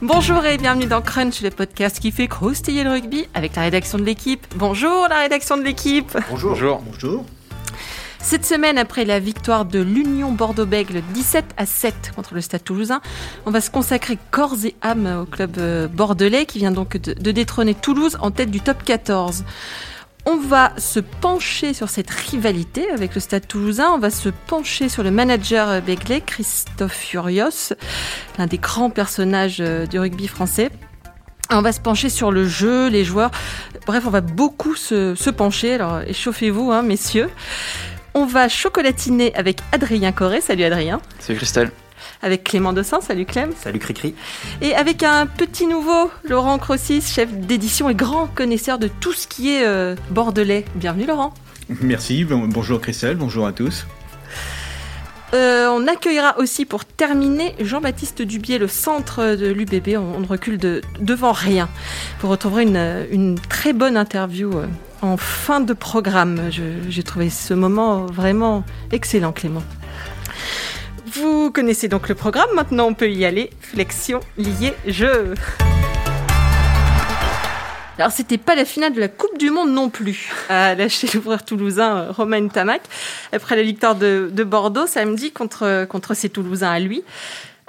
Bonjour 0.00 0.44
et 0.46 0.58
bienvenue 0.58 0.86
dans 0.86 1.02
Crunch, 1.02 1.42
le 1.42 1.50
podcast 1.50 1.98
qui 1.98 2.12
fait 2.12 2.28
croustiller 2.28 2.84
le 2.84 2.90
rugby 2.90 3.26
avec 3.34 3.56
la 3.56 3.62
rédaction 3.62 3.98
de 3.98 4.04
l'équipe. 4.04 4.46
Bonjour 4.54 5.08
la 5.08 5.18
rédaction 5.18 5.56
de 5.56 5.62
l'équipe. 5.62 6.16
Bonjour. 6.30 6.50
Bonjour. 6.50 6.82
Bonjour. 6.82 7.24
Cette 8.20 8.46
semaine, 8.46 8.78
après 8.78 9.04
la 9.04 9.18
victoire 9.18 9.64
de 9.64 9.80
l'Union 9.80 10.30
Bordeaux-Bègles 10.30 11.02
17 11.14 11.46
à 11.56 11.66
7 11.66 12.12
contre 12.14 12.34
le 12.34 12.40
Stade 12.40 12.62
Toulousain, 12.62 13.00
on 13.44 13.50
va 13.50 13.60
se 13.60 13.72
consacrer 13.72 14.18
corps 14.30 14.54
et 14.64 14.76
âme 14.82 15.22
au 15.22 15.26
club 15.26 15.58
euh, 15.58 15.88
bordelais 15.88 16.46
qui 16.46 16.58
vient 16.58 16.70
donc 16.70 16.96
de, 16.96 17.14
de 17.14 17.30
détrôner 17.32 17.74
Toulouse 17.74 18.16
en 18.20 18.30
tête 18.30 18.52
du 18.52 18.60
top 18.60 18.84
14. 18.84 19.44
On 20.30 20.36
va 20.36 20.74
se 20.76 21.00
pencher 21.00 21.72
sur 21.72 21.88
cette 21.88 22.10
rivalité 22.10 22.90
avec 22.90 23.14
le 23.14 23.20
Stade 23.20 23.48
Toulousain. 23.48 23.92
On 23.94 23.98
va 23.98 24.10
se 24.10 24.28
pencher 24.28 24.90
sur 24.90 25.02
le 25.02 25.10
manager 25.10 25.80
béglé, 25.80 26.20
Christophe 26.20 26.92
Furios, 26.92 27.72
l'un 28.36 28.46
des 28.46 28.58
grands 28.58 28.90
personnages 28.90 29.56
euh, 29.60 29.86
du 29.86 29.98
rugby 29.98 30.28
français. 30.28 30.68
On 31.50 31.62
va 31.62 31.72
se 31.72 31.80
pencher 31.80 32.10
sur 32.10 32.30
le 32.30 32.46
jeu, 32.46 32.90
les 32.90 33.04
joueurs. 33.04 33.30
Bref, 33.86 34.04
on 34.06 34.10
va 34.10 34.20
beaucoup 34.20 34.74
se, 34.74 35.14
se 35.14 35.30
pencher. 35.30 35.72
Alors, 35.72 36.02
échauffez-vous, 36.02 36.72
hein, 36.72 36.82
messieurs. 36.82 37.30
On 38.12 38.26
va 38.26 38.50
chocolatiner 38.50 39.34
avec 39.34 39.60
Adrien 39.72 40.12
Corré. 40.12 40.42
Salut 40.42 40.64
Adrien. 40.64 41.00
Salut 41.20 41.38
Christelle. 41.38 41.70
Avec 42.22 42.44
Clément 42.44 42.72
Dossin. 42.72 43.00
Salut 43.00 43.26
Clem. 43.26 43.50
Salut 43.60 43.78
Cricri. 43.78 44.14
Et 44.60 44.74
avec 44.74 45.02
un 45.02 45.26
petit 45.26 45.66
nouveau, 45.66 46.10
Laurent 46.24 46.58
Crossis, 46.58 47.02
chef 47.02 47.30
d'édition 47.32 47.88
et 47.88 47.94
grand 47.94 48.26
connaisseur 48.26 48.78
de 48.78 48.88
tout 48.88 49.12
ce 49.12 49.26
qui 49.26 49.50
est 49.54 49.66
euh, 49.66 49.94
bordelais. 50.10 50.64
Bienvenue 50.74 51.06
Laurent. 51.06 51.34
Merci, 51.82 52.24
bon- 52.24 52.48
bonjour 52.48 52.80
Christelle, 52.80 53.16
bonjour 53.16 53.46
à 53.46 53.52
tous. 53.52 53.86
Euh, 55.34 55.68
on 55.70 55.86
accueillera 55.86 56.38
aussi 56.38 56.64
pour 56.64 56.86
terminer 56.86 57.54
Jean-Baptiste 57.60 58.22
Dubier, 58.22 58.56
le 58.58 58.66
centre 58.66 59.34
de 59.36 59.46
l'UBB. 59.48 59.98
On, 59.98 60.20
ne 60.20 60.26
recule 60.26 60.56
de, 60.56 60.80
devant 61.00 61.32
rien. 61.32 61.68
Vous 62.20 62.28
retrouverez 62.28 62.62
une, 62.62 63.06
une 63.10 63.38
très 63.38 63.74
bonne 63.74 63.98
interview 63.98 64.50
euh, 64.56 64.66
en 65.02 65.18
fin 65.18 65.60
de 65.60 65.74
programme. 65.74 66.50
J'ai 66.88 67.02
trouvé 67.02 67.28
ce 67.28 67.52
moment 67.52 68.06
vraiment 68.06 68.64
excellent, 68.90 69.32
Clément. 69.32 69.62
Vous 71.14 71.50
connaissez 71.50 71.88
donc 71.88 72.08
le 72.08 72.14
programme, 72.14 72.50
maintenant 72.54 72.86
on 72.86 72.94
peut 72.94 73.10
y 73.10 73.24
aller. 73.24 73.50
Flexion, 73.60 74.20
lié, 74.36 74.74
jeu. 74.86 75.32
Alors 77.98 78.12
c'était 78.12 78.38
pas 78.38 78.54
la 78.54 78.64
finale 78.64 78.92
de 78.92 79.00
la 79.00 79.08
Coupe 79.08 79.38
du 79.38 79.50
Monde 79.50 79.70
non 79.70 79.88
plus, 79.88 80.30
a 80.48 80.74
lâché 80.74 81.08
l'ouvreur 81.14 81.44
toulousain 81.44 81.96
euh, 81.96 82.12
Romain 82.12 82.46
Tamac 82.48 82.82
après 83.32 83.56
la 83.56 83.62
victoire 83.62 83.96
de, 83.96 84.30
de 84.32 84.44
Bordeaux 84.44 84.86
samedi 84.86 85.32
contre, 85.32 85.86
contre 85.88 86.14
ses 86.14 86.28
Toulousains 86.28 86.70
à 86.70 86.78
lui. 86.78 87.02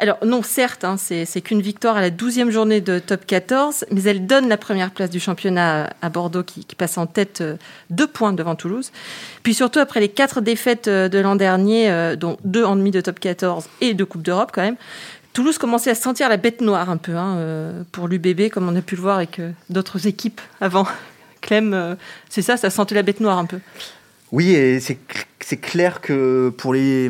Alors 0.02 0.17
non, 0.25 0.42
certes, 0.44 0.86
hein, 0.86 0.95
c'est 0.97 1.42
qu'une 1.42 1.61
victoire 1.61 1.97
à 1.97 2.02
la 2.02 2.09
12e 2.09 2.52
journée 2.52 2.80
de 2.80 3.00
top 3.00 3.25
14, 3.25 3.83
mais 3.92 4.02
elle 4.03 4.25
donne 4.25 4.47
la 4.47 4.56
première 4.56 4.91
place 4.91 5.09
du 5.09 5.19
championnat 5.19 5.89
à- 6.02 6.09
Bordeaux 6.09 6.44
qui, 6.44 6.66
passe 6.78 6.97
en 6.97 7.06
tête 7.06 7.41
euh, 7.41 7.58
deux 7.89 8.08
points 8.08 8.31
devant 8.31 8.56
Toulouse. 8.56 8.94
Puis 9.44 9.53
surtout 9.53 9.80
après 9.80 10.00
les 10.00 10.08
quatre 10.08 10.39
défaites 10.39 10.88
euh, 10.88 11.09
de 11.09 11.19
l'an 11.19 11.36
dernier, 11.36 11.91
euh, 11.91 12.16
dont 12.16 12.38
deux 12.45 12.64
en 12.64 12.78
demi 12.78 12.91
de 12.91 13.02
top 13.02 13.19
14 13.19 13.67
et 13.81 13.94
deux 13.94 14.06
Coupes 14.06 14.22
d'Europe 14.22 14.52
quand 14.53 14.61
même, 14.61 14.78
Toulouse 15.33 15.58
commençait 15.58 15.89
à 15.91 15.95
se 15.95 16.02
sentir 16.02 16.30
la 16.30 16.38
bête 16.38 16.61
noire 16.61 16.89
un 16.89 16.97
peu 16.97 17.16
hein, 17.16 17.38
pour 17.91 18.08
l'UBB, 18.08 18.50
comme 18.50 18.67
on 18.69 18.75
a 18.75 18.81
pu 18.81 18.95
le 18.95 19.02
voir 19.02 19.17
avec 19.17 19.39
d'autres 19.69 20.08
équipes 20.08 20.41
avant. 20.61 20.88
Clem, 21.41 21.97
c'est 22.30 22.41
ça, 22.41 22.58
ça 22.58 22.69
sentait 22.69 22.95
la 22.95 23.03
bête 23.03 23.19
noire 23.19 23.38
un 23.38 23.45
peu. 23.45 23.59
Oui, 24.31 24.52
et 24.52 24.80
c'est 24.80 24.97
c'est 25.41 25.57
clair 25.57 26.01
que 26.01 26.49
pour 26.49 26.73
les, 26.73 27.09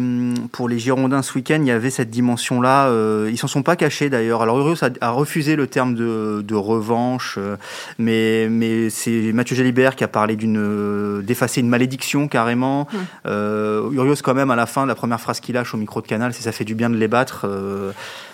pour 0.51 0.69
les 0.69 0.77
Girondins 0.77 1.21
ce 1.23 1.33
week-end, 1.33 1.57
il 1.61 1.67
y 1.67 1.71
avait 1.71 1.89
cette 1.89 2.09
dimension-là. 2.11 2.87
Euh, 2.87 3.27
ils 3.31 3.37
s'en 3.37 3.47
sont 3.47 3.63
pas 3.63 3.75
cachés 3.75 4.09
d'ailleurs. 4.09 4.41
Alors 4.43 4.59
Urios 4.59 4.83
a, 4.83 4.89
a 5.01 5.09
refusé 5.09 5.55
le 5.55 5.65
terme 5.67 5.95
de, 5.95 6.41
de 6.41 6.55
revanche, 6.55 7.35
euh, 7.39 7.55
mais, 7.97 8.47
mais 8.49 8.89
c'est 8.91 9.31
Mathieu 9.33 9.55
Jalibert 9.55 9.95
qui 9.95 10.03
a 10.03 10.07
parlé 10.07 10.35
d'une 10.35 10.57
euh, 10.59 11.21
d'effacer 11.23 11.61
une 11.61 11.69
malédiction 11.69 12.27
carrément. 12.27 12.87
Mm. 12.91 12.97
Euh, 13.25 13.91
Urios 13.93 14.15
quand 14.23 14.35
même 14.35 14.51
à 14.51 14.55
la 14.55 14.67
fin, 14.67 14.85
la 14.85 14.95
première 14.95 15.19
phrase 15.19 15.39
qu'il 15.39 15.55
lâche 15.55 15.73
au 15.73 15.77
micro 15.77 16.01
de 16.01 16.07
Canal, 16.07 16.33
c'est 16.33 16.43
ça 16.43 16.51
fait 16.51 16.65
du 16.65 16.75
bien 16.75 16.89
de 16.89 16.97
les 16.97 17.07
battre. 17.07 17.45
Euh, 17.49 17.91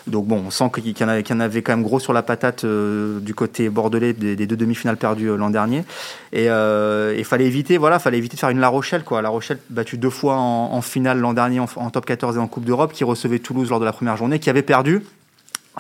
donc 0.08 0.28
bon, 0.28 0.44
on 0.46 0.52
sent 0.52 0.70
qu'il 0.76 0.88
y, 0.88 1.04
en 1.04 1.08
avait- 1.08 1.24
qu'il 1.24 1.36
y 1.36 1.38
en 1.38 1.42
avait 1.42 1.64
quand 1.64 1.72
même 1.74 1.82
gros 1.84 2.00
sur 2.00 2.14
la 2.14 2.22
patate 2.22 2.64
euh, 2.64 3.20
du 3.20 3.34
côté 3.34 3.70
bordelais 3.70 4.14
des, 4.14 4.36
des 4.36 4.46
deux 4.46 4.56
demi-finales 4.58 4.98
perdues 4.98 5.36
l'an 5.36 5.50
dernier. 5.50 5.84
Et 6.32 6.46
il 6.46 7.24
fallait 7.26 7.46
éviter, 7.46 7.78
voilà, 7.78 7.98
fallait 7.98 8.18
éviter 8.18 8.36
de 8.36 8.40
faire 8.40 8.50
une 8.50 8.60
La 8.60 8.68
Rochelle, 8.68 9.04
quoi. 9.04 9.22
La 9.22 9.30
Rochelle 9.30 9.58
battue 9.86 9.98
deux 9.98 10.10
fois 10.10 10.38
en, 10.38 10.82
finale 10.82 11.20
l'an 11.20 11.34
dernier 11.34 11.60
en, 11.60 11.90
top 11.90 12.06
14 12.06 12.38
et 12.38 12.40
en 12.40 12.48
Coupe 12.48 12.66
d'Europe, 12.66 12.92
qui 12.92 13.04
recevait 13.04 13.40
Toulouse 13.40 13.70
lors 13.70 13.80
de 13.80 13.86
la 13.86 13.94
première 13.94 14.18
journée, 14.18 14.40
qui 14.40 14.50
avait 14.50 14.64
perdu. 14.64 15.04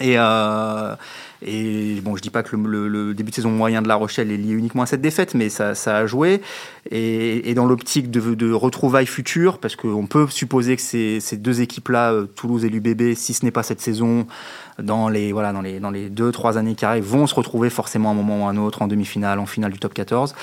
Et, 0.02 0.16
euh, 0.18 0.96
et 1.42 2.02
bon, 2.04 2.16
je 2.16 2.22
dis 2.22 2.30
pas 2.30 2.44
que 2.44 2.56
le, 2.56 3.14
début 3.14 3.30
de 3.30 3.36
saison 3.36 3.50
moyen 3.50 3.82
de 3.82 3.88
La 3.88 3.96
Rochelle 3.96 4.30
est 4.30 4.38
lié 4.38 4.52
uniquement 4.52 4.84
à 4.84 4.86
cette 4.86 5.02
défaite, 5.02 5.34
mais 5.34 5.50
ça, 5.50 5.74
a 5.86 6.06
joué. 6.06 6.42
Et, 6.92 7.54
dans 7.56 7.66
l'optique 7.66 8.12
de, 8.12 8.36
de 8.36 8.52
retrouvailles 8.52 9.08
futures, 9.08 9.58
parce 9.58 9.76
qu'on 9.76 10.06
peut 10.06 10.28
supposer 10.28 10.76
que 10.76 10.82
ces, 10.82 11.20
ces 11.20 11.38
deux 11.38 11.62
équipes-là, 11.62 12.12
euh, 12.12 12.26
Toulouse 12.26 12.66
et 12.66 12.70
l'UBB, 12.70 13.16
si 13.16 13.34
ce 13.34 13.46
n'est 13.46 13.52
pas 13.52 13.64
cette 13.64 13.82
saison, 13.82 14.28
dans 14.78 15.08
les 15.08 15.32
voilà 15.32 15.54
dans 15.54 15.62
les 15.62 15.80
dans 15.80 15.90
les 15.90 16.10
deux 16.10 16.34
trois 16.34 16.58
années 16.58 16.76
qui 16.76 16.84
arrivent, 16.84 17.06
vont 17.06 17.28
se 17.28 17.36
retrouver 17.36 17.70
forcément 17.70 18.10
à 18.10 18.12
un 18.12 18.16
moment 18.16 18.44
ou 18.44 18.48
à 18.48 18.50
un 18.50 18.58
autre 18.58 18.82
en 18.82 18.88
demi-finale, 18.88 19.40
en 19.40 19.46
finale 19.46 19.72
du 19.72 19.80
top 19.80 19.94
14 19.94 20.36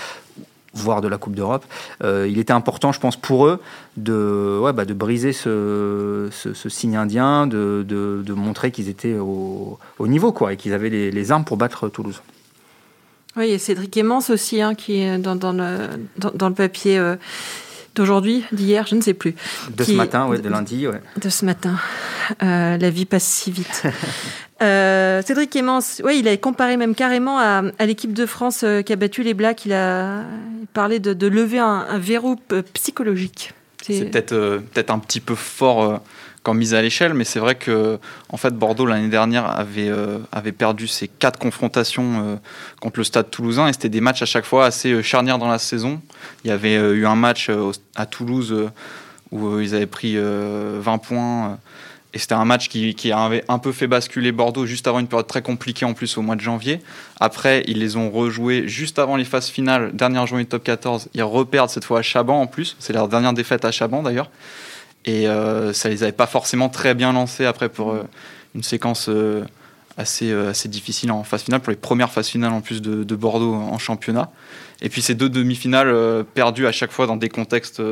voire 0.75 1.01
de 1.01 1.09
la 1.09 1.19
Coupe 1.19 1.35
d'Europe. 1.35 1.65
Euh, 2.03 2.27
il 2.31 2.39
était 2.39 2.53
important, 2.53 2.93
je 2.93 3.01
pense, 3.01 3.17
pour 3.17 3.47
eux 3.47 3.61
de, 3.97 4.59
ouais, 4.63 4.73
bah, 4.73 4.85
de 4.85 4.95
briser 4.95 5.33
ce, 5.33 6.29
ce, 6.31 6.69
signe 6.69 6.97
indien, 6.97 7.47
de, 7.47 7.85
de, 7.87 8.23
de 8.25 8.33
montrer 8.33 8.71
qu'ils 8.71 8.89
étaient 8.89 9.15
au, 9.15 9.79
au 9.99 10.09
niveau 10.09 10.33
quoi, 10.33 10.53
et 10.53 10.57
qu'ils 10.57 10.73
avaient 10.73 10.91
les, 10.91 11.11
les 11.11 11.33
armes 11.33 11.45
pour 11.45 11.57
battre 11.57 11.89
Toulouse. 11.89 12.23
Oui, 13.37 13.51
et 13.51 13.59
Cédric 13.59 13.97
Emmance 13.97 14.31
aussi, 14.31 14.61
hein, 14.61 14.75
qui 14.75 15.01
est 15.01 15.19
dans, 15.19 15.37
dans, 15.37 15.53
le, 15.53 15.89
dans 16.17 16.49
le 16.49 16.55
papier 16.55 16.99
euh, 16.99 17.17
d'aujourd'hui, 17.95 18.45
d'hier, 18.53 18.87
je 18.87 18.95
ne 18.95 19.01
sais 19.01 19.15
plus, 19.15 19.35
De 19.77 19.85
Qui- 19.85 19.93
ce 19.93 19.97
matin, 19.97 20.27
ouais, 20.27 20.39
de 20.39 20.49
lundi. 20.49 20.87
Ouais. 20.87 21.01
de 21.21 21.29
ce 21.29 21.45
matin. 21.45 21.77
Euh, 22.43 22.77
la 22.79 22.91
vie 22.91 23.05
passe 23.07 23.25
si 23.25 23.51
vite. 23.51 23.83
Euh, 24.63 25.23
Cédric 25.27 25.57
Emmance, 25.57 26.01
ouais, 26.05 26.21
il 26.21 26.29
a 26.29 26.37
comparé 26.37 26.77
même 26.77 26.95
carrément 26.95 27.37
à, 27.41 27.63
à 27.81 27.85
l'équipe 27.87 28.13
de 28.13 28.27
France 28.27 28.61
euh, 28.63 28.83
qui 28.83 28.93
a 28.93 28.97
battu 28.97 29.25
les 29.25 29.35
Blacks. 29.35 29.65
Il 29.67 29.73
a 29.73 30.23
parlé 30.73 31.01
de, 31.01 31.15
de 31.15 31.27
lever 31.27 31.59
un, 31.59 31.85
un 31.89 31.99
verrou 31.99 32.37
psychologique. 32.73 33.55
C'est 33.85 34.05
peut-être 34.05 34.31
euh, 34.31 34.59
peut-être 34.61 34.91
un 34.91 35.01
petit 35.01 35.19
peu 35.19 35.35
fort 35.35 36.01
quand 36.43 36.55
mise 36.55 36.75
à 36.75 36.83
l'échelle, 36.83 37.15
mais 37.15 37.25
c'est 37.25 37.39
vrai 37.39 37.55
que 37.55 37.99
en 38.29 38.37
fait 38.37 38.55
Bordeaux 38.55 38.87
l'année 38.87 39.09
dernière 39.09 39.47
avait 39.47 39.89
euh, 39.89 40.19
avait 40.33 40.53
perdu 40.53 40.89
ses 40.89 41.09
quatre 41.09 41.39
confrontations 41.39 42.25
euh, 42.25 42.37
contre 42.81 42.99
le 42.99 43.05
Stade 43.05 43.31
Toulousain 43.31 43.69
et 43.69 43.73
c'était 43.73 43.89
des 43.89 44.01
matchs 44.01 44.23
à 44.23 44.27
chaque 44.27 44.45
fois 44.45 44.67
assez 44.67 44.93
euh, 44.93 45.03
charnières 45.03 45.39
dans 45.39 45.49
la 45.49 45.59
saison. 45.59 46.01
Il 46.45 46.49
y 46.49 46.51
avait 46.51 46.77
euh, 46.77 46.95
eu 46.95 47.07
un 47.07 47.15
match 47.15 47.49
euh, 47.49 47.71
à 47.95 48.07
Toulouse 48.07 48.71
où 49.31 49.61
ils 49.61 49.75
avaient 49.75 49.87
pris 49.87 50.15
euh, 50.17 50.79
20 50.83 50.99
points. 50.99 51.59
et 52.13 52.19
c'était 52.19 52.35
un 52.35 52.45
match 52.45 52.69
qui, 52.69 52.95
qui 52.95 53.13
avait 53.13 53.45
un 53.49 53.59
peu 53.59 53.73
fait 53.73 53.87
basculer 53.87 54.33
Bordeaux 54.33 54.67
juste 54.67 54.87
avant 54.87 54.99
une 54.99 55.07
période 55.07 55.27
très 55.27 55.43
compliquée 55.43 55.87
en 55.87 55.95
plus 55.95 56.19
au 56.19 56.23
mois 56.23 56.37
de 56.37 56.41
janvier. 56.41 56.81
Après, 57.21 57.63
ils 57.67 57.79
les 57.79 57.97
ont 57.97 58.11
rejoués 58.11 58.69
juste 58.69 58.99
avant 58.99 59.17
les 59.17 59.25
phases 59.25 59.49
finales, 59.49 59.93
dernière 59.95 60.27
journée 60.27 60.45
de 60.45 60.49
top 60.49 60.65
14. 60.65 61.09
Ils 61.15 61.23
reperdent 61.23 61.71
cette 61.71 61.85
fois 61.85 62.01
à 62.01 62.03
Chaban 62.03 62.43
en 62.43 62.47
plus. 62.47 62.77
C'est 62.79 62.93
leur 62.93 63.09
dernière 63.09 63.33
défaite 63.33 63.65
à 63.65 63.71
Chaban 63.71 64.03
d'ailleurs. 64.03 64.29
Et 65.05 65.29
euh, 65.29 65.73
ça 65.73 65.89
les 65.89 66.03
avait 66.03 66.13
pas 66.13 66.27
forcément 66.27 66.69
très 66.69 66.95
bien 66.95 67.13
lancés 67.13 67.45
après 67.45 67.69
pour 67.69 67.93
euh, 67.93 68.05
une 68.55 68.63
séquence 68.63 69.09
euh, 69.09 69.45
assez, 69.97 70.33
assez 70.33 70.69
difficile 70.69 71.11
en 71.11 71.25
phase 71.25 71.43
finale, 71.43 71.61
pour 71.61 71.71
les 71.71 71.77
premières 71.77 72.11
phases 72.11 72.29
finales 72.29 72.53
en 72.53 72.61
plus 72.61 72.81
de, 72.81 73.05
de 73.05 73.17
Bordeaux 73.17 73.55
en 73.55 73.79
championnat. 73.79 74.31
Et 74.81 74.89
puis 74.89 75.03
ces 75.03 75.15
deux 75.15 75.29
demi-finales 75.29 76.25
perdues 76.35 76.67
à 76.67 76.73
chaque 76.73 76.93
fois 76.93 77.07
dans 77.07 77.17
des 77.17 77.29
contextes 77.29 77.83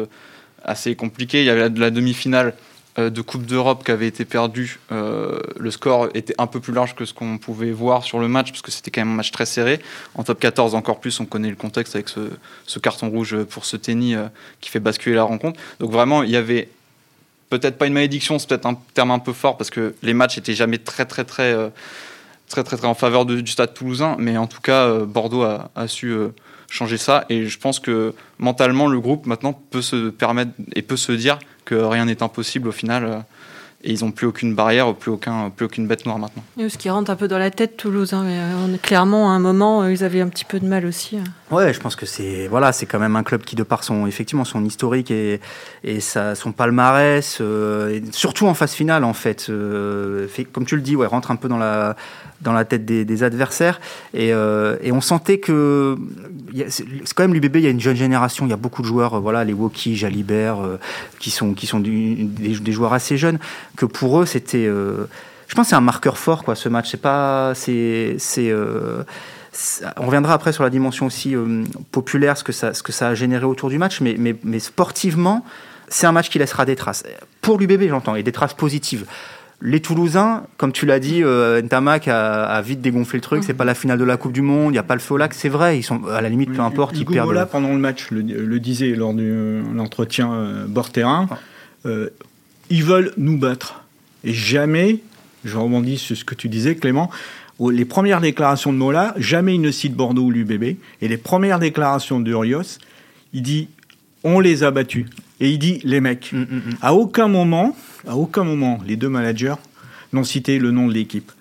assez 0.65 0.97
compliqués. 0.97 1.41
Il 1.41 1.47
y 1.47 1.50
avait 1.50 1.69
la, 1.69 1.91
demi-finale 1.91 2.54
de 2.97 3.20
Coupe 3.20 3.47
d'Europe 3.47 3.84
qui 3.84 3.93
avait 3.93 4.09
été 4.09 4.25
perdue. 4.25 4.81
Le 4.90 5.70
score 5.70 6.08
était 6.14 6.34
un 6.38 6.49
peu 6.49 6.58
plus 6.58 6.73
large 6.73 6.96
que 6.96 7.05
ce 7.05 7.14
qu'on 7.14 7.38
pouvait 7.38 7.70
voir 7.70 8.02
sur 8.02 8.19
le 8.19 8.26
match, 8.26 8.50
parce 8.50 8.62
que 8.62 8.73
c'était 8.73 8.90
quand 8.90 9.02
même 9.02 9.12
un 9.12 9.17
match 9.17 9.31
très 9.31 9.46
serré. 9.46 9.79
En 10.17 10.25
top 10.25 10.40
14 10.40 10.75
encore 10.75 10.99
plus, 10.99 11.20
on 11.20 11.26
connaît 11.26 11.50
le 11.50 11.55
contexte 11.55 11.94
avec 11.94 12.08
ce, 12.08 12.79
carton 12.81 13.08
rouge 13.08 13.37
pour 13.44 13.67
ce 13.67 13.76
tennis 13.76 14.17
qui 14.61 14.70
fait 14.70 14.81
basculer 14.81 15.14
la 15.14 15.23
rencontre. 15.23 15.61
Donc 15.79 15.93
vraiment, 15.93 16.25
il 16.25 16.31
y 16.31 16.37
avait 16.37 16.70
peut-être 17.50 17.76
pas 17.76 17.87
une 17.87 17.93
malédiction, 17.93 18.38
c'est 18.38 18.49
peut-être 18.49 18.67
un 18.67 18.79
terme 18.94 19.11
un 19.11 19.19
peu 19.19 19.32
fort 19.32 19.56
parce 19.58 19.70
que 19.70 19.94
les 20.02 20.14
matchs 20.14 20.38
étaient 20.38 20.55
jamais 20.55 20.79
très 20.79 21.05
très 21.05 21.25
très 21.25 21.52
euh, 21.52 21.69
très 22.49 22.64
très 22.64 22.76
très 22.76 22.87
en 22.87 22.94
faveur 22.94 23.26
du 23.26 23.47
Stade 23.47 23.75
Toulousain, 23.75 24.17
mais 24.19 24.37
en 24.38 24.47
tout 24.47 24.61
cas 24.61 24.87
euh, 24.87 25.05
Bordeaux 25.05 25.43
a, 25.43 25.70
a 25.75 25.88
su 25.88 26.08
euh, 26.08 26.29
changer 26.70 26.97
ça 26.97 27.26
et 27.29 27.47
je 27.47 27.58
pense 27.58 27.81
que 27.81 28.14
mentalement 28.38 28.87
le 28.87 29.00
groupe 29.00 29.26
maintenant 29.26 29.52
peut 29.52 29.82
se 29.82 30.08
permettre 30.11 30.52
et 30.75 30.82
peut 30.82 30.97
se 30.97 31.12
dire 31.12 31.38
que 31.64 31.75
rien 31.75 32.06
n'est 32.06 32.23
impossible 32.23 32.69
au 32.69 32.73
final. 32.73 33.25
Euh, 33.85 33.88
et 33.88 33.93
ils 33.93 34.05
n'ont 34.05 34.11
plus 34.11 34.27
aucune 34.27 34.55
barrière, 34.55 34.94
plus, 34.94 35.11
aucun, 35.11 35.50
plus 35.50 35.67
aucune 35.67 35.87
bête 35.87 36.06
noire 36.06 36.19
maintenant. 36.19 36.43
ce 36.56 36.77
qui 36.77 36.91
rentre 36.91 37.11
un 37.11 37.17
peu 37.17 37.29
dans 37.29 37.38
la 37.38 37.50
tête, 37.50 37.77
Toulouse. 37.77 38.12
Hein, 38.12 38.25
on 38.67 38.75
est 38.75 38.82
clairement, 38.82 39.31
à 39.31 39.35
un 39.35 39.38
moment, 39.38 39.87
ils 39.87 40.05
avaient 40.05 40.21
un 40.21 40.29
petit 40.29 40.44
peu 40.44 40.61
de 40.61 40.67
mal 40.67 40.87
aussi. 40.87 41.17
Hein. 41.17 41.25
Ouais, 41.50 41.73
je 41.73 41.81
pense 41.81 41.97
que 41.97 42.06
c'est 42.06 42.47
voilà, 42.47 42.71
c'est 42.71 42.87
quand 42.87 43.00
même 43.00 43.17
un 43.17 43.25
club 43.25 43.43
qui, 43.43 43.56
de 43.56 43.65
par 43.65 43.82
son 43.82 44.06
effectivement 44.06 44.44
son 44.44 44.65
historique 44.65 45.11
et, 45.11 45.41
et 45.82 45.99
sa, 45.99 46.37
son 46.37 46.53
palmarès, 46.53 47.38
euh, 47.41 48.00
surtout 48.12 48.47
en 48.47 48.55
phase 48.55 48.73
finale 48.73 49.03
en 49.03 49.15
fait, 49.15 49.47
euh, 49.50 50.29
fait, 50.29 50.44
comme 50.44 50.65
tu 50.65 50.77
le 50.77 50.82
dis, 50.82 50.94
ouais, 50.94 51.06
rentre 51.06 51.32
un 51.32 51.37
peu 51.37 51.49
dans 51.49 51.59
la 51.59 51.97
dans 52.40 52.52
la 52.52 52.64
tête 52.64 52.84
des, 52.84 53.22
adversaires. 53.22 53.81
Et, 54.14 54.32
euh, 54.32 54.76
et, 54.82 54.92
on 54.92 55.00
sentait 55.00 55.38
que 55.38 55.96
c'est 56.69 56.84
quand 57.14 57.25
même 57.25 57.34
l'UBB, 57.34 57.56
il 57.56 57.62
y 57.62 57.66
a 57.66 57.70
une 57.70 57.81
jeune 57.81 57.96
génération, 57.96 58.46
il 58.46 58.50
y 58.50 58.54
a 58.54 58.56
beaucoup 58.56 58.82
de 58.82 58.87
joueurs, 58.87 59.20
voilà, 59.20 59.44
les 59.44 59.52
Woki, 59.52 59.96
Jalibert, 59.96 60.58
qui 61.19 61.31
sont 61.31 61.54
qui 61.54 61.66
sont 61.66 61.81
des, 61.81 62.28
des, 62.60 62.72
joueurs 62.72 62.92
assez 62.92 63.16
jeunes 63.16 63.38
que 63.76 63.87
pour 63.87 64.20
eux, 64.20 64.26
c'était. 64.26 64.66
Euh, 64.66 65.06
je 65.48 65.54
pense 65.54 65.66
que 65.66 65.70
c'est 65.70 65.76
un 65.76 65.81
marqueur 65.81 66.19
fort, 66.19 66.44
quoi, 66.44 66.54
ce 66.54 66.69
match. 66.69 66.90
C'est 66.90 67.00
pas. 67.00 67.52
C'est. 67.54 68.16
Euh, 68.38 69.02
on 69.96 70.06
reviendra 70.06 70.34
après 70.34 70.52
sur 70.52 70.62
la 70.62 70.70
dimension 70.70 71.06
aussi 71.06 71.34
euh, 71.34 71.64
populaire, 71.90 72.36
ce 72.36 72.44
que, 72.44 72.52
ça, 72.52 72.72
ce 72.72 72.84
que 72.84 72.93
ça 72.93 73.08
a 73.08 73.14
généré 73.14 73.44
autour 73.44 73.69
du 73.69 73.78
match, 73.78 74.00
mais, 74.00 74.14
mais, 74.16 74.36
mais 74.44 74.60
sportivement, 74.60 75.44
c'est 75.88 76.06
un 76.06 76.12
match 76.12 76.31
qui 76.31 76.38
laissera 76.38 76.64
des 76.64 76.76
traces. 76.76 77.02
Pour 77.40 77.58
l'UBB, 77.58 77.88
j'entends, 77.88 78.14
et 78.14 78.22
des 78.22 78.32
traces 78.32 78.54
positives. 78.54 79.06
Les 79.62 79.80
Toulousains, 79.80 80.44
comme 80.56 80.72
tu 80.72 80.86
l'as 80.86 80.98
dit, 81.00 81.22
Ntamak 81.22 82.08
a, 82.08 82.62
vite 82.62 82.80
dégonflé 82.80 83.18
le 83.18 83.22
truc. 83.22 83.44
C'est 83.44 83.54
pas 83.54 83.64
la 83.64 83.74
finale 83.74 83.98
de 83.98 84.04
la 84.04 84.16
Coupe 84.16 84.32
du 84.32 84.42
Monde, 84.42 84.70
il 84.70 84.72
n'y 84.72 84.78
a 84.78 84.82
pas 84.82 84.94
le 84.94 85.00
feu 85.00 85.14
au 85.14 85.16
lac, 85.18 85.34
c'est 85.34 85.50
vrai. 85.50 85.78
Ils 85.78 85.82
sont 85.82 86.06
à 86.06 86.20
la 86.20 86.28
limite, 86.28 86.52
peu 86.52 86.62
importe, 86.62 86.96
ils 86.96 87.04
perdent. 87.04 87.48
Pendant 87.50 87.72
le 87.72 87.78
match, 87.78 88.10
le, 88.10 88.22
le 88.22 88.60
disait 88.60 88.94
lors 88.94 89.12
de 89.12 89.60
l'entretien 89.74 90.64
bord 90.66 90.90
terrain, 90.90 91.28
ils 91.84 92.84
veulent 92.84 93.12
nous 93.16 93.36
battre. 93.36 93.84
Et 94.24 94.32
jamais, 94.32 95.00
je 95.44 95.56
rebondis 95.56 95.98
sur 95.98 96.16
ce 96.16 96.24
que 96.24 96.34
tu 96.34 96.48
disais, 96.48 96.74
Clément, 96.74 97.10
les 97.68 97.84
premières 97.84 98.20
déclarations 98.20 98.72
de 98.72 98.78
Mola, 98.78 99.14
jamais 99.18 99.54
il 99.54 99.60
ne 99.60 99.70
cite 99.70 99.94
Bordeaux 99.94 100.24
ou 100.24 100.30
l'UBB. 100.30 100.76
Et 101.02 101.08
les 101.08 101.18
premières 101.18 101.58
déclarations 101.58 102.20
d'Urios, 102.20 102.78
il 103.34 103.42
dit 103.42 103.68
on 104.24 104.40
les 104.40 104.62
a 104.62 104.70
battus. 104.70 105.06
Et 105.40 105.50
il 105.50 105.58
dit 105.58 105.80
les 105.84 106.00
mecs. 106.00 106.32
Mm, 106.32 106.38
mm, 106.38 106.42
mm. 106.42 106.74
À 106.80 106.94
aucun 106.94 107.28
moment, 107.28 107.76
à 108.06 108.17
aucun 108.17 108.44
moment, 108.44 108.79
les 108.87 108.97
deux 108.97 109.08
managers 109.08 109.56
n'ont 110.12 110.25
cité 110.25 110.58
le 110.58 110.70
nom 110.70 110.87
de 110.88 110.93
l'équipe. 110.93 111.32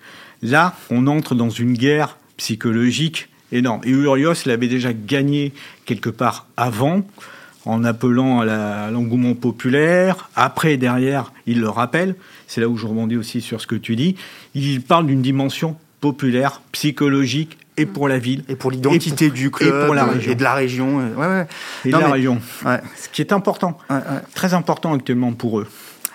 Là, 0.42 0.74
on 0.90 1.06
entre 1.06 1.34
dans 1.34 1.50
une 1.50 1.74
guerre 1.74 2.16
psychologique 2.36 3.28
énorme. 3.52 3.80
Et 3.84 3.90
Urios 3.90 4.34
l'avait 4.46 4.68
déjà 4.68 4.92
gagné 4.92 5.52
quelque 5.84 6.10
part 6.10 6.46
avant 6.56 7.02
en 7.66 7.84
appelant 7.84 8.40
à 8.40 8.90
l'engouement 8.90 9.34
populaire. 9.34 10.30
Après, 10.34 10.76
derrière, 10.76 11.32
il 11.46 11.60
le 11.60 11.68
rappelle. 11.68 12.14
C'est 12.46 12.60
là 12.60 12.68
où 12.68 12.76
je 12.76 12.86
rebondis 12.86 13.16
aussi 13.16 13.40
sur 13.40 13.60
ce 13.60 13.66
que 13.66 13.74
tu 13.74 13.96
dis. 13.96 14.16
Il 14.54 14.80
parle 14.82 15.06
d'une 15.06 15.22
dimension 15.22 15.76
populaire, 16.00 16.62
psychologique 16.72 17.58
et 17.76 17.86
pour 17.86 18.08
la 18.08 18.18
ville. 18.18 18.44
Et 18.48 18.56
pour 18.56 18.70
l'identité 18.70 19.30
du 19.30 19.50
club. 19.50 19.68
Et, 19.68 19.86
pour 19.86 19.94
la 19.94 20.04
région. 20.06 20.32
et 20.32 20.34
de 20.34 20.42
la 20.42 20.54
région. 20.54 20.96
Ouais, 20.96 21.26
ouais. 21.26 21.46
Et 21.84 21.92
de 21.92 21.98
la 21.98 22.10
région. 22.10 22.40
Ce 22.64 23.08
qui 23.12 23.20
est 23.20 23.32
important. 23.32 23.76
Très 24.34 24.54
important 24.54 24.94
actuellement 24.94 25.32
pour 25.32 25.60
eux. 25.60 25.68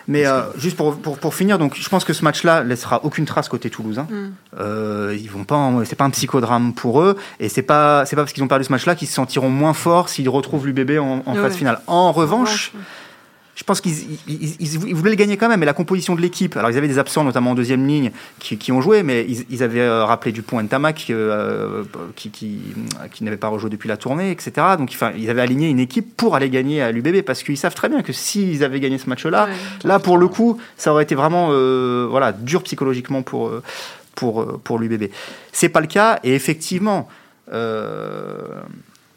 Mais 0.08 0.26
euh, 0.26 0.42
juste 0.58 0.78
pour, 0.78 0.98
pour, 0.98 1.18
pour, 1.18 1.34
finir, 1.34 1.58
donc 1.58 1.76
je 1.76 1.90
pense 1.90 2.04
que 2.04 2.14
ce 2.14 2.24
match-là 2.24 2.64
laissera 2.64 3.04
aucune 3.04 3.26
trace 3.26 3.50
côté 3.50 3.70
toulousain. 3.70 4.08
Mm. 4.10 4.34
Euh, 4.60 5.18
ils 5.20 5.30
vont 5.30 5.44
pas, 5.44 5.72
c'est 5.86 5.96
pas 5.96 6.06
un 6.06 6.10
psychodrame 6.10 6.74
pour 6.74 7.02
eux, 7.02 7.18
et 7.40 7.50
c'est 7.50 7.64
pas, 7.64 8.06
c'est 8.06 8.16
pas 8.16 8.24
parce 8.24 8.34
qu'ils 8.34 8.44
ont 8.44 8.48
perdu 8.48 8.66
ce 8.66 8.72
match-là 8.72 8.96
qu'ils 8.96 9.08
se 9.08 9.16
sentiront 9.16 9.50
moins 9.50 9.74
forts 9.74 10.10
s'ils 10.10 10.30
retrouvent 10.30 10.68
l'UBB 10.68 11.00
en, 11.00 11.24
en 11.26 11.36
phase 11.36 11.56
finale. 11.56 11.80
En 11.88 12.12
revanche, 12.12 12.72
je 13.56 13.64
pense 13.64 13.80
qu'ils 13.80 13.94
voulaient 14.94 15.12
le 15.12 15.16
gagner 15.16 15.38
quand 15.38 15.48
même, 15.48 15.62
mais 15.62 15.66
la 15.66 15.74
composition 15.74 16.14
de 16.14 16.22
l'équipe, 16.22 16.58
alors 16.58 16.70
ils 16.70 16.78
avaient 16.78 16.90
des 16.90 17.00
absents, 17.00 17.24
notamment 17.24 17.52
en 17.52 17.56
deuxième 17.56 17.88
ligne, 17.88 18.12
qui, 18.40 18.72
ont 18.74 18.82
joué, 18.82 19.02
mais 19.02 19.26
ils, 19.50 19.64
avaient 19.64 19.80
euh, 19.80 20.04
rappelé 20.04 20.34
Dupont 20.34 20.60
et 20.60 20.68
Tamac, 20.68 21.08
euh, 21.10 21.84
qui, 22.18 22.32
qui, 22.32 22.60
qui 23.14 23.24
n'avait 23.24 23.38
pas 23.38 23.48
rejoué 23.48 23.70
depuis 23.70 23.88
la 23.88 23.96
tournée, 23.96 24.32
etc. 24.32 24.52
Donc 24.78 24.90
enfin, 24.94 25.14
ils 25.18 25.30
avaient 25.30 25.42
aligné 25.42 25.70
une 25.70 25.80
équipe 25.80 26.18
pour 26.18 26.36
aller 26.36 26.50
gagner 26.50 26.82
à 26.82 26.92
l'UBB, 26.92 27.22
parce 27.22 27.44
qu'ils 27.44 27.58
savent 27.58 27.76
très 27.76 27.88
bien 27.88 28.02
que 28.02 28.12
s'ils 28.12 28.62
avaient 28.62 28.82
gagné 28.82 28.98
ce 28.98 29.10
match-là, 29.10 29.48
là, 29.86 30.00
pour 30.00 30.18
le 30.18 30.28
coup, 30.28 30.60
ça 30.76 30.92
aurait 30.92 31.04
été 31.04 31.16
vraiment 31.16 31.48
euh, 31.52 32.08
voilà, 32.10 32.34
dur 32.34 32.62
psychologiquement 32.64 33.22
pour, 33.22 33.52
pour, 34.16 34.60
pour 34.64 34.80
l'UBB. 34.80 35.10
C'est 35.54 35.70
pas 35.70 35.80
le 35.80 35.88
cas, 35.88 36.20
et 36.26 36.36
effectivement, 36.36 37.08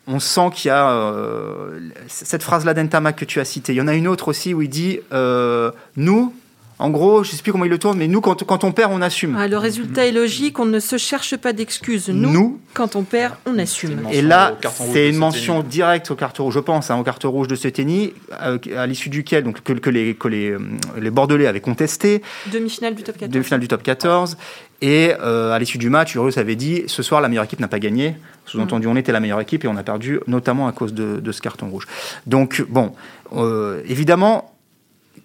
on 0.09 0.21
sent 0.21 0.51
qu'il 0.55 0.69
y 0.69 0.73
a 0.73 0.91
euh, 0.91 1.79
cette 2.09 2.43
phrase-là 2.43 2.73
d'Entama 2.73 3.13
que 3.13 3.27
tu 3.27 3.41
as 3.41 3.45
citée. 3.45 3.75
Il 3.75 3.77
y 3.77 3.81
en 3.81 3.89
a 3.89 3.95
une 3.95 4.09
autre 4.09 4.29
aussi 4.29 4.55
où 4.55 4.63
il 4.63 4.71
dit 4.71 5.01
euh, 5.13 5.71
Nous, 5.97 6.35
en 6.79 6.91
gros, 6.91 7.25
je 7.25 7.33
ne 7.33 7.37
sais 7.37 7.43
plus 7.43 7.53
comment 7.53 7.65
il 7.65 7.71
le 7.71 7.79
tourne, 7.79 7.99
mais 7.99 8.07
nous, 8.07 8.21
quand, 8.21 8.45
quand 8.45 8.65
on 8.65 8.73
perd, 8.73 8.93
on 8.93 9.03
assume. 9.03 9.37
Ah, 9.39 9.49
le 9.49 9.59
résultat 9.59 10.07
est 10.07 10.13
logique, 10.13 10.59
on 10.59 10.65
ne 10.65 10.79
se 10.79 10.97
cherche 10.97 11.37
pas 11.37 11.53
d'excuses. 11.53 12.09
Nous, 12.09 12.61
quand 12.75 12.95
on 12.95 13.03
perd, 13.03 13.35
on 13.47 13.59
assume. 13.59 14.03
Et 14.13 14.23
là, 14.23 14.57
c'est 14.93 15.09
une 15.09 15.17
mention 15.17 15.63
directe 15.63 16.11
au 16.11 16.15
carton 16.15 16.45
rouge, 16.45 16.55
je 16.55 16.61
pense, 16.61 16.91
hein, 16.91 16.99
au 16.99 17.03
carton 17.03 17.31
rouge 17.31 17.49
de 17.49 17.57
Seteni, 17.57 18.13
euh, 18.43 18.59
à 18.77 18.87
l'issue 18.87 19.09
duquel 19.09 19.45
donc, 19.45 19.63
que, 19.63 19.91
les, 19.91 20.15
que 20.15 20.29
les, 20.29 20.57
les, 20.99 21.11
Bordelais 21.11 21.47
avaient 21.47 21.61
contesté. 21.61 22.23
Demi-finale 22.53 22.95
du 22.95 23.03
top 23.03 23.17
14. 23.17 23.33
Demi-finale 23.33 23.61
du 23.61 23.69
top 23.69 23.83
14. 23.83 24.37
Et 24.81 25.13
à 25.13 25.59
l'issue 25.59 25.79
du 25.79 25.91
match, 25.91 26.15
Urios 26.15 26.39
avait 26.39 26.55
dit 26.55 26.85
Ce 26.87 27.03
soir, 27.03 27.21
la 27.21 27.29
meilleure 27.29 27.45
équipe 27.45 27.59
n'a 27.59 27.67
pas 27.67 27.81
gagné. 27.81 28.15
Sous-entendu, 28.47 28.87
on 28.87 28.97
était 28.97 29.13
la 29.13 29.21
meilleure 29.21 29.41
équipe 29.41 29.65
et 29.65 29.69
on 29.69 29.77
a 29.77 29.83
perdu, 29.83 30.21
notamment 30.27 30.69
à 30.69 30.73
cause 30.73 30.95
de, 30.95 31.33
ce 31.33 31.43
carton 31.43 31.69
rouge. 31.69 31.87
Donc, 32.27 32.65
bon, 32.69 32.93
euh, 33.35 33.83
évidemment, 33.87 34.55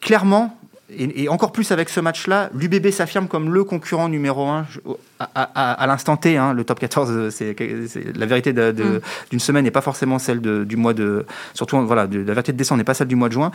clairement, 0.01 0.57
et, 0.97 1.29
encore 1.29 1.51
plus 1.51 1.71
avec 1.71 1.89
ce 1.89 1.99
match-là, 1.99 2.49
l'UBB 2.53 2.89
s'affirme 2.89 3.27
comme 3.27 3.53
le 3.53 3.63
concurrent 3.63 4.09
numéro 4.09 4.47
1 4.47 4.65
à, 5.19 5.87
l'instant 5.87 6.17
T. 6.17 6.37
Hein, 6.37 6.53
le 6.53 6.63
top 6.63 6.79
14, 6.79 7.29
c'est 7.29 7.55
la 8.15 8.25
vérité 8.25 8.53
mm. 8.53 8.99
d'une 9.29 9.39
semaine 9.39 9.63
n'est 9.63 9.71
pas 9.71 9.81
forcément 9.81 10.19
celle 10.19 10.41
du 10.41 10.75
mois 10.75 10.93
de. 10.93 11.25
Surtout, 11.53 11.79
voilà, 11.85 12.07
de, 12.07 12.19
la 12.19 12.33
vérité 12.33 12.51
de 12.51 12.57
décembre 12.57 12.79
n'est 12.79 12.83
pas 12.83 12.93
celle 12.93 13.07
du 13.07 13.15
mois 13.15 13.29
de 13.29 13.33
juin. 13.33 13.51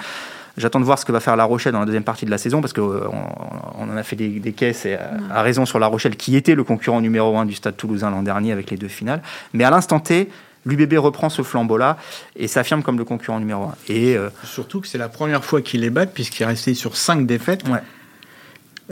J'attends 0.56 0.80
de 0.80 0.84
voir 0.84 0.98
ce 0.98 1.04
que 1.04 1.12
va 1.12 1.20
faire 1.20 1.36
La 1.36 1.44
Rochelle 1.44 1.72
dans 1.72 1.80
la 1.80 1.86
deuxième 1.86 2.04
partie 2.04 2.26
de 2.26 2.30
la 2.30 2.38
saison 2.38 2.60
parce 2.60 2.72
qu'on 2.72 2.90
euh, 2.90 3.06
on 3.78 3.90
en 3.90 3.96
a 3.96 4.02
fait 4.02 4.16
des, 4.16 4.52
caisses 4.52 4.86
et 4.86 4.96
à, 5.30 5.42
raison 5.42 5.64
sur 5.66 5.78
La 5.78 5.86
Rochelle 5.86 6.16
qui 6.16 6.36
était 6.36 6.56
le 6.56 6.64
concurrent 6.64 7.00
numéro 7.00 7.36
1 7.36 7.46
du 7.46 7.54
Stade 7.54 7.76
Toulousain 7.76 8.10
l'an 8.10 8.22
dernier 8.22 8.52
avec 8.52 8.70
les 8.70 8.76
deux 8.76 8.88
finales. 8.88 9.22
Mais 9.52 9.64
à 9.64 9.70
l'instant 9.70 10.00
T, 10.00 10.28
l'UBB 10.66 10.94
reprend 10.98 11.28
ce 11.28 11.42
flambeau-là 11.42 11.96
et 12.36 12.48
s'affirme 12.48 12.82
comme 12.82 12.98
le 12.98 13.04
concurrent 13.04 13.40
numéro 13.40 13.64
1. 13.64 13.74
Et, 13.88 14.16
euh, 14.16 14.28
Surtout 14.44 14.80
que 14.80 14.88
c'est 14.88 14.98
la 14.98 15.08
première 15.08 15.44
fois 15.44 15.62
qu'il 15.62 15.80
les 15.80 15.90
bat, 15.90 16.06
puisqu'il 16.06 16.42
est 16.42 16.46
resté 16.46 16.74
sur 16.74 16.96
5 16.96 17.26
défaites 17.26 17.64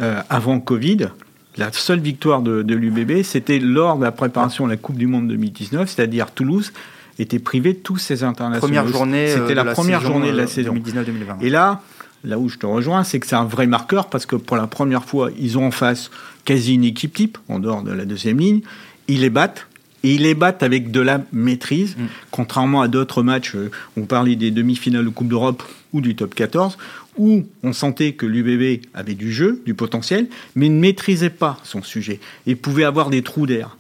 euh, 0.01 0.23
avant 0.29 0.61
Covid. 0.61 1.09
La 1.57 1.73
seule 1.73 2.01
victoire 2.01 2.43
de, 2.43 2.75
l'UBB, 2.75 3.23
c'était 3.23 3.59
lors 3.59 3.97
de 3.97 4.05
la 4.05 4.13
préparation 4.13 4.67
de 4.67 4.73
la 4.73 4.77
Coupe 4.77 4.99
du 4.99 5.07
Monde 5.07 5.29
2019, 5.29 5.89
c'est-à-dire 5.89 6.31
Toulouse 6.31 6.73
était 7.19 7.39
privé 7.39 7.73
de 7.73 7.79
tous 7.79 7.97
ses 7.97 8.25
internationaux. 8.25 8.61
Première 8.61 8.89
journée, 8.89 9.29
c'était 9.29 9.55
la, 9.55 9.65
première 9.65 10.03
journée 10.03 10.33
de 10.33 10.37
la 10.37 10.47
saison 10.47 10.75
2019-2020. 10.75 11.41
Et 11.41 11.49
là, 11.49 11.81
là 12.25 12.39
où 12.39 12.51
je 12.51 12.59
te 12.59 12.67
rejoins, 12.67 13.05
c'est 13.05 13.21
que 13.21 13.27
c'est 13.27 13.37
un 13.37 13.47
vrai 13.47 13.67
marqueur 13.67 14.11
parce 14.11 14.27
que 14.27 14.37
pour 14.37 14.59
la 14.59 14.67
première 14.67 15.05
fois, 15.05 15.31
ils 15.39 15.57
ont 15.57 15.67
en 15.67 15.71
face 15.71 16.11
quasi 16.45 16.75
une 16.75 16.85
équipe 16.85 17.15
type 17.15 17.39
en 17.49 17.59
dehors 17.59 17.83
de 17.83 17.93
la 17.93 18.05
deuxième 18.05 18.39
ligne. 18.39 18.61
Ils 19.09 19.23
les 19.23 19.31
battent 19.31 19.67
et 20.07 20.15
ils 20.15 20.23
les 20.23 20.35
battent 20.35 20.63
avec 20.63 20.93
de 20.93 21.01
la 21.01 21.21
maîtrise, 21.33 21.97
mm. 21.97 22.05
contrairement 22.31 22.81
à 22.81 22.87
d'autres 22.87 23.25
matchs, 23.25 23.57
euh, 23.57 23.73
on 23.97 24.03
parlait 24.03 24.37
des 24.37 24.53
demi-finales 24.53 25.05
de 25.05 25.11
Coupe 25.11 25.27
d'Europe 25.27 25.65
ou 25.93 26.01
du 26.01 26.15
top 26.15 26.33
14, 26.33 26.79
où 27.19 27.45
on 27.65 27.73
sentait 27.73 28.13
que 28.13 28.25
l'UBB 28.25 28.87
avait 28.95 29.15
du 29.15 29.33
jeu, 29.33 29.61
du 29.67 29.75
potentiel, 29.75 30.29
mais 30.55 30.69
ne 30.69 30.79
maîtrisait 30.79 31.31
pas 31.31 31.59
son 31.65 31.83
sujet 31.83 32.21
et 32.47 32.55
pouvait 32.55 32.85
avoir 32.85 33.11
des 33.11 33.23
trous 33.23 33.47
d'air. 33.47 33.77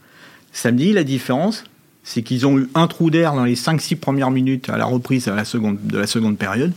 Samedi, 0.52 0.92
la 0.92 1.04
différence, 1.04 1.62
c'est 2.02 2.22
qu'ils 2.22 2.44
ont 2.44 2.58
eu 2.58 2.68
un 2.74 2.88
trou 2.88 3.10
d'air 3.10 3.34
dans 3.34 3.44
les 3.44 3.54
5-6 3.54 3.94
premières 3.94 4.32
minutes 4.32 4.68
à 4.68 4.76
la 4.76 4.84
reprise 4.84 5.28
à 5.28 5.36
la 5.36 5.44
seconde, 5.44 5.78
de 5.84 5.96
la 5.96 6.08
seconde 6.08 6.38
période. 6.38 6.72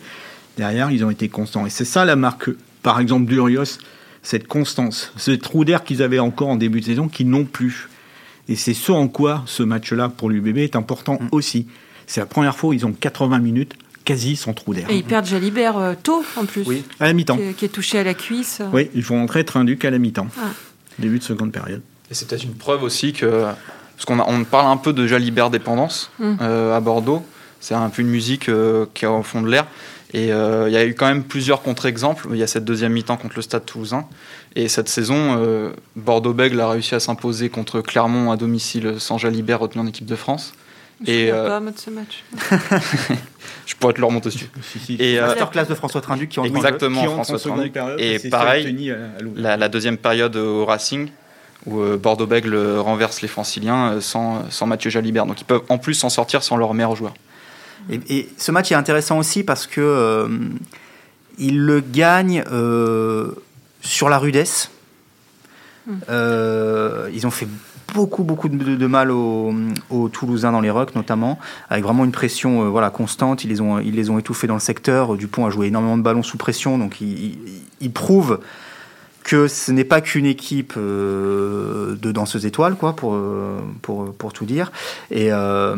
Derrière, 0.57 0.91
ils 0.91 1.03
ont 1.03 1.09
été 1.09 1.27
constants. 1.27 1.65
Et 1.65 1.71
c'est 1.71 1.85
ça 1.85 2.05
la 2.05 2.15
marque, 2.15 2.51
par 2.83 2.99
exemple, 2.99 3.25
d'Urios, 3.25 3.79
cette 4.21 4.47
constance, 4.47 5.11
ce 5.17 5.31
trou 5.31 5.65
d'air 5.65 5.83
qu'ils 5.83 6.03
avaient 6.03 6.19
encore 6.19 6.49
en 6.49 6.55
début 6.55 6.81
de 6.81 6.85
saison, 6.85 7.07
qu'ils 7.07 7.29
n'ont 7.29 7.45
plus. 7.45 7.87
Et 8.49 8.55
c'est 8.55 8.73
ce 8.73 8.91
en 8.91 9.07
quoi 9.07 9.43
ce 9.45 9.63
match-là 9.63 10.09
pour 10.09 10.29
l'UBB 10.29 10.57
est 10.57 10.75
important 10.75 11.19
mm. 11.21 11.27
aussi. 11.31 11.67
C'est 12.07 12.19
la 12.19 12.25
première 12.25 12.57
fois 12.57 12.71
où 12.71 12.73
ils 12.73 12.85
ont 12.85 12.91
80 12.91 13.37
minutes 13.39 13.75
quasi 14.03 14.35
sans 14.35 14.53
trou 14.53 14.73
d'air. 14.73 14.89
Et 14.89 14.97
ils 14.97 15.03
perdent 15.03 15.27
Jalibert 15.27 15.77
euh, 15.77 15.93
tôt 16.01 16.25
en 16.35 16.45
plus. 16.45 16.63
Oui, 16.65 16.83
à 16.99 17.05
la 17.05 17.13
mi-temps. 17.13 17.37
Qui, 17.55 17.65
est 17.65 17.69
touché 17.69 17.99
à 17.99 18.03
la 18.03 18.15
cuisse. 18.15 18.61
Oui, 18.73 18.89
ils 18.95 19.03
font 19.03 19.21
entrer 19.21 19.45
Trinduc 19.45 19.85
à 19.85 19.91
la 19.91 19.99
mi-temps. 19.99 20.27
Ah. 20.39 20.47
Début 20.97 21.19
de 21.19 21.23
seconde 21.23 21.51
période. 21.51 21.83
Et 22.09 22.15
c'est 22.15 22.27
peut-être 22.27 22.43
une 22.43 22.55
preuve 22.55 22.81
aussi 22.81 23.13
que. 23.13 23.45
Parce 23.95 24.05
qu'on 24.05 24.19
on 24.19 24.43
parle 24.45 24.71
un 24.71 24.77
peu 24.77 24.93
de 24.93 25.05
Jalibert 25.05 25.51
dépendance 25.51 26.09
mm. 26.17 26.35
euh, 26.41 26.75
à 26.75 26.79
Bordeaux. 26.79 27.23
C'est 27.59 27.75
un 27.75 27.89
peu 27.89 28.01
une 28.01 28.07
musique 28.07 28.49
euh, 28.49 28.87
qui 28.95 29.05
est 29.05 29.07
au 29.07 29.21
fond 29.21 29.43
de 29.43 29.49
l'air. 29.49 29.67
Et 30.13 30.29
il 30.29 30.71
y 30.73 30.77
a 30.77 30.85
eu 30.85 30.95
quand 30.95 31.07
même 31.07 31.23
plusieurs 31.23 31.61
contre-exemples. 31.61 32.27
Il 32.31 32.37
y 32.37 32.43
a 32.43 32.47
cette 32.47 32.65
deuxième 32.65 32.93
mi-temps 32.93 33.17
contre 33.17 33.35
le 33.35 33.41
Stade 33.43 33.65
Toulousain. 33.65 34.05
Et 34.55 34.67
cette 34.67 34.89
saison, 34.89 35.71
Bordeaux-Bègle 35.95 36.59
a 36.61 36.69
réussi 36.69 36.95
à 36.95 36.99
s'imposer 36.99 37.49
contre 37.49 37.81
Clermont 37.81 38.31
à 38.31 38.37
domicile 38.37 38.95
sans 38.97 39.17
Jalibert 39.19 39.59
retenu 39.59 39.81
en 39.81 39.87
équipe 39.87 40.07
de 40.07 40.15
France. 40.15 40.53
Et, 41.05 41.27
Je 41.27 41.31
euh, 41.33 41.47
pas 41.47 41.59
mode 41.61 41.77
ce 41.77 41.89
match. 41.91 42.23
je 43.65 43.75
pourrais 43.75 43.93
te 43.93 43.99
le 43.99 44.05
remonter 44.05 44.29
dessus. 44.29 44.49
Si, 44.61 44.79
si. 44.79 44.95
Et 44.99 45.17
euh, 45.19 45.27
Masterclass 45.27 45.65
de 45.65 45.75
François 45.75 46.01
Trinduc 46.01 46.29
qui 46.29 46.39
en 46.39 46.43
Exactement, 46.43 47.01
Qui 47.01 47.07
en 47.07 47.13
François 47.13 47.39
Trinduc. 47.39 47.71
période, 47.73 47.99
Et 47.99 48.19
pareil, 48.29 48.91
à- 48.91 48.95
à 48.95 48.97
la, 49.35 49.57
la 49.57 49.69
deuxième 49.69 49.97
période 49.97 50.35
au 50.35 50.65
Racing, 50.65 51.09
où 51.65 51.79
euh, 51.79 51.97
Bordeaux-Bègles 51.97 52.53
euh, 52.53 52.81
renverse 52.81 53.21
les 53.21 53.27
Franciliens 53.29 53.93
euh, 53.93 54.01
sans, 54.01 54.49
sans 54.49 54.65
Mathieu 54.65 54.89
Jalibert. 54.89 55.25
Donc 55.25 55.39
ils 55.39 55.45
peuvent 55.45 55.63
en 55.69 55.77
plus 55.77 55.93
s'en 55.93 56.09
sortir 56.09 56.43
sans 56.43 56.57
leur 56.57 56.73
meilleur 56.73 56.95
joueur. 56.95 57.13
Et, 57.89 57.99
et 58.09 58.29
ce 58.37 58.51
match 58.51 58.71
est 58.71 58.75
intéressant 58.75 59.17
aussi 59.17 59.43
parce 59.43 59.67
que 59.67 59.81
euh, 59.81 60.27
il 61.37 61.59
le 61.65 61.79
gagne 61.79 62.43
euh, 62.51 63.31
sur 63.81 64.09
la 64.09 64.17
rudesse. 64.17 64.71
Euh, 66.09 67.09
ils 67.13 67.25
ont 67.25 67.31
fait 67.31 67.47
beaucoup 67.95 68.23
beaucoup 68.23 68.47
de, 68.47 68.75
de 68.75 68.85
mal 68.85 69.09
aux, 69.09 69.51
aux 69.89 70.09
Toulousains 70.09 70.51
dans 70.51 70.61
les 70.61 70.69
rucks 70.69 70.93
notamment, 70.93 71.39
avec 71.71 71.83
vraiment 71.83 72.05
une 72.05 72.11
pression 72.11 72.63
euh, 72.63 72.69
voilà 72.69 72.91
constante. 72.91 73.43
Ils 73.43 73.47
les 73.49 73.59
ont 73.59 73.79
ils 73.79 73.95
les 73.95 74.11
ont 74.11 74.19
étouffés 74.19 74.45
dans 74.45 74.53
le 74.53 74.59
secteur. 74.59 75.17
Dupont 75.17 75.47
a 75.47 75.49
joué 75.49 75.67
énormément 75.67 75.97
de 75.97 76.03
ballons 76.03 76.21
sous 76.21 76.37
pression, 76.37 76.77
donc 76.77 77.01
il, 77.01 77.07
il, 77.07 77.37
il 77.81 77.91
prouve 77.91 78.39
que 79.29 79.47
ce 79.47 79.71
n'est 79.71 79.83
pas 79.83 80.01
qu'une 80.01 80.25
équipe 80.25 80.73
euh, 80.77 81.95
de 82.01 82.11
danseuses 82.11 82.45
étoiles, 82.47 82.75
quoi, 82.75 82.95
pour, 82.95 83.13
euh, 83.13 83.59
pour, 83.83 84.11
pour 84.13 84.33
tout 84.33 84.45
dire. 84.45 84.71
Et, 85.11 85.27
euh, 85.31 85.75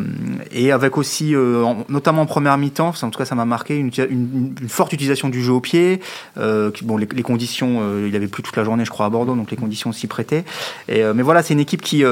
et 0.52 0.72
avec 0.72 0.96
aussi, 0.96 1.34
euh, 1.34 1.62
en- 1.62 1.84
notamment 1.90 2.22
en 2.22 2.26
première 2.26 2.56
mi-temps, 2.56 2.94
en 3.02 3.10
tout 3.10 3.18
cas 3.18 3.24
ça 3.26 3.34
m'a 3.34 3.44
marqué, 3.44 3.76
une, 3.76 3.90
une- 4.08 4.54
une 4.60 4.68
forte 4.68 4.92
utilisation 4.94 5.28
du 5.28 5.42
jeu 5.42 5.52
au 5.52 5.60
pied. 5.60 6.00
Euh, 6.38 6.70
bon, 6.82 6.96
les, 6.96 7.06
les 7.14 7.22
conditions, 7.22 7.80
euh, 7.82 8.06
il 8.08 8.16
avait 8.16 8.26
plus 8.28 8.42
toute 8.42 8.56
la 8.56 8.64
journée, 8.64 8.84
je 8.86 8.90
crois, 8.90 9.06
à 9.06 9.10
Bordeaux, 9.10 9.34
donc 9.36 9.50
les 9.50 9.56
conditions 9.58 9.92
s'y 9.92 10.06
prêtaient. 10.06 10.44
Et, 10.88 11.02
mais 11.14 11.22
voilà, 11.22 11.42
c'est 11.42 11.52
une 11.52 11.60
équipe 11.60 11.82
qui. 11.82 12.04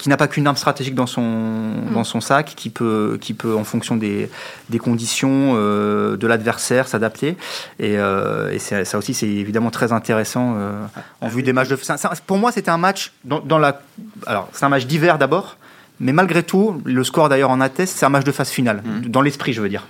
Qui 0.00 0.08
n'a 0.08 0.16
pas 0.16 0.28
qu'une 0.28 0.46
arme 0.46 0.56
stratégique 0.56 0.94
dans 0.94 1.06
son, 1.06 1.72
dans 1.92 2.04
son 2.04 2.20
sac, 2.20 2.54
qui 2.56 2.70
peut, 2.70 3.18
qui 3.20 3.34
peut, 3.34 3.54
en 3.54 3.64
fonction 3.64 3.96
des, 3.96 4.30
des 4.70 4.78
conditions 4.78 5.52
euh, 5.56 6.16
de 6.16 6.26
l'adversaire, 6.26 6.88
s'adapter. 6.88 7.36
Et, 7.78 7.98
euh, 7.98 8.50
et 8.50 8.58
ça 8.58 8.96
aussi, 8.98 9.12
c'est 9.14 9.28
évidemment 9.28 9.70
très 9.70 9.92
intéressant 9.92 10.54
euh, 10.56 10.72
en 11.20 11.28
vue 11.28 11.42
des 11.42 11.52
matchs 11.52 11.68
de. 11.68 11.76
ça- 11.76 11.96
ça- 11.98 12.12
pour 12.26 12.38
moi, 12.38 12.50
c'était 12.50 12.70
un 12.70 12.78
match 12.78 13.12
dans, 13.24 13.40
dans 13.40 13.58
la. 13.58 13.80
Alors, 14.26 14.48
c'est 14.52 14.64
un 14.64 14.70
match 14.70 14.86
d'hiver 14.86 15.18
d'abord, 15.18 15.58
mais 16.00 16.12
malgré 16.12 16.42
tout, 16.42 16.80
le 16.84 17.04
score 17.04 17.28
d'ailleurs 17.28 17.50
en 17.50 17.60
atteste, 17.60 17.96
c'est 17.98 18.06
un 18.06 18.10
match 18.10 18.24
de 18.24 18.32
phase 18.32 18.48
finale, 18.50 18.82
dans 19.06 19.20
l'esprit, 19.20 19.52
je 19.52 19.60
veux 19.60 19.68
dire. 19.68 19.86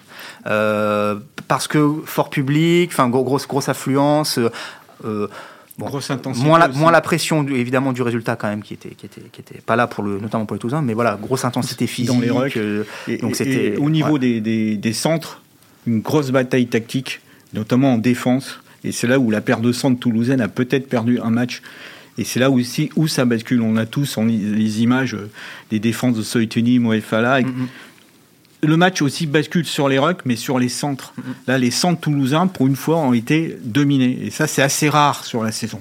Euh, 0.47 1.17
parce 1.49 1.69
que 1.69 1.89
fort 2.05 2.31
public, 2.31 2.91
enfin 2.93 3.09
gros- 3.09 3.23
grosse 3.25 3.47
grosse 3.47 3.69
affluence. 3.69 4.39
euh, 5.05 5.29
bon, 5.81 5.87
Grosse 5.87 6.11
intensité. 6.11 6.47
moins 6.47 6.59
la, 6.59 6.69
moins 6.69 6.93
la 6.93 7.01
pression 7.01 7.43
du- 7.43 7.55
évidemment 7.57 7.93
du 7.93 8.03
résultat 8.03 8.37
quand 8.37 8.49
même 8.49 8.63
qui 8.63 8.75
était 8.75 8.91
qui 8.91 9.07
était 9.07 9.23
qui 9.33 9.41
était 9.41 9.61
pas 9.61 9.75
là 9.77 9.87
pour 9.89 10.05
le 10.05 10.21
notamment 10.21 10.47
pour 10.47 10.55
les 10.55 10.61
Toulousains 10.61 10.83
mais 10.83 10.95
voilà 10.95 11.19
grosse 11.21 11.45
intensité 11.45 11.87
physique 11.89 12.15
Dans 12.15 12.21
les 12.21 12.31
rucks. 12.31 12.57
euh, 12.57 12.85
Et, 13.09 13.17
donc 13.19 13.35
c'était 13.37 13.77
au 13.79 13.91
niveau 13.91 14.13
ouais. 14.15 14.19
des, 14.21 14.41
des- 14.41 14.77
des 14.77 14.93
centres, 14.93 15.43
une 15.87 16.01
grosse 16.01 16.31
bataille 16.31 16.67
tactique, 16.67 17.21
notamment 17.55 17.95
en 17.95 17.99
défense. 17.99 18.61
Et 18.85 18.93
c'est 18.93 19.07
là 19.07 19.19
où 19.19 19.31
la 19.31 19.41
paire 19.41 19.61
de 19.61 19.73
centres 19.73 19.99
toulousaine 20.01 20.41
a 20.41 20.49
peut-être 20.49 20.89
perdu 20.89 21.19
un 21.21 21.31
match. 21.31 21.61
Et 22.19 22.25
c'est 22.25 22.41
là 22.41 22.51
aussi 22.51 22.91
où 22.97 23.07
ça 23.09 23.25
bascule. 23.25 23.61
On 23.63 23.77
a 23.77 23.87
tous 23.87 24.17
les 24.19 24.83
images 24.83 25.15
euh, 25.15 25.31
des 25.71 25.79
défenses 25.79 26.17
de 26.17 26.23
Soiteni, 26.23 26.79
Moefala. 26.79 27.41
Le 28.63 28.77
match 28.77 29.01
aussi 29.01 29.27
bascule 29.27 29.65
sur 29.65 29.89
les 29.89 29.99
rucks, 29.99 30.21
mais 30.27 30.37
sur 30.37 30.59
les 30.59 30.69
centres. 30.69 31.15
Là, 31.47 31.57
les 31.57 31.71
centres 31.71 32.01
toulousains, 32.01 32.47
pour 32.47 32.67
une 32.67 32.77
fois, 32.77 32.97
ont 32.99 33.13
été 33.15 33.57
dominés. 33.63 34.19
Et 34.23 34.31
ça, 34.31 34.47
c'est 34.47 34.63
assez 34.63 34.89
rare 34.89 35.25
sur 35.25 35.43
la 35.43 35.51
saison. 35.53 35.81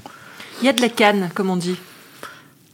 Il 0.62 0.66
y 0.66 0.70
a 0.70 0.74
de 0.74 0.82
la 0.82 0.90
canne, 0.90 1.30
comme 1.36 1.50
on 1.50 1.58
dit. 1.58 1.76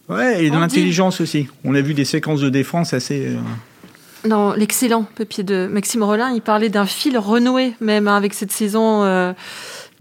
Ouais, 0.07 0.45
et 0.45 0.49
de 0.51 0.55
l'intelligence 0.57 1.21
aussi. 1.21 1.47
On 1.63 1.73
a 1.73 1.81
vu 1.81 1.95
des 1.95 2.05
séquences 2.05 2.41
de 2.41 2.49
défense 2.49 2.93
assez. 2.93 3.25
euh, 3.29 4.27
Dans 4.29 4.53
l'excellent 4.53 5.07
papier 5.15 5.43
de 5.43 5.67
Maxime 5.71 6.03
Rollin, 6.03 6.29
il 6.31 6.41
parlait 6.41 6.69
d'un 6.69 6.85
fil 6.85 7.17
renoué, 7.17 7.73
même 7.81 8.07
hein, 8.07 8.15
avec 8.15 8.35
cette 8.35 8.51
saison 8.51 9.03
euh, 9.03 9.33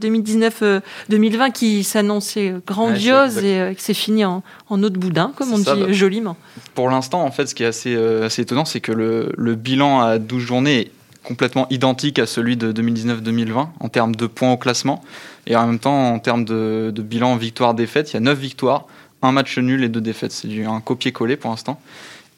2019-2020 0.02 1.52
qui 1.52 1.84
s'annonçait 1.84 2.54
grandiose 2.66 3.36
Ouais, 3.36 3.40
c'est 3.40 3.46
et 3.46 3.60
euh, 3.60 3.74
qui 3.74 3.82
s'est 3.82 3.94
fini 3.94 4.24
en, 4.24 4.42
en 4.68 4.82
eau 4.82 4.90
de 4.90 4.98
boudin, 4.98 5.32
comme 5.36 5.52
on 5.52 5.56
C'est 5.56 5.64
ça, 5.64 5.76
dit 5.76 5.82
bah. 5.82 5.92
joliment. 5.92 6.36
Pour 6.74 6.88
l'instant, 6.88 7.24
en 7.24 7.30
fait, 7.30 7.46
ce 7.46 7.54
qui 7.54 7.62
est 7.62 7.66
assez, 7.66 7.94
euh, 7.94 8.26
assez 8.26 8.42
étonnant, 8.42 8.64
c'est 8.64 8.80
que 8.80 8.92
le, 8.92 9.32
le 9.36 9.54
bilan 9.54 10.00
à 10.00 10.18
12 10.18 10.42
journées 10.42 10.80
est 10.80 10.90
complètement 11.22 11.66
identique 11.70 12.18
à 12.18 12.26
celui 12.26 12.56
de 12.56 12.72
2019-2020 12.72 13.68
en 13.80 13.88
termes 13.88 14.14
de 14.14 14.26
points 14.26 14.52
au 14.52 14.56
classement. 14.56 15.02
Et 15.46 15.56
en 15.56 15.66
même 15.66 15.78
temps, 15.78 16.12
en 16.12 16.18
termes 16.18 16.44
de, 16.44 16.92
de 16.94 17.02
bilan 17.02 17.36
victoire-défaite, 17.36 18.12
il 18.12 18.14
y 18.14 18.16
a 18.18 18.20
9 18.20 18.38
victoires, 18.38 18.86
un 19.22 19.32
match 19.32 19.58
nul 19.58 19.82
et 19.84 19.88
deux 19.88 20.00
défaites. 20.00 20.32
C'est 20.32 20.64
un 20.64 20.80
copier-coller 20.80 21.36
pour 21.36 21.50
l'instant. 21.50 21.80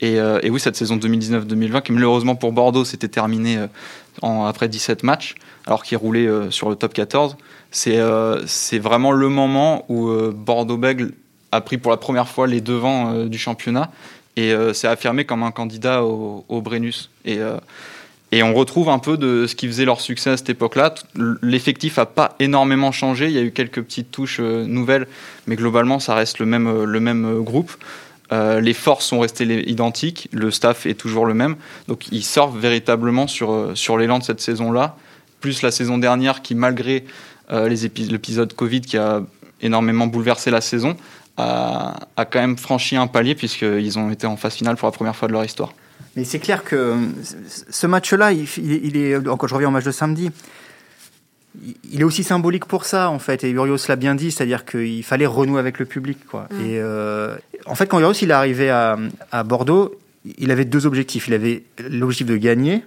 Et, 0.00 0.18
euh, 0.18 0.40
et 0.42 0.50
oui, 0.50 0.60
cette 0.60 0.76
saison 0.76 0.96
2019-2020, 0.96 1.82
qui 1.82 1.92
malheureusement 1.92 2.34
pour 2.34 2.52
Bordeaux 2.52 2.84
s'était 2.84 3.08
terminée 3.08 3.58
euh, 3.58 4.46
après 4.46 4.68
17 4.68 5.02
matchs, 5.02 5.34
alors 5.66 5.82
qu'il 5.82 5.96
roulait 5.96 6.26
euh, 6.26 6.50
sur 6.50 6.68
le 6.68 6.76
top 6.76 6.92
14, 6.92 7.36
c'est 7.70 7.98
vraiment 8.78 9.12
le 9.12 9.28
moment 9.28 9.84
où 9.88 10.10
Bordeaux-Bègle 10.32 11.12
a 11.52 11.60
pris 11.60 11.78
pour 11.78 11.90
la 11.90 11.96
première 11.96 12.28
fois 12.28 12.46
les 12.46 12.60
devants 12.60 13.24
du 13.24 13.38
championnat 13.38 13.90
et 14.36 14.54
s'est 14.72 14.88
affirmé 14.88 15.26
comme 15.26 15.42
un 15.42 15.50
candidat 15.50 16.02
au, 16.02 16.44
au 16.48 16.62
Brennus. 16.62 17.10
Et, 17.26 17.38
et 18.32 18.42
on 18.42 18.54
retrouve 18.54 18.88
un 18.88 18.98
peu 18.98 19.18
de 19.18 19.46
ce 19.46 19.54
qui 19.54 19.66
faisait 19.66 19.84
leur 19.84 20.00
succès 20.00 20.30
à 20.30 20.36
cette 20.38 20.48
époque-là. 20.48 20.94
L'effectif 21.42 21.98
n'a 21.98 22.06
pas 22.06 22.34
énormément 22.40 22.92
changé, 22.92 23.26
il 23.26 23.32
y 23.32 23.38
a 23.38 23.42
eu 23.42 23.52
quelques 23.52 23.82
petites 23.82 24.10
touches 24.10 24.40
nouvelles, 24.40 25.06
mais 25.46 25.56
globalement 25.56 25.98
ça 25.98 26.14
reste 26.14 26.38
le 26.38 26.46
même, 26.46 26.84
le 26.84 27.00
même 27.00 27.42
groupe. 27.42 27.72
Euh, 28.32 28.60
les 28.60 28.74
forces 28.74 29.06
sont 29.06 29.20
restées 29.20 29.68
identiques, 29.68 30.28
le 30.32 30.50
staff 30.50 30.86
est 30.86 30.94
toujours 30.94 31.26
le 31.26 31.34
même. 31.34 31.56
Donc 31.88 32.08
ils 32.10 32.24
sortent 32.24 32.56
véritablement 32.56 33.26
sur, 33.26 33.52
euh, 33.52 33.74
sur 33.74 33.96
l'élan 33.96 34.18
de 34.18 34.24
cette 34.24 34.40
saison-là, 34.40 34.96
plus 35.40 35.62
la 35.62 35.70
saison 35.70 35.98
dernière 35.98 36.42
qui, 36.42 36.54
malgré 36.54 37.04
euh, 37.52 37.68
l'épisode 37.68 38.52
Covid 38.52 38.80
qui 38.80 38.96
a 38.96 39.22
énormément 39.60 40.06
bouleversé 40.06 40.50
la 40.50 40.60
saison, 40.60 40.96
a, 41.38 41.94
quand 42.16 42.40
même 42.40 42.56
franchi 42.56 42.96
un 42.96 43.06
palier 43.06 43.34
puisqu'ils 43.34 43.98
ont 43.98 44.10
été 44.10 44.26
en 44.26 44.36
phase 44.36 44.54
finale 44.54 44.76
pour 44.76 44.88
la 44.88 44.92
première 44.92 45.14
fois 45.14 45.28
de 45.28 45.34
leur 45.34 45.44
histoire. 45.44 45.74
Mais 46.16 46.24
c'est 46.24 46.38
clair 46.38 46.64
que 46.64 46.94
ce 47.68 47.86
match-là, 47.86 48.32
il 48.32 48.96
est, 48.96 49.28
encore 49.28 49.48
je 49.48 49.54
reviens 49.54 49.68
au 49.68 49.72
match 49.72 49.84
de 49.84 49.90
samedi, 49.90 50.30
il- 51.92 52.00
est 52.00 52.04
aussi 52.04 52.22
symbolique 52.24 52.64
pour 52.66 52.84
ça, 52.84 53.10
en 53.10 53.18
fait. 53.18 53.44
Et 53.44 53.50
Urios 53.50 53.76
l'a 53.88 53.96
bien 53.96 54.14
dit, 54.14 54.30
c'est-à-dire 54.30 54.64
qu'il 54.64 55.02
fallait 55.04 55.26
renouer 55.26 55.58
avec 55.60 55.78
le 55.78 55.84
public, 55.86 56.18
quoi. 56.30 56.48
Mm. 56.50 56.60
Et 56.64 56.78
euh, 56.78 57.34
en 57.66 57.74
fait, 57.74 57.86
quand 57.86 57.98
Urios 58.00 58.12
il 58.22 58.30
est 58.30 58.34
arrivé 58.34 58.70
à, 58.70 58.98
à 59.32 59.42
Bordeaux, 59.44 59.94
il 60.38 60.50
avait 60.50 60.64
deux 60.64 60.86
objectifs. 60.86 61.28
Il 61.28 61.34
avait 61.34 61.62
l'objectif 61.90 62.26
de 62.26 62.36
gagner. 62.36 62.82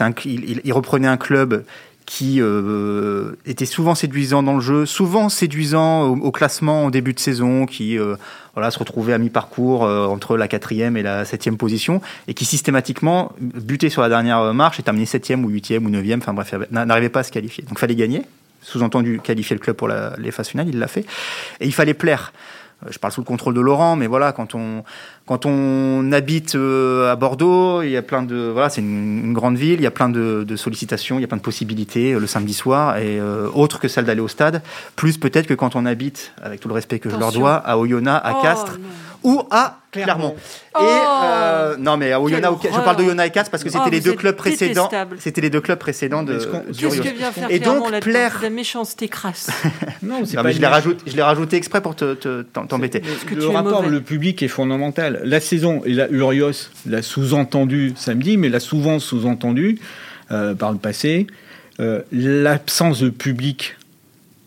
Un- 0.00 0.12
il- 0.24 0.60
il 0.64 0.72
reprenait 0.72 1.08
un 1.08 1.16
club 1.18 1.64
qui 2.12 2.42
euh, 2.42 3.32
était 3.46 3.64
souvent 3.64 3.94
séduisant 3.94 4.42
dans 4.42 4.52
le 4.52 4.60
jeu, 4.60 4.84
souvent 4.84 5.30
séduisant 5.30 6.08
au, 6.08 6.30
classement 6.30 6.84
en 6.84 6.90
début 6.90 7.14
de 7.14 7.18
saison, 7.18 7.64
qui 7.64 7.98
euh, 7.98 8.16
voilà, 8.52 8.70
se 8.70 8.78
retrouvait 8.78 9.14
à 9.14 9.18
mi-parcours 9.18 9.84
euh, 9.84 10.04
entre 10.04 10.36
la 10.36 10.46
quatrième 10.46 10.98
et 10.98 11.02
la 11.02 11.24
septième 11.24 11.56
position, 11.56 12.02
et 12.28 12.34
qui 12.34 12.44
systématiquement 12.44 13.32
butait 13.40 13.88
sur 13.88 14.02
la 14.02 14.10
dernière 14.10 14.52
marche 14.52 14.78
et 14.78 14.82
terminait 14.82 15.06
septième 15.06 15.42
ou 15.42 15.48
huitième 15.48 15.86
ou 15.86 15.88
neuvième, 15.88 16.18
enfin 16.18 16.34
bref, 16.34 16.54
n'arrivait 16.70 17.08
pas 17.08 17.20
à 17.20 17.22
se 17.22 17.32
qualifier. 17.32 17.64
Donc 17.66 17.78
fallait 17.78 17.96
gagner, 17.96 18.24
sous-entendu 18.60 19.18
qualifier 19.18 19.56
le 19.56 19.60
club 19.60 19.76
pour 19.76 19.88
les 19.88 20.30
phases 20.32 20.48
finales, 20.48 20.68
il 20.68 20.78
l'a 20.78 20.88
fait, 20.88 21.06
et 21.60 21.66
il 21.66 21.72
fallait 21.72 21.94
plaire. 21.94 22.34
Euh, 22.84 22.88
Je 22.90 22.98
parle 22.98 23.12
sous 23.12 23.20
le 23.20 23.26
contrôle 23.26 23.54
de 23.54 23.60
Laurent, 23.60 23.96
mais 23.96 24.06
voilà, 24.06 24.32
quand 24.32 24.54
on 24.54 24.84
quand 25.32 25.46
on 25.46 26.12
habite 26.12 26.56
euh, 26.56 27.10
à 27.10 27.16
Bordeaux, 27.16 27.80
il 27.80 27.88
y 27.88 27.96
a 27.96 28.02
plein 28.02 28.22
de 28.22 28.50
voilà, 28.52 28.68
c'est 28.68 28.82
une, 28.82 29.24
une 29.24 29.32
grande 29.32 29.56
ville, 29.56 29.80
il 29.80 29.82
y 29.82 29.86
a 29.86 29.90
plein 29.90 30.10
de, 30.10 30.44
de 30.46 30.56
sollicitations, 30.56 31.18
il 31.18 31.22
y 31.22 31.24
a 31.24 31.26
plein 31.26 31.38
de 31.38 31.42
possibilités 31.42 32.12
euh, 32.12 32.18
le 32.20 32.26
samedi 32.26 32.52
soir 32.52 32.98
et 32.98 33.18
euh, 33.18 33.48
autre 33.54 33.80
que 33.80 33.88
celle 33.88 34.04
d'aller 34.04 34.20
au 34.20 34.28
stade, 34.28 34.60
plus 34.94 35.16
peut-être 35.16 35.46
que 35.46 35.54
quand 35.54 35.74
on 35.74 35.86
habite, 35.86 36.34
avec 36.42 36.60
tout 36.60 36.68
le 36.68 36.74
respect 36.74 36.98
que 36.98 37.08
je 37.08 37.16
leur 37.16 37.32
dois, 37.32 37.54
à 37.54 37.78
Oyonnax, 37.78 38.20
à 38.26 38.34
Oh, 38.36 38.42
Castres 38.42 38.78
non. 38.78 39.30
ou 39.30 39.42
à 39.50 39.78
Clermont. 39.90 40.34
Oh 40.74 40.78
et 40.82 40.86
euh, 41.24 41.76
non 41.78 41.96
mais 41.98 42.12
à 42.12 42.20
Oyonnax, 42.20 42.54
je 42.64 42.68
parle 42.80 42.96
d'Oyonnax 42.96 43.28
et 43.28 43.32
Castres 43.32 43.50
parce 43.50 43.62
que 43.64 43.68
Oh, 43.70 43.78
c'était 43.78 43.90
les 43.90 44.00
deux 44.00 44.14
clubs 44.14 44.36
précédents. 44.36 44.90
C'était 45.18 45.40
les 45.40 45.50
deux 45.50 45.60
clubs 45.62 45.78
précédents 45.78 46.22
de 46.22 46.34
Qu'est-ce 46.38 46.82
Urios. 46.84 47.02
que 47.02 47.08
vient 47.16 47.30
faire 47.32 47.50
Et 47.50 47.58
donc, 47.58 47.90
là-dedans 47.90 48.00
plaire- 48.00 48.38
De 48.38 48.42
la 48.44 48.50
méchanceté 48.50 49.08
crasse? 49.08 49.48
Non, 50.02 50.24
c'est 50.24 50.36
Non, 50.36 50.42
pas 50.42 50.48
mais 50.48 50.54
je 50.54 50.60
l'ai 50.60 50.66
rajouté, 50.66 51.04
je 51.08 51.14
l'ai 51.14 51.22
rajouté 51.22 51.56
exprès 51.56 51.80
pour 51.80 51.94
te, 51.94 52.14
te- 52.14 52.42
t'embêter. 52.42 53.00
que 53.00 53.34
le 53.36 53.46
rapport, 53.48 53.82
mauvais. 53.82 53.88
le 53.94 54.00
public 54.00 54.42
est 54.42 54.48
fondamental. 54.48 55.20
La 55.24 55.40
saison, 55.40 55.82
et 55.84 55.92
là, 55.94 56.08
Urios 56.10 56.70
l'a 56.86 57.02
sous-entendu 57.02 57.92
samedi, 57.96 58.36
mais 58.36 58.48
l'a 58.48 58.60
souvent 58.60 58.98
sous-entendu 58.98 59.78
euh, 60.30 60.54
par 60.54 60.72
le 60.72 60.78
passé. 60.78 61.26
euh, 61.80 62.00
L'absence 62.12 63.00
de 63.00 63.10
public 63.10 63.76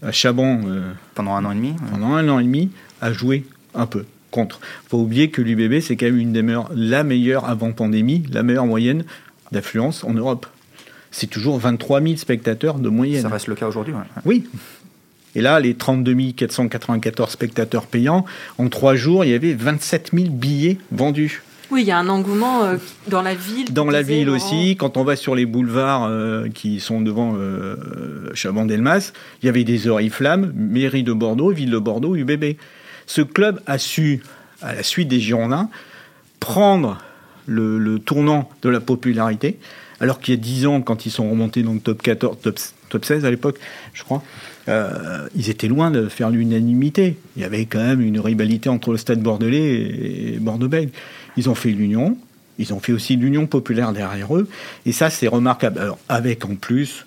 à 0.02 0.12
Chaban 0.12 0.62
euh, 0.68 0.92
Pendant 1.16 1.36
un 1.36 1.46
an 1.46 1.52
et 1.52 1.56
demi. 1.56 1.70
ouais. 1.70 1.76
pendant 1.92 2.14
un 2.14 2.28
an 2.30 2.40
et 2.40 2.44
demi 2.44 2.70
a 3.02 3.12
joué 3.12 3.46
un 3.74 3.86
peu 3.86 4.06
contre. 4.32 4.60
faut 4.90 4.98
oublier 5.00 5.30
que 5.30 5.42
l'UBB, 5.42 5.80
c'est 5.80 5.96
quand 5.96 6.08
même 6.08 6.18
une 6.20 6.34
des 6.34 6.42
meilleures, 6.42 6.70
la 6.76 7.04
meilleure 7.04 7.46
avant 7.50 7.72
pandémie, 7.72 8.24
la 8.32 8.44
meilleure 8.44 8.66
moyenne 8.66 9.06
d'affluence 9.52 10.04
en 10.04 10.14
Europe. 10.14 10.46
C'est 11.12 11.28
toujours 11.28 11.58
23 11.60 12.02
000 12.02 12.16
spectateurs 12.18 12.76
de 12.80 12.90
moyenne. 12.90 13.22
Ça 13.22 13.30
reste 13.30 13.48
le 13.48 13.56
cas 13.56 13.68
aujourd'hui. 13.68 13.94
ouais. 13.94 14.00
Oui. 14.26 14.48
Et 15.36 15.42
là, 15.42 15.60
les 15.60 15.76
32 15.76 16.32
494 16.36 17.32
spectateurs 17.32 17.86
payants, 17.86 18.26
en 18.58 18.70
trois 18.70 18.96
jours, 18.96 19.26
il 19.26 19.32
y 19.32 19.34
avait 19.34 19.54
27 19.54 20.12
000 20.14 20.30
billets 20.30 20.78
vendus. 20.92 21.44
Oui, 21.72 21.82
il 21.82 21.88
y 21.88 21.92
a 21.92 21.98
un 21.98 22.10
engouement 22.10 22.64
euh, 22.64 22.78
dans 23.08 23.22
la 23.22 23.34
ville. 23.34 23.74
Dans 23.74 23.90
la 23.90 24.02
ville 24.02 24.28
Laurent. 24.28 24.38
aussi, 24.38 24.76
quand 24.78 24.98
on 24.98 25.04
va 25.04 25.16
sur 25.16 25.36
les 25.36 25.46
boulevards 25.46 26.06
euh, 26.06 26.48
qui 26.48 26.80
sont 26.80 27.02
devant 27.02 27.34
euh, 27.36 27.76
Chaban-Delmas, 28.34 29.14
il 29.42 29.48
y 29.48 29.50
avait 29.50 29.64
des 29.64 29.88
oriflammes, 29.88 30.54
mairie 30.56 31.04
de 31.04 31.14
Bordeaux, 31.14 31.52
ville 31.52 31.72
de 31.72 31.80
Bordeaux, 31.80 32.16
UBB. 32.16 32.58
Ce 33.08 33.22
club 33.22 33.62
a 33.66 33.78
su, 33.78 34.22
à 34.62 34.76
la 34.76 34.84
suite 34.84 35.08
des 35.08 35.20
Girondins, 35.20 35.70
prendre 36.40 37.00
le, 37.48 37.80
le 37.80 38.00
tournant 38.00 38.50
de 38.62 38.70
la 38.70 38.80
popularité, 38.80 39.58
alors 40.00 40.20
qu'il 40.20 40.36
y 40.36 40.38
a 40.38 40.42
10 40.42 40.68
ans, 40.68 40.82
quand 40.82 41.06
ils 41.06 41.12
sont 41.12 41.30
remontés 41.30 41.64
dans 41.64 41.74
le 41.74 41.80
top 41.80 42.02
14, 42.02 42.38
top, 42.42 42.60
top 42.90 43.06
16 43.06 43.26
à 43.26 43.32
l'époque, 43.32 43.58
je 43.94 44.04
crois, 44.04 44.22
euh, 44.68 45.28
ils 45.36 45.50
étaient 45.50 45.68
loin 45.68 45.92
de 45.92 46.08
faire 46.08 46.30
l'unanimité. 46.30 47.18
Il 47.36 47.42
y 47.42 47.46
avait 47.46 47.66
quand 47.66 47.84
même 47.84 48.02
une 48.02 48.20
rivalité 48.20 48.70
entre 48.70 48.92
le 48.92 48.98
stade 48.98 49.22
bordelais 49.22 50.36
et 50.36 50.38
Bordeaux-Bègles. 50.40 50.92
Ils 51.38 51.50
ont 51.50 51.56
fait 51.56 51.72
l'union, 51.72 52.18
ils 52.58 52.74
ont 52.74 52.80
fait 52.80 52.94
aussi 52.94 53.16
l'union 53.16 53.48
populaire 53.48 53.94
derrière 53.94 54.36
eux, 54.36 54.48
et 54.86 54.92
ça 54.92 55.10
c'est 55.10 55.28
remarquable. 55.28 55.80
Alors, 55.80 56.00
avec 56.10 56.46
en 56.46 56.56
plus 56.56 57.06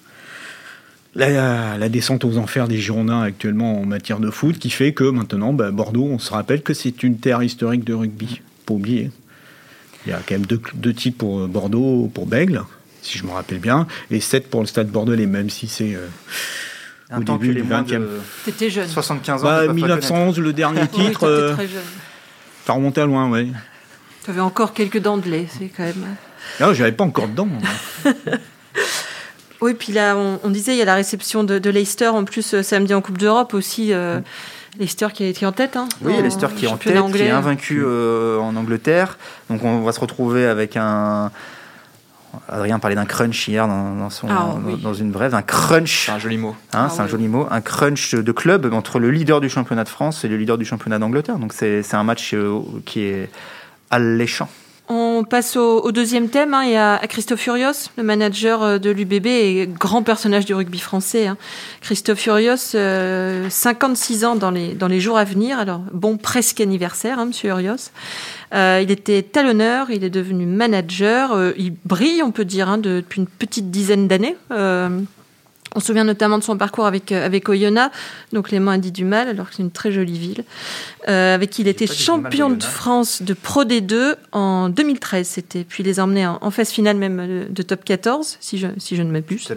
la, 1.14 1.88
descente 1.88 2.24
aux 2.24 2.36
enfers 2.38 2.68
des 2.68 2.78
Girondins 2.78 3.22
actuellement 3.22 3.80
en 3.80 3.86
matière 3.86 4.20
de 4.20 4.30
foot, 4.30 4.58
qui 4.58 4.70
fait 4.70 4.92
que 4.92 5.04
maintenant, 5.04 5.52
bah, 5.52 5.70
Bordeaux, 5.70 6.04
on 6.04 6.18
se 6.18 6.32
rappelle 6.32 6.62
que 6.62 6.74
c'est 6.74 7.02
une 7.02 7.18
terre 7.18 7.42
historique 7.42 7.84
de 7.84 7.94
rugby. 7.94 8.40
Pas 8.66 8.74
oublier. 8.74 9.10
Il 10.06 10.10
y 10.10 10.12
a 10.12 10.20
quand 10.26 10.34
même 10.34 10.46
deux, 10.46 10.60
deux 10.74 10.94
titres 10.94 11.18
pour 11.18 11.40
euh, 11.40 11.46
Bordeaux, 11.46 12.10
pour 12.12 12.26
Bègle, 12.26 12.62
si 13.02 13.18
je 13.18 13.24
me 13.24 13.30
rappelle 13.30 13.58
bien, 13.58 13.86
et 14.10 14.20
sept 14.20 14.48
pour 14.48 14.60
le 14.60 14.66
stade 14.66 14.88
bordelais, 14.88 15.26
même 15.26 15.50
si 15.50 15.66
c'est 15.66 15.94
euh, 15.94 16.06
Un 17.10 17.20
Au 17.20 17.24
temps 17.24 17.36
début 17.36 17.48
que 17.48 17.52
les 17.54 17.62
du 17.62 17.68
moins 17.68 17.82
20e. 17.82 18.00
de 18.00 18.08
T'étais 18.44 18.68
jeune. 18.70 18.86
75 18.88 19.42
ans. 19.42 19.44
bah, 19.46 19.52
ne 19.62 19.66
peuvent 19.68 19.68
pas 19.68 19.72
1911, 19.74 20.38
le 20.40 20.52
dernier 20.52 20.80
Oui, 20.82 20.88
titre, 20.88 21.20
t'étais 21.20 21.24
euh, 21.26 21.54
très 21.54 21.66
jeune. 21.68 21.82
ça 22.66 22.72
remontait 22.74 23.00
à 23.00 23.06
loin, 23.06 23.30
ouais. 23.30 23.46
Tu 24.24 24.30
avais 24.30 24.40
encore 24.40 24.74
quelques 24.74 24.98
dents 25.00 25.16
de 25.16 25.28
lait, 25.28 25.46
c'est 25.58 25.68
quand 25.74 25.84
même. 25.84 26.04
Non, 26.60 26.74
j'avais 26.74 26.92
pas 26.92 27.04
encore 27.04 27.28
dedans. 27.28 27.46
moi. 27.46 28.12
Oui, 29.60 29.74
puis 29.74 29.92
là, 29.92 30.14
on, 30.16 30.38
on 30.44 30.50
disait, 30.50 30.74
il 30.74 30.78
y 30.78 30.82
a 30.82 30.84
la 30.84 30.94
réception 30.94 31.42
de, 31.42 31.58
de 31.58 31.68
Leicester 31.70 32.06
en 32.06 32.24
plus 32.24 32.54
euh, 32.54 32.62
samedi 32.62 32.94
en 32.94 33.00
Coupe 33.00 33.18
d'Europe 33.18 33.54
aussi. 33.54 33.92
euh, 33.92 34.20
Leicester 34.78 35.08
qui 35.12 35.24
a 35.24 35.26
été 35.26 35.44
en 35.46 35.50
tête. 35.50 35.76
Hein, 35.76 35.88
Oui, 36.02 36.12
Leicester 36.22 36.46
qui 36.56 36.66
est 36.66 36.68
en 36.68 36.76
tête, 36.76 36.96
anglais. 36.96 37.18
qui 37.24 37.26
est 37.26 37.30
invaincu 37.32 37.82
euh, 37.84 38.38
en 38.38 38.54
Angleterre. 38.54 39.18
Donc 39.50 39.64
on 39.64 39.80
va 39.82 39.90
se 39.90 39.98
retrouver 39.98 40.46
avec 40.46 40.76
un. 40.76 41.32
Adrien 42.48 42.78
parlait 42.78 42.94
d'un 42.96 43.04
crunch 43.06 43.48
hier 43.48 43.66
dans, 43.68 43.94
dans 43.94 44.10
son, 44.10 44.28
Ah, 44.30 44.54
dans- 44.54 44.60
oui. 44.64 44.80
dans 44.82 44.94
une 44.94 45.10
brève, 45.10 45.34
un 45.34 45.42
crunch, 45.42 46.06
C'est 46.06 46.12
un 46.12 46.18
joli 46.18 46.36
mot. 46.38 46.54
hein, 46.72 46.86
Ah, 46.86 46.88
c'est 46.90 47.00
un 47.00 47.04
oui. 47.04 47.10
joli 47.10 47.28
mot, 47.28 47.46
un 47.50 47.60
crunch 47.60 48.14
de 48.14 48.32
club 48.32 48.72
entre 48.72 48.98
le 48.98 49.10
leader 49.10 49.40
du 49.40 49.48
championnat 49.48 49.84
de 49.84 49.88
France 49.88 50.24
et 50.24 50.28
le 50.28 50.36
leader 50.36 50.58
du 50.58 50.64
championnat 50.64 50.98
d'Angleterre. 50.98 51.38
Donc 51.38 51.52
c'est 51.52 51.82
c'est 51.82 51.96
un 51.96 52.04
match 52.04 52.32
euh, 52.34 52.60
qui 52.84 53.00
est 53.02 53.30
alléchant. 53.90 54.48
On 54.90 55.22
passe 55.22 55.56
au, 55.56 55.92
deuxième 55.92 56.30
thème. 56.30 56.54
hein. 56.54 56.64
Y 56.64 56.76
a 56.76 56.98
Christophe 57.08 57.40
Furios, 57.40 57.90
le 57.98 58.02
manager 58.02 58.62
euh, 58.62 58.78
de 58.78 58.88
l'UBB 58.90 59.26
et 59.26 59.68
grand 59.68 60.02
personnage 60.02 60.46
du 60.46 60.54
rugby 60.54 60.78
français. 60.78 61.26
hein. 61.26 61.36
Christophe 61.82 62.20
Furios, 62.20 62.74
euh, 62.74 63.48
56 63.50 64.24
ans 64.24 64.34
dans 64.34 64.50
les, 64.50 64.72
dans 64.74 64.88
les 64.88 64.98
jours 65.00 65.18
à 65.18 65.24
venir. 65.24 65.58
Alors, 65.58 65.82
bon, 65.92 66.16
presque 66.16 66.60
anniversaire, 66.62 67.18
hein, 67.18 67.26
monsieur 67.26 67.50
Furios. 67.50 67.90
Euh, 68.54 68.80
il 68.82 68.90
était 68.90 69.22
talonneur, 69.22 69.90
il 69.90 70.04
est 70.04 70.10
devenu 70.10 70.46
manager. 70.46 71.32
euh, 71.32 71.52
il 71.58 71.74
brille, 71.84 72.22
on 72.22 72.30
peut 72.30 72.46
dire, 72.46 72.70
hein, 72.70 72.78
de- 72.78 72.96
depuis 73.00 73.20
une 73.20 73.26
petite 73.26 73.70
dizaine 73.70 74.08
d'années. 74.08 74.36
On 75.78 75.80
se 75.80 75.86
souvient 75.86 76.02
notamment 76.02 76.38
de 76.38 76.42
son 76.42 76.58
parcours 76.58 76.86
avec, 76.86 77.12
euh, 77.12 77.24
avec 77.24 77.48
Oyonnax, 77.48 77.96
donc 78.32 78.48
Clément 78.48 78.72
a 78.72 78.78
dit 78.78 78.90
du 78.90 79.04
mal, 79.04 79.28
alors 79.28 79.48
que 79.48 79.54
c'est 79.54 79.62
une 79.62 79.70
très 79.70 79.92
jolie 79.92 80.18
ville, 80.18 80.42
euh, 81.08 81.36
avec 81.36 81.50
qui 81.50 81.62
il 81.62 81.68
était 81.68 81.86
champion 81.86 82.50
de. 82.50 82.60
France 82.64 83.22
de 83.22 83.32
Pro 83.32 83.62
D2 83.62 84.16
en 84.32 84.70
2013, 84.70 85.28
c'était. 85.28 85.62
Puis 85.62 85.84
il 85.84 85.86
les 85.86 86.00
a 86.00 86.02
emmenés 86.02 86.26
en, 86.26 86.38
en 86.40 86.50
phase 86.50 86.70
finale 86.70 86.96
même 86.96 87.20
euh, 87.20 87.44
de, 87.44 87.52
de 87.52 87.62
top 87.62 87.84
14, 87.84 88.38
si 88.40 88.58
je, 88.58 88.66
si 88.78 88.96
je 88.96 89.02
ne 89.02 89.12
m'abuse. 89.12 89.46
pas. 89.46 89.54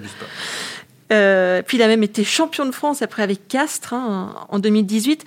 Euh, 1.11 1.63
puis 1.65 1.77
il 1.77 1.81
a 1.81 1.87
même 1.87 2.03
été 2.03 2.23
champion 2.23 2.67
de 2.67 2.71
France 2.71 3.01
après 3.01 3.23
avec 3.23 3.47
Castres 3.47 3.95
hein, 3.95 4.35
en 4.49 4.59
2018. 4.59 5.25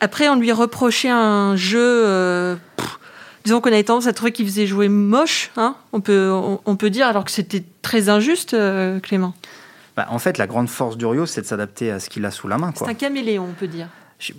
Après, 0.00 0.28
on 0.28 0.36
lui 0.36 0.52
reprochait 0.52 1.08
un 1.08 1.56
jeu. 1.56 1.80
euh, 1.80 2.56
pff, 2.76 2.98
disons 3.46 3.62
qu'on 3.62 3.72
avait 3.72 3.84
tendance 3.84 4.06
à 4.06 4.12
trouver 4.12 4.32
qu'il 4.32 4.44
faisait 4.44 4.66
jouer 4.66 4.90
moche, 4.90 5.50
hein, 5.56 5.76
on, 5.94 6.02
peut, 6.02 6.30
on, 6.30 6.60
on 6.66 6.76
peut 6.76 6.90
dire, 6.90 7.06
alors 7.06 7.24
que 7.24 7.30
c'était 7.30 7.64
très 7.80 8.10
injuste, 8.10 8.52
euh, 8.52 9.00
Clément. 9.00 9.32
Bah, 9.96 10.06
en 10.10 10.18
fait, 10.18 10.36
la 10.38 10.46
grande 10.46 10.68
force 10.68 10.96
d'Urios, 10.96 11.26
c'est 11.26 11.40
de 11.40 11.46
s'adapter 11.46 11.90
à 11.90 12.00
ce 12.00 12.10
qu'il 12.10 12.24
a 12.26 12.30
sous 12.30 12.48
la 12.48 12.58
main. 12.58 12.72
C'est 12.76 12.86
un 12.88 12.94
caméléon, 12.94 13.46
on 13.50 13.54
peut 13.54 13.66
dire. 13.68 13.88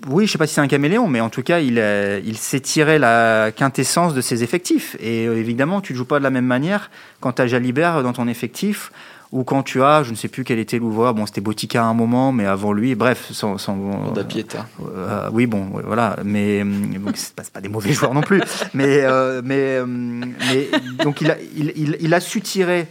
Oui, 0.07 0.25
je 0.25 0.31
sais 0.31 0.37
pas 0.39 0.47
si 0.47 0.55
c'est 0.55 0.61
un 0.61 0.67
caméléon, 0.67 1.07
mais 1.07 1.21
en 1.21 1.29
tout 1.29 1.43
cas, 1.43 1.59
il, 1.59 1.77
euh, 1.77 2.19
il 2.25 2.37
sait 2.37 2.59
tirer 2.59 2.97
la 2.97 3.51
quintessence 3.55 4.13
de 4.15 4.21
ses 4.21 4.43
effectifs. 4.43 4.95
Et 4.99 5.27
euh, 5.27 5.37
évidemment, 5.37 5.81
tu 5.81 5.93
ne 5.93 5.97
joues 5.97 6.05
pas 6.05 6.17
de 6.19 6.23
la 6.23 6.31
même 6.31 6.45
manière 6.47 6.89
quand 7.19 7.33
tu 7.33 7.41
as 7.43 7.47
Jalibert 7.47 8.01
dans 8.01 8.13
ton 8.13 8.27
effectif 8.27 8.91
ou 9.31 9.43
quand 9.43 9.61
tu 9.61 9.83
as, 9.83 10.03
je 10.03 10.11
ne 10.11 10.15
sais 10.15 10.29
plus 10.29 10.43
quel 10.43 10.57
était 10.57 10.79
l'ouvreur, 10.79 11.13
bon, 11.13 11.25
c'était 11.25 11.41
Botica 11.41 11.83
à 11.83 11.85
un 11.85 11.93
moment, 11.93 12.31
mais 12.31 12.45
avant 12.45 12.71
lui, 12.73 12.95
bref, 12.95 13.27
sans. 13.31 13.57
sans 13.57 14.11
Dapieta. 14.15 14.65
euh, 14.95 15.29
oui, 15.33 15.45
bon, 15.47 15.67
voilà, 15.85 16.15
mais 16.23 16.61
hum, 16.61 16.93
bon, 16.99 17.11
c'est 17.13 17.35
pas, 17.35 17.43
pas 17.51 17.61
des 17.61 17.67
mauvais 17.69 17.91
joueurs 17.93 18.13
non 18.13 18.21
plus. 18.21 18.41
Mais, 18.73 19.01
euh, 19.03 19.41
mais, 19.43 19.79
mais 19.85 20.69
donc 21.03 21.19
il 21.21 21.29
a, 21.29 21.35
il, 21.55 21.73
il- 21.75 21.97
il 21.99 22.13
a 22.13 22.19
su 22.19 22.41
tirer. 22.41 22.87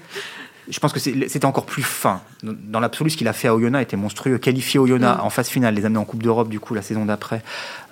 Je 0.69 0.79
pense 0.81 0.93
que 0.93 0.99
c'était 1.01 1.45
encore 1.45 1.67
plus 1.67 1.83
fin. 1.83 2.21
Dans 2.43 2.81
l'absolu, 2.81 3.11
ce 3.11 3.17
qu'il 3.17 3.29
a 3.29 3.33
fait 3.33 3.49
à 3.49 3.55
Oyonnax 3.55 3.85
était 3.85 3.97
monstrueux. 3.97 4.39
Qualifié 4.39 4.79
Oyonnax 4.81 5.07
Mm. 5.07 5.21
en 5.21 5.31
phase 5.31 5.49
finale, 5.49 5.75
les 5.75 5.85
amener 5.85 5.99
en 5.99 6.05
Coupe 6.05 6.23
d'Europe, 6.23 6.49
du 6.49 6.61
coup, 6.61 6.75
la 6.75 6.83
saison 6.83 7.05
d'après, 7.05 7.43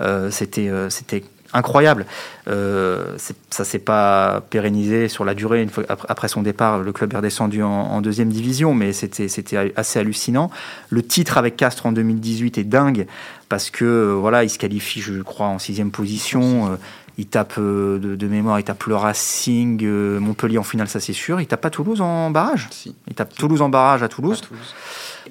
euh, 0.01 0.31
c'était 0.31 0.69
euh, 0.69 0.91
c'était 0.91 1.23
incroyable. 1.53 2.05
Euh, 2.49 3.17
ça 3.51 3.65
s'est 3.65 3.79
pas 3.79 4.43
pérennisé 4.51 5.09
sur 5.09 5.25
la 5.25 5.35
durée. 5.35 5.63
Une 5.63 5.71
fois, 5.71 5.85
après, 5.89 6.27
son 6.27 6.43
départ, 6.43 6.81
le 6.81 6.93
club 6.93 7.13
est 7.13 7.17
redescendu 7.17 7.63
en, 7.63 7.71
en 7.71 8.01
deuxième 8.01 8.29
division, 8.29 8.75
mais 8.75 8.93
c'était 8.93 9.29
c'était 9.29 9.73
assez 9.77 10.01
hallucinant. 10.01 10.51
Le 10.91 11.03
titre 11.03 11.39
avec 11.39 11.57
Castres 11.57 11.87
en 11.87 11.93
2018 11.93 12.59
est 12.59 12.65
dingue 12.65 13.07
parce 13.49 13.71
que 13.71 13.85
euh, 13.85 14.13
voilà, 14.15 14.43
il 14.43 14.51
se 14.51 14.59
qualifie, 14.59 15.01
je 15.01 15.23
crois, 15.23 15.47
en 15.47 15.61
sixième 15.61 15.93
position. 15.93 16.77
Il 17.17 17.27
tape 17.27 17.55
euh, 17.59 17.99
de, 17.99 18.17
de 18.17 18.27
mémoire, 18.27 18.59
il 18.59 18.65
tape 18.65 18.85
le 18.85 18.97
Racing, 18.97 19.81
euh, 19.85 20.19
Montpellier 20.19 20.59
en 20.59 20.65
finale, 20.65 20.89
ça 20.89 20.99
c'est 20.99 21.13
sûr. 21.13 21.41
Il 21.41 21.47
tape 21.47 21.61
pas 21.61 21.71
Toulouse 21.71 22.01
en 22.01 22.31
barrage? 22.31 22.69
Si. 22.71 22.95
Il 23.07 23.15
tape 23.15 23.35
Toulouse 23.35 23.63
en 23.63 23.69
barrage 23.69 24.03
à 24.03 24.09
Toulouse 24.09 24.41
À 24.43 24.47
Toulouse. 24.47 24.75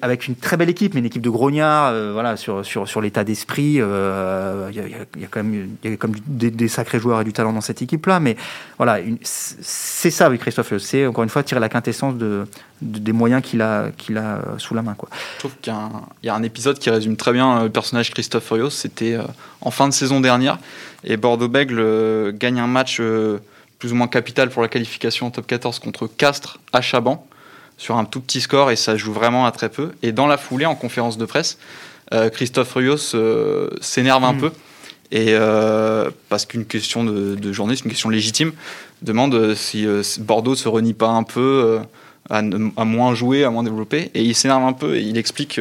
Avec 0.02 0.26
une 0.26 0.34
très 0.36 0.56
belle 0.56 0.68
équipe, 0.70 0.94
mais 0.94 1.00
une 1.00 1.06
équipe 1.06 1.22
de 1.22 1.30
grognards, 1.30 1.92
euh, 1.92 2.12
voilà, 2.12 2.36
sur, 2.36 2.64
sur, 2.64 2.88
sur 2.88 3.00
l'état 3.00 3.24
d'esprit. 3.24 3.76
euh, 3.78 4.68
Il 4.72 4.76
y, 5.20 5.24
a, 5.24 5.26
quand 5.30 5.42
même, 5.42 5.70
y 5.84 5.88
a 5.88 5.96
des, 6.50 6.68
sacrés 6.68 6.98
joueurs 6.98 7.20
et 7.20 7.24
du 7.24 7.32
talent 7.32 7.52
dans 7.52 7.60
cette 7.60 7.82
équipe-là. 7.82 8.20
Mais 8.20 8.36
voilà, 8.76 8.98
c'est 9.22 10.10
ça 10.10 10.26
avec 10.26 10.40
Christophe. 10.40 10.76
C'est 10.78 11.06
encore 11.06 11.24
une 11.24 11.30
fois 11.30 11.42
tirer 11.42 11.60
la 11.60 11.68
quintessence 11.68 12.16
de, 12.16 12.46
de- 12.82 12.98
des 12.98 13.12
moyens 13.12 13.42
qu'il 13.42 13.62
a, 13.62 13.84
a 13.84 13.90
euh, 14.18 14.40
sous 14.58 14.74
la 14.74 14.82
main. 14.82 14.94
Quoi. 14.94 15.08
Je 15.34 15.38
trouve 15.40 15.52
qu'il 15.62 15.72
y, 16.22 16.28
a 16.28 16.34
un- 16.34 16.42
épisode 16.42 16.78
qui 16.78 16.90
résume 16.90 17.16
très 17.16 17.32
bien 17.32 17.62
le 17.64 17.70
personnage 17.70 18.10
Christophe 18.10 18.44
Furios. 18.46 18.70
C'était 18.70 19.16
en 19.60 19.70
fin 19.70 19.88
de 19.88 19.92
saison 19.94 20.20
dernière. 20.20 20.58
Et 21.04 21.16
Bordeaux-Bègles 21.16 21.78
euh, 21.80 22.32
gagne 22.34 22.58
un 22.60 22.66
match 22.66 23.00
plus 23.78 23.92
ou 23.92 23.94
moins 23.96 24.08
capital 24.08 24.50
pour 24.50 24.62
la 24.62 24.68
qualification 24.68 25.26
en 25.26 25.30
top 25.30 25.46
14 25.46 25.78
contre 25.78 26.06
Castres 26.06 26.58
à 26.72 26.80
Chaban 26.80 27.26
sur 27.76 27.96
un 27.96 28.04
tout 28.04 28.20
petit 28.20 28.40
score 28.40 28.70
et 28.70 28.76
ça 28.76 28.96
joue 28.96 29.12
vraiment 29.12 29.46
à 29.46 29.52
très 29.52 29.68
peu. 29.68 29.90
Et 30.02 30.12
dans 30.12 30.26
la 30.26 30.36
foulée, 30.36 30.66
en 30.66 30.74
conférence 30.74 31.18
de 31.18 31.24
presse, 31.24 31.58
euh, 32.12 32.28
Christophe 32.30 32.70
Furios 32.72 33.14
euh, 33.14 33.70
s'énerve 33.80 34.24
un 34.24 34.34
Mm. 34.34 34.40
peu. 34.40 34.50
Et 35.10 35.26
euh, 35.30 36.10
parce 36.28 36.46
qu'une 36.46 36.64
question 36.64 37.04
de, 37.04 37.34
de 37.34 37.52
journaliste, 37.52 37.84
une 37.84 37.90
question 37.90 38.08
légitime, 38.08 38.52
demande 39.02 39.54
si 39.54 39.86
Bordeaux 40.20 40.54
se 40.54 40.68
renie 40.68 40.94
pas 40.94 41.08
un 41.08 41.22
peu 41.24 41.78
à, 42.30 42.42
ne- 42.42 42.70
à 42.76 42.84
moins 42.84 43.14
jouer, 43.14 43.44
à 43.44 43.50
moins 43.50 43.62
développer. 43.62 44.10
Et 44.14 44.22
il 44.22 44.34
s'énerve 44.34 44.62
un 44.64 44.72
peu 44.72 44.96
et 44.96 45.02
il 45.02 45.16
explique 45.18 45.60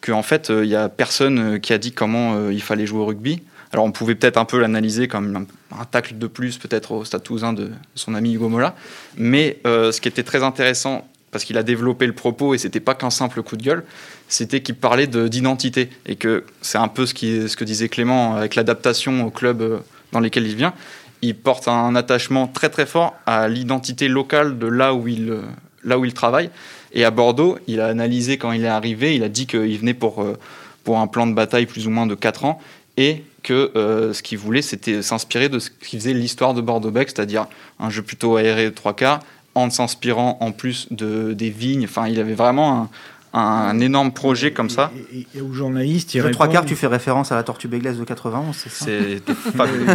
qu'en 0.00 0.22
fait, 0.22 0.50
il 0.50 0.68
y 0.68 0.74
a 0.76 0.88
personne 0.88 1.60
qui 1.60 1.72
a 1.72 1.78
dit 1.78 1.92
comment 1.92 2.50
il 2.50 2.60
fallait 2.60 2.86
jouer 2.86 3.00
au 3.00 3.06
rugby. 3.06 3.42
Alors 3.72 3.84
on 3.86 3.92
pouvait 3.92 4.14
peut-être 4.14 4.36
un 4.38 4.44
peu 4.44 4.58
l'analyser 4.58 5.08
comme 5.08 5.34
un, 5.72 5.80
un 5.80 5.84
tacle 5.84 6.18
de 6.18 6.26
plus, 6.26 6.58
peut-être 6.58 6.92
au 6.92 7.04
Stade 7.04 7.22
Toulousain 7.22 7.52
de 7.52 7.70
son 7.94 8.14
ami 8.14 8.34
Hugo 8.34 8.48
Mola. 8.48 8.74
Mais 9.16 9.58
ce 9.64 9.98
qui 10.00 10.08
était 10.08 10.24
très 10.24 10.42
intéressant, 10.42 11.08
parce 11.34 11.42
qu'il 11.42 11.58
a 11.58 11.64
développé 11.64 12.06
le 12.06 12.12
propos 12.12 12.54
et 12.54 12.58
c'était 12.58 12.78
pas 12.78 12.94
qu'un 12.94 13.10
simple 13.10 13.42
coup 13.42 13.56
de 13.56 13.64
gueule, 13.64 13.82
c'était 14.28 14.62
qu'il 14.62 14.76
parlait 14.76 15.08
de- 15.08 15.26
d'identité 15.26 15.90
et 16.06 16.14
que 16.14 16.44
c'est 16.62 16.78
un 16.78 16.86
peu 16.86 17.06
ce, 17.06 17.12
que 17.12 17.64
disait 17.64 17.88
Clément 17.88 18.36
avec 18.36 18.54
l'adaptation 18.54 19.26
au 19.26 19.30
club 19.30 19.60
euh, 19.60 19.78
dans 20.12 20.20
lesquels 20.20 20.46
il 20.46 20.54
vient. 20.54 20.74
Il 21.22 21.34
porte 21.34 21.66
un 21.66 21.96
attachement 21.96 22.46
très 22.46 22.68
très 22.68 22.86
fort 22.86 23.16
à 23.26 23.48
l'identité 23.48 24.06
locale 24.06 24.60
de 24.60 24.68
là 24.68 24.94
où 24.94 25.08
il, 25.08 25.28
euh, 25.28 25.42
là 25.82 25.98
où 25.98 26.04
il 26.04 26.14
travaille. 26.14 26.50
Et 26.92 27.04
à 27.04 27.10
Bordeaux, 27.10 27.58
il 27.66 27.80
a 27.80 27.88
analysé 27.88 28.38
quand 28.38 28.52
il 28.52 28.64
est 28.64 28.68
arrivé, 28.68 29.16
il 29.16 29.24
a 29.24 29.28
dit 29.28 29.48
qu'il 29.48 29.76
venait 29.76 29.92
pour, 29.92 30.22
euh, 30.22 30.38
pour 30.84 31.00
un 31.00 31.08
plan 31.08 31.26
de 31.26 31.34
bataille 31.34 31.66
plus 31.66 31.88
ou 31.88 31.90
moins 31.90 32.06
de 32.06 32.14
4 32.14 32.44
ans 32.44 32.60
et 32.96 33.24
que 33.42 33.72
ce 33.74 34.22
qu'il 34.22 34.38
voulait, 34.38 34.62
c'était 34.62 35.02
s'inspirer 35.02 35.48
de 35.48 35.58
ce 35.58 35.68
qui 35.68 35.98
faisait 35.98 36.14
l'histoire 36.14 36.54
de 36.54 36.60
Bordeaux-Bec, 36.62 37.10
c'est-à-dire 37.10 37.46
un 37.80 37.90
jeu 37.90 38.00
plutôt 38.02 38.36
aéré 38.36 38.66
de 38.66 38.70
trois 38.70 38.94
quarts, 38.94 39.20
en 39.54 39.70
s'inspirant 39.70 40.38
en 40.40 40.52
plus 40.52 40.88
de, 40.90 41.32
des 41.32 41.50
vignes. 41.50 41.84
Enfin, 41.84 42.08
il 42.08 42.18
avait 42.20 42.34
vraiment 42.34 42.90
un, 43.32 43.80
énorme 43.80 44.12
projet 44.12 44.52
comme 44.52 44.70
ça. 44.70 44.92
Et, 45.12 45.40
aux 45.40 45.52
journalistes, 45.52 46.14
il 46.14 46.22
trois 46.30 46.48
quarts, 46.48 46.64
tu 46.64 46.76
fais 46.76 46.86
référence 46.86 47.32
à 47.32 47.36
la 47.36 47.42
Tortue 47.42 47.68
Béglaise 47.68 47.98
de 47.98 48.04
91, 48.04 48.54
c'est 48.56 48.70
ça 48.70 48.84
C'est 48.86 49.34
fabuleux. 49.56 49.86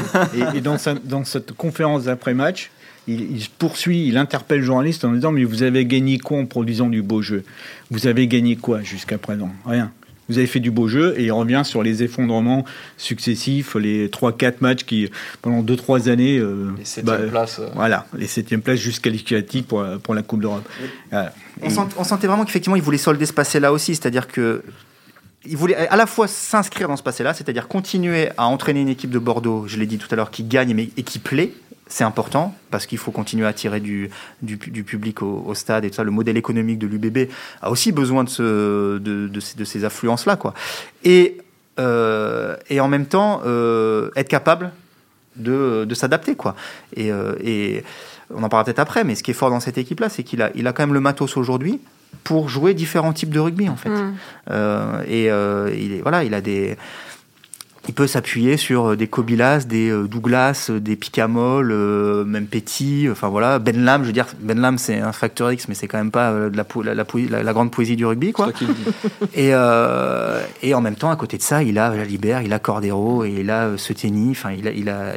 et, 0.55 0.61
dans, 0.61 0.77
dans 1.03 1.23
cette 1.23 1.53
conférence 1.53 2.05
d'après-match, 2.05 2.71
il, 3.07 3.47
poursuit, 3.57 4.07
il 4.07 4.17
interpelle 4.17 4.59
le 4.59 4.65
journaliste 4.65 5.03
en 5.05 5.13
disant 5.13 5.31
Mais 5.31 5.43
vous 5.43 5.63
avez 5.63 5.85
gagné 5.85 6.19
quoi 6.19 6.37
en 6.37 6.45
produisant 6.45 6.87
du 6.87 7.01
beau 7.01 7.21
jeu? 7.21 7.43
Vous 7.89 8.07
avez 8.07 8.27
gagné 8.27 8.55
quoi 8.55 8.81
jusqu'à 8.81 9.17
présent? 9.17 9.49
Rien. 9.65 9.91
Vous 10.29 10.37
avez 10.37 10.47
fait 10.47 10.59
du 10.59 10.71
beau 10.71 10.87
jeu 10.87 11.15
et 11.17 11.25
il 11.25 11.31
revient 11.31 11.63
sur 11.65 11.83
les 11.83 12.03
effondrements 12.03 12.65
successifs, 12.97 13.75
les 13.75 14.07
3-4 14.07 14.55
matchs 14.61 14.83
qui, 14.83 15.09
pendant 15.41 15.63
2-3 15.63 16.09
années. 16.09 16.37
Euh, 16.37 16.71
les 16.77 16.85
7 16.85 17.05
bah, 17.05 17.17
places. 17.17 17.59
Euh. 17.59 17.69
Voilà, 17.75 18.05
les 18.15 18.27
7 18.27 18.57
places 18.57 18.79
jusqu'à 18.79 19.09
qualificatives 19.09 19.63
pour, 19.63 19.85
pour 20.03 20.13
la 20.13 20.21
Coupe 20.21 20.41
d'Europe. 20.41 20.67
On, 21.61 22.03
sentait 22.03 22.27
vraiment 22.27 22.45
qu'effectivement, 22.45 22.75
il 22.75 22.81
voulait 22.81 22.97
solder 22.97 23.25
ce 23.25 23.33
passé-là 23.33 23.73
aussi, 23.73 23.95
c'est-à-dire 23.95 24.27
que 24.27 24.63
il 25.45 25.55
voulait 25.55 25.75
à 25.75 25.95
la 25.95 26.05
fois 26.05 26.27
s'inscrire 26.27 26.87
dans 26.87 26.97
ce 26.97 27.03
passé-là, 27.03 27.33
c'est-à-dire 27.33 27.67
continuer 27.67 28.29
à 28.37 28.47
entraîner 28.47 28.81
une 28.81 28.89
équipe 28.89 29.09
de 29.09 29.19
Bordeaux, 29.19 29.65
je 29.67 29.77
l'ai 29.77 29.85
dit 29.85 29.97
tout 29.97 30.07
à 30.11 30.15
l'heure, 30.15 30.31
qui 30.31 30.43
gagne 30.43 30.73
mais, 30.73 30.89
et 30.97 31.03
qui 31.03 31.19
plaît, 31.19 31.53
c'est 31.89 32.03
important 32.03 32.55
parce 32.69 32.85
qu'il 32.85 32.99
faut 32.99 33.11
continuer 33.11 33.45
à 33.45 33.49
attirer 33.49 33.79
du, 33.79 34.11
du, 34.43 34.57
public 34.57 35.23
au, 35.23 35.53
stade 35.55 35.83
et 35.85 35.89
tout 35.89 35.95
ça. 35.95 36.03
Le 36.03 36.11
modèle 36.11 36.37
économique 36.37 36.77
de 36.77 36.85
l'UBB 36.85 37.31
a 37.61 37.71
aussi 37.71 37.91
besoin 37.91 38.23
de, 38.23 38.29
ce, 38.29 38.99
de, 38.99 39.27
de, 39.27 39.65
ces, 39.65 39.83
affluences-là. 39.83 40.35
Quoi. 40.35 40.53
Et, 41.03 41.39
euh, 41.79 42.55
et 42.69 42.79
en 42.79 42.87
même 42.87 43.07
temps, 43.07 43.41
euh, 43.45 44.11
être 44.15 44.29
capable 44.29 44.71
de, 45.35 45.85
de 45.85 45.95
s'adapter. 45.95 46.35
Quoi. 46.35 46.55
Et, 46.95 47.11
euh, 47.11 47.33
et 47.43 47.83
on 48.31 48.43
en 48.43 48.49
parlera 48.49 48.65
peut-être 48.65 48.79
après, 48.79 49.03
mais 49.03 49.15
ce 49.15 49.23
qui 49.23 49.31
est 49.31 49.33
fort 49.33 49.49
dans 49.49 49.59
cette 49.59 49.79
équipe-là, 49.79 50.09
c'est 50.09 50.23
qu'il 50.23 50.43
a, 50.43 50.51
il 50.53 50.67
a 50.67 50.73
quand 50.73 50.83
même 50.83 50.93
le 50.93 51.01
matos 51.01 51.37
aujourd'hui 51.37 51.81
pour 52.23 52.49
jouer 52.49 52.75
différents 52.75 53.13
types 53.13 53.31
de 53.31 53.39
rugby 53.39 53.67
en 53.67 53.75
fait. 53.75 53.89
Mmh. 53.89 54.13
et 55.07 55.25
il 55.25 55.93
est, 55.93 56.01
voilà, 56.01 56.23
il 56.23 56.33
a 56.33 56.41
des 56.41 56.77
il 57.87 57.93
peut 57.93 58.07
s'appuyer 58.07 58.57
sur 58.57 58.89
euh, 58.91 58.95
des 58.95 59.07
Kobilas, 59.07 59.65
des 59.65 59.89
euh, 59.89 60.07
Douglas, 60.07 60.67
euh, 60.69 60.79
des 60.79 60.95
Picamol, 60.95 61.73
même 62.25 62.47
Petit, 62.47 63.07
enfin 63.09 63.29
voilà, 63.29 63.59
Ben 63.59 63.83
Lam, 63.83 64.01
je 64.01 64.07
veux 64.07 64.13
dire, 64.13 64.27
Ben 64.39 64.59
Lam 64.59 64.77
c'est 64.77 64.99
un 64.99 65.11
facteur 65.11 65.51
X, 65.51 65.67
mais 65.67 65.75
c'est 65.75 65.87
quand 65.87 65.97
même 65.97 66.11
pas 66.11 66.31
de 66.31 66.57
la, 66.57 66.93
la, 66.93 67.43
la, 67.43 67.53
grande 67.53 67.71
poésie 67.71 67.95
du 67.95 68.05
rugby, 68.05 68.31
quoi. 68.31 68.49
et, 69.35 69.49
et 69.49 70.73
en 70.73 70.81
même 70.81 70.95
temps, 70.95 71.09
à 71.09 71.15
côté 71.15 71.37
de 71.37 71.41
ça, 71.41 71.63
il 71.63 71.77
a 71.79 71.95
Jalibert, 71.95 72.41
il 72.41 72.53
a 72.53 72.59
Cordero, 72.59 73.23
et 73.23 73.37
il 73.39 73.49
a 73.49 73.77
Seteni, 73.77 74.31
enfin 74.31 74.51
il 74.51 74.67
a, 74.67 74.71
il 74.71 74.89
a 74.89 75.13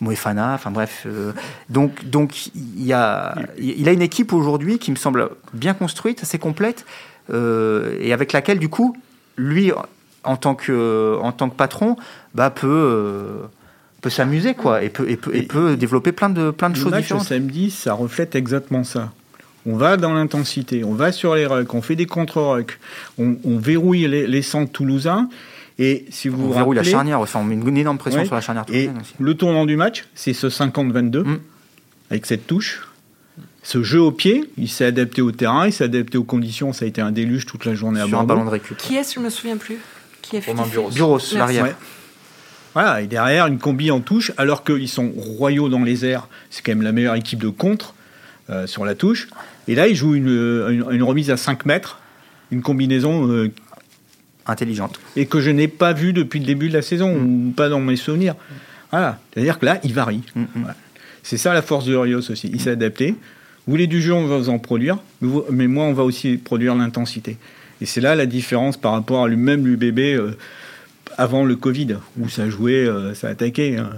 Moefana, 0.00 0.54
enfin 0.54 0.70
bref. 0.70 1.06
donc, 1.68 2.04
donc 2.04 2.46
il, 2.54 2.84
y 2.84 2.92
a, 2.92 3.34
il 3.58 3.88
a 3.88 3.92
une 3.92 4.02
équipe 4.02 4.32
aujourd'hui 4.32 4.78
qui 4.78 4.90
me 4.90 4.96
semble 4.96 5.30
bien 5.52 5.74
construite, 5.74 6.22
assez 6.22 6.38
complète, 6.38 6.84
et 7.32 8.12
avec 8.12 8.32
laquelle, 8.32 8.58
du 8.58 8.68
coup, 8.68 8.96
lui, 9.36 9.72
en 10.26 10.36
tant 10.36 10.54
que, 10.54 11.18
en 11.22 11.32
tant 11.32 11.48
que 11.48 11.56
patron, 11.56 11.96
bah, 12.34 12.50
peut, 12.50 12.66
euh, 12.66 13.42
peut 14.00 14.10
s'amuser 14.10 14.54
quoi, 14.54 14.82
et 14.82 14.88
peut, 14.88 15.08
et 15.08 15.16
peut, 15.16 15.34
et 15.34 15.42
peut 15.42 15.76
développer 15.76 16.12
plein 16.12 16.28
de, 16.28 16.50
plein 16.50 16.70
de 16.70 16.76
choses 16.76 16.90
match 16.90 17.02
différentes. 17.02 17.26
samedi, 17.26 17.70
ça 17.70 17.94
reflète 17.94 18.34
exactement 18.34 18.84
ça. 18.84 19.12
On 19.64 19.76
va 19.76 19.96
dans 19.96 20.12
l'intensité, 20.12 20.84
on 20.84 20.94
va 20.94 21.10
sur 21.10 21.34
les 21.34 21.46
rucks, 21.46 21.74
on 21.74 21.82
fait 21.82 21.96
des 21.96 22.06
contre-rucks, 22.06 22.78
on, 23.18 23.36
verrouille 23.44 24.06
les, 24.06 24.42
centres 24.42 24.70
toulousains. 24.70 25.28
Et 25.78 26.06
si 26.10 26.28
vous 26.28 26.46
on 26.46 26.50
verrouille 26.52 26.76
la 26.76 26.84
charnière, 26.84 27.20
on 27.20 27.44
met 27.44 27.54
une 27.54 27.76
énorme 27.76 27.98
pression 27.98 28.24
sur 28.24 28.34
la 28.34 28.40
charnière 28.40 28.64
Et 28.72 28.90
le 29.18 29.34
tournant 29.34 29.66
du 29.66 29.76
match, 29.76 30.06
c'est 30.14 30.34
ce 30.34 30.46
50-22, 30.46 31.24
mm. 31.24 31.38
avec 32.10 32.26
cette 32.26 32.46
touche. 32.46 32.88
Ce 33.64 33.82
jeu 33.82 34.00
au 34.00 34.12
pied, 34.12 34.48
il 34.56 34.68
s'est 34.68 34.84
adapté 34.84 35.20
au 35.20 35.32
terrain, 35.32 35.66
il 35.66 35.72
s'est 35.72 35.82
adapté 35.82 36.16
aux 36.16 36.24
conditions. 36.24 36.72
Ça 36.72 36.84
a 36.84 36.88
été 36.88 37.00
un 37.00 37.10
déluge 37.10 37.46
toute 37.46 37.64
la 37.64 37.74
journée 37.74 38.00
à 38.00 38.06
Sur 38.06 38.20
un 38.20 38.24
ballon 38.24 38.44
de 38.44 38.50
récup. 38.50 38.76
Qui 38.76 38.94
est-ce? 38.94 39.14
Je 39.14 39.20
me 39.20 39.28
souviens 39.28 39.56
plus 39.56 39.78
qui 40.30 40.40
Bureau, 40.94 41.18
l'arrière. 41.34 41.74
Voilà, 42.74 43.00
et 43.00 43.06
derrière, 43.06 43.46
une 43.46 43.58
combi 43.58 43.90
en 43.90 44.00
touche, 44.00 44.32
alors 44.36 44.62
qu'ils 44.62 44.88
sont 44.88 45.10
royaux 45.16 45.70
dans 45.70 45.82
les 45.82 46.04
airs. 46.04 46.28
C'est 46.50 46.62
quand 46.62 46.72
même 46.72 46.82
la 46.82 46.92
meilleure 46.92 47.14
équipe 47.14 47.38
de 47.38 47.48
contre 47.48 47.94
euh, 48.50 48.66
sur 48.66 48.84
la 48.84 48.94
touche. 48.94 49.28
Et 49.66 49.74
là, 49.74 49.88
ils 49.88 49.96
jouent 49.96 50.14
une, 50.14 50.86
une, 50.90 51.02
remise 51.02 51.30
à 51.30 51.38
5 51.38 51.64
mètres, 51.64 52.00
une 52.50 52.62
combinaison. 52.62 53.30
Euh, 53.30 53.50
Intelligente. 54.48 55.00
Et 55.16 55.26
que 55.26 55.40
je 55.40 55.50
n'ai 55.50 55.68
pas 55.68 55.92
vue 55.92 56.12
depuis 56.12 56.38
le 56.38 56.46
début 56.46 56.68
de 56.68 56.74
la 56.74 56.82
saison, 56.82 57.18
mm. 57.18 57.48
ou 57.48 57.50
pas 57.50 57.68
dans 57.68 57.80
mes 57.80 57.96
souvenirs. 57.96 58.34
Voilà. 58.90 59.18
C'est-à-dire 59.32 59.58
que 59.58 59.66
là, 59.66 59.80
il 59.82 59.92
varie. 59.92 60.22
Mm, 60.34 60.42
mm. 60.42 60.66
C'est 61.22 61.38
ça 61.38 61.52
la 61.52 61.62
force 61.62 61.86
de 61.86 61.96
Rios 61.96 62.30
aussi. 62.30 62.50
Il 62.52 62.60
s'est 62.60 62.70
adapté. 62.70 63.12
Vous 63.66 63.72
voulez 63.72 63.88
du 63.88 64.00
jeu, 64.00 64.12
on 64.12 64.26
va 64.26 64.36
vous 64.36 64.48
en 64.48 64.58
produire. 64.60 64.98
Mais 65.50 65.66
moi, 65.66 65.86
on 65.86 65.92
va 65.92 66.04
aussi 66.04 66.36
produire 66.36 66.74
l'intensité. 66.76 67.36
Et 67.80 67.86
c'est 67.86 68.00
là 68.00 68.14
la 68.14 68.26
différence 68.26 68.76
par 68.76 68.92
rapport 68.92 69.24
à 69.24 69.28
lui-même, 69.28 69.66
l'UBB, 69.66 69.98
euh, 69.98 70.36
avant 71.18 71.44
le 71.44 71.56
Covid, 71.56 71.96
où 72.18 72.28
ça 72.28 72.48
jouait, 72.48 72.86
euh, 72.86 73.14
ça 73.14 73.28
attaquait 73.28 73.76
hein, 73.76 73.90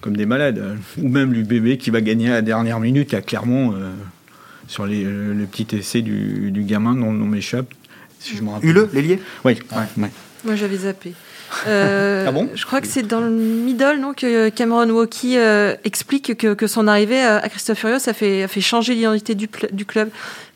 comme 0.00 0.16
des 0.16 0.26
malades. 0.26 0.62
Ou 1.00 1.08
même 1.08 1.32
l'UBB 1.32 1.78
qui 1.78 1.90
va 1.90 2.00
gagner 2.00 2.28
à 2.28 2.34
la 2.34 2.42
dernière 2.42 2.80
minute 2.80 3.12
à 3.14 3.20
Clermont 3.20 3.72
euh, 3.72 3.90
sur 4.66 4.86
les, 4.86 5.04
le 5.04 5.46
petit 5.50 5.76
essai 5.76 6.02
du, 6.02 6.64
gamin 6.66 6.94
dont 6.94 7.12
le 7.12 7.18
nom 7.18 7.26
m'échappe. 7.26 7.72
Si 8.20 8.36
je 8.36 8.42
me 8.42 8.50
rappelle. 8.50 8.70
Hule, 8.70 8.88
l'ailier 8.92 9.20
Oui. 9.44 9.58
Moi 10.44 10.54
j'avais 10.54 10.76
zappé. 10.78 11.12
ah 11.66 12.30
bon 12.30 12.50
Je 12.54 12.66
crois 12.66 12.82
que 12.82 12.86
c'est 12.86 13.02
dans 13.02 13.20
le 13.20 13.30
middle 13.30 13.98
non, 14.00 14.12
que 14.12 14.50
Cameron 14.50 14.90
Walkie 14.90 15.36
explique 15.84 16.36
que, 16.36 16.52
que, 16.52 16.66
son 16.66 16.86
arrivée 16.86 17.22
à 17.22 17.48
Christophe 17.48 17.78
Furios 17.78 18.06
a 18.06 18.12
fait, 18.12 18.42
a 18.42 18.48
fait 18.48 18.60
changer 18.60 18.94
l'identité 18.94 19.34
du, 19.34 19.48
du, 19.72 19.84
club. 19.86 20.10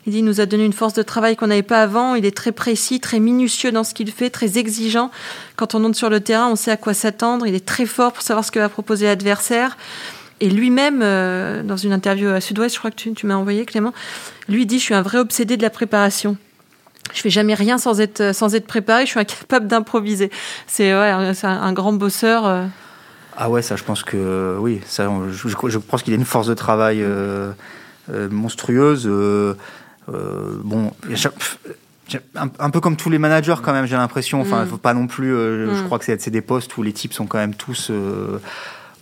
Il 0.05 0.25
nous 0.25 0.41
a 0.41 0.45
donné 0.45 0.65
une 0.65 0.73
force 0.73 0.93
de 0.93 1.01
travail 1.01 1.37
qu'on 1.37 1.47
n'avait 1.47 1.63
pas 1.63 1.81
avant. 1.81 2.15
Il 2.15 2.25
est 2.25 2.35
très 2.35 2.51
précis, 2.51 2.99
très 2.99 3.19
minutieux 3.19 3.71
dans 3.71 3.85
ce 3.85 3.93
qu'il 3.93 4.11
fait, 4.11 4.29
très 4.29 4.57
exigeant. 4.57 5.11
Quand 5.55 5.75
on 5.75 5.79
monte 5.79 5.95
sur 5.95 6.09
le 6.09 6.19
terrain, 6.19 6.49
on 6.49 6.55
sait 6.55 6.71
à 6.71 6.77
quoi 6.77 6.93
s'attendre. 6.93 7.47
Il 7.47 7.55
est 7.55 7.65
très 7.65 7.85
fort 7.85 8.11
pour 8.11 8.21
savoir 8.21 8.43
ce 8.43 8.51
que 8.51 8.59
va 8.59 8.67
proposer 8.67 9.05
l'adversaire. 9.05 9.77
Et 10.41 10.49
lui-même, 10.49 10.99
euh, 11.01 11.63
dans 11.63 11.77
une 11.77 11.93
interview 11.93 12.27
à 12.29 12.41
Sud-Ouest, 12.41 12.75
je 12.75 12.79
crois 12.79 12.91
que 12.91 12.97
tu, 12.97 13.25
m'as 13.25 13.35
envoyé, 13.35 13.65
Clément, 13.65 13.93
lui 14.49 14.65
dit, 14.65 14.77
je 14.77 14.83
suis 14.83 14.93
un 14.93 15.01
vrai 15.01 15.19
obsédé 15.19 15.55
de 15.55 15.61
la 15.61 15.69
préparation. 15.69 16.35
Je 17.13 17.21
fais 17.21 17.29
jamais 17.29 17.53
rien 17.53 17.77
sans 17.77 18.01
être, 18.01 18.33
préparé. 18.67 19.05
Je 19.05 19.11
suis 19.11 19.19
incapable 19.19 19.67
d'improviser. 19.67 20.31
C'est 20.67 20.91
un, 20.91 21.73
grand 21.73 21.93
bosseur. 21.93 22.45
Euh. 22.45 22.65
Ah 23.37 23.49
ouais, 23.49 23.61
ça, 23.61 23.77
je 23.77 23.83
pense 23.83 24.03
que 24.03 24.57
oui. 24.59 24.81
Je, 24.89 25.77
pense 25.77 26.03
qu'il 26.03 26.13
a 26.13 26.17
une 26.17 26.25
force 26.25 26.47
de 26.47 26.55
travail 26.55 27.01
euh, 27.01 27.53
monstrueuse. 28.09 29.09
Bon, 30.07 30.91
un, 32.35 32.69
peu 32.69 32.79
comme 32.79 32.95
tous 32.95 33.09
les 33.09 33.17
managers 33.17 33.55
quand 33.61 33.73
même, 33.73 33.85
j'ai 33.85 33.95
l'impression. 33.95 34.41
Enfin, 34.41 34.65
mm. 34.65 34.67
faut 34.67 34.77
pas 34.77 34.93
non 34.93 35.07
plus. 35.07 35.33
Euh, 35.33 35.75
je 35.75 35.81
mm. 35.81 35.85
crois 35.85 35.99
que 35.99 36.05
c'est 36.05 36.29
des 36.29 36.41
postes 36.41 36.75
où 36.77 36.83
les 36.83 36.93
types 36.93 37.13
sont 37.13 37.25
quand 37.25 37.37
même 37.37 37.55
tous 37.55 37.89
euh, 37.89 38.39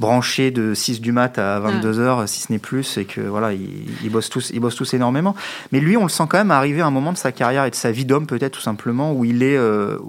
branchés 0.02 0.52
de 0.52 0.74
6 0.74 1.00
du 1.00 1.14
mat 1.14 1.38
à 1.38 1.60
22 1.60 2.06
h 2.06 2.28
si 2.28 2.42
ce 2.42 2.52
n'est 2.52 2.60
plus, 2.60 2.98
et 2.98 3.06
que 3.06 3.22
voilà, 3.22 3.54
ils, 3.54 4.10
bossent 4.10 4.30
tous, 4.30 4.52
ils 4.54 4.60
bossent 4.60 4.76
tous 4.76 4.94
énormément. 4.94 5.36
Mais 5.72 5.80
lui, 5.80 5.96
on 5.96 6.04
le 6.04 6.10
sent 6.10 6.24
quand 6.28 6.38
même 6.38 6.52
arriver 6.52 6.82
à 6.82 6.88
un 6.88 6.92
moment 6.92 7.14
de 7.14 7.18
sa 7.18 7.32
carrière 7.32 7.66
et 7.66 7.70
de 7.70 7.76
sa 7.76 7.92
vie 7.92 8.04
d'homme, 8.06 8.28
peut-être 8.28 8.54
tout 8.54 8.62
simplement, 8.62 9.14
où 9.14 9.24
il 9.24 9.44
est, 9.44 9.58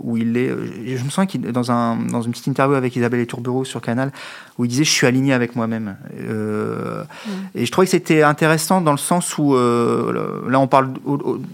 où 0.03 0.17
il 0.17 0.37
est. 0.37 0.49
Je 0.97 1.05
me 1.05 1.11
sens 1.11 1.27
qu'il 1.27 1.43
dans 1.43 1.71
un 1.71 1.97
dans 1.97 2.23
une 2.23 2.33
petite 2.33 2.49
interview 2.49 2.75
avec 2.75 2.97
Isabelle 2.97 3.21
Eturbureau 3.21 3.65
sur 3.65 3.81
Canal, 3.81 4.11
où 4.59 4.65
il 4.65 4.69
disait 4.69 4.85
je 4.85 4.91
suis 4.91 5.07
aligné 5.07 5.33
avec 5.33 5.57
moi-même. 5.57 5.97
Euh, 6.21 7.05
et 7.55 7.67
je 7.67 7.73
trouvais 7.73 7.87
que 7.87 7.91
c'était 7.91 8.23
intéressant 8.23 8.81
dans 8.81 8.93
le 8.93 8.99
sens 8.99 9.39
où 9.39 9.55
euh, 9.55 10.43
là 10.49 10.61
on 10.61 10.67
parle 10.67 10.93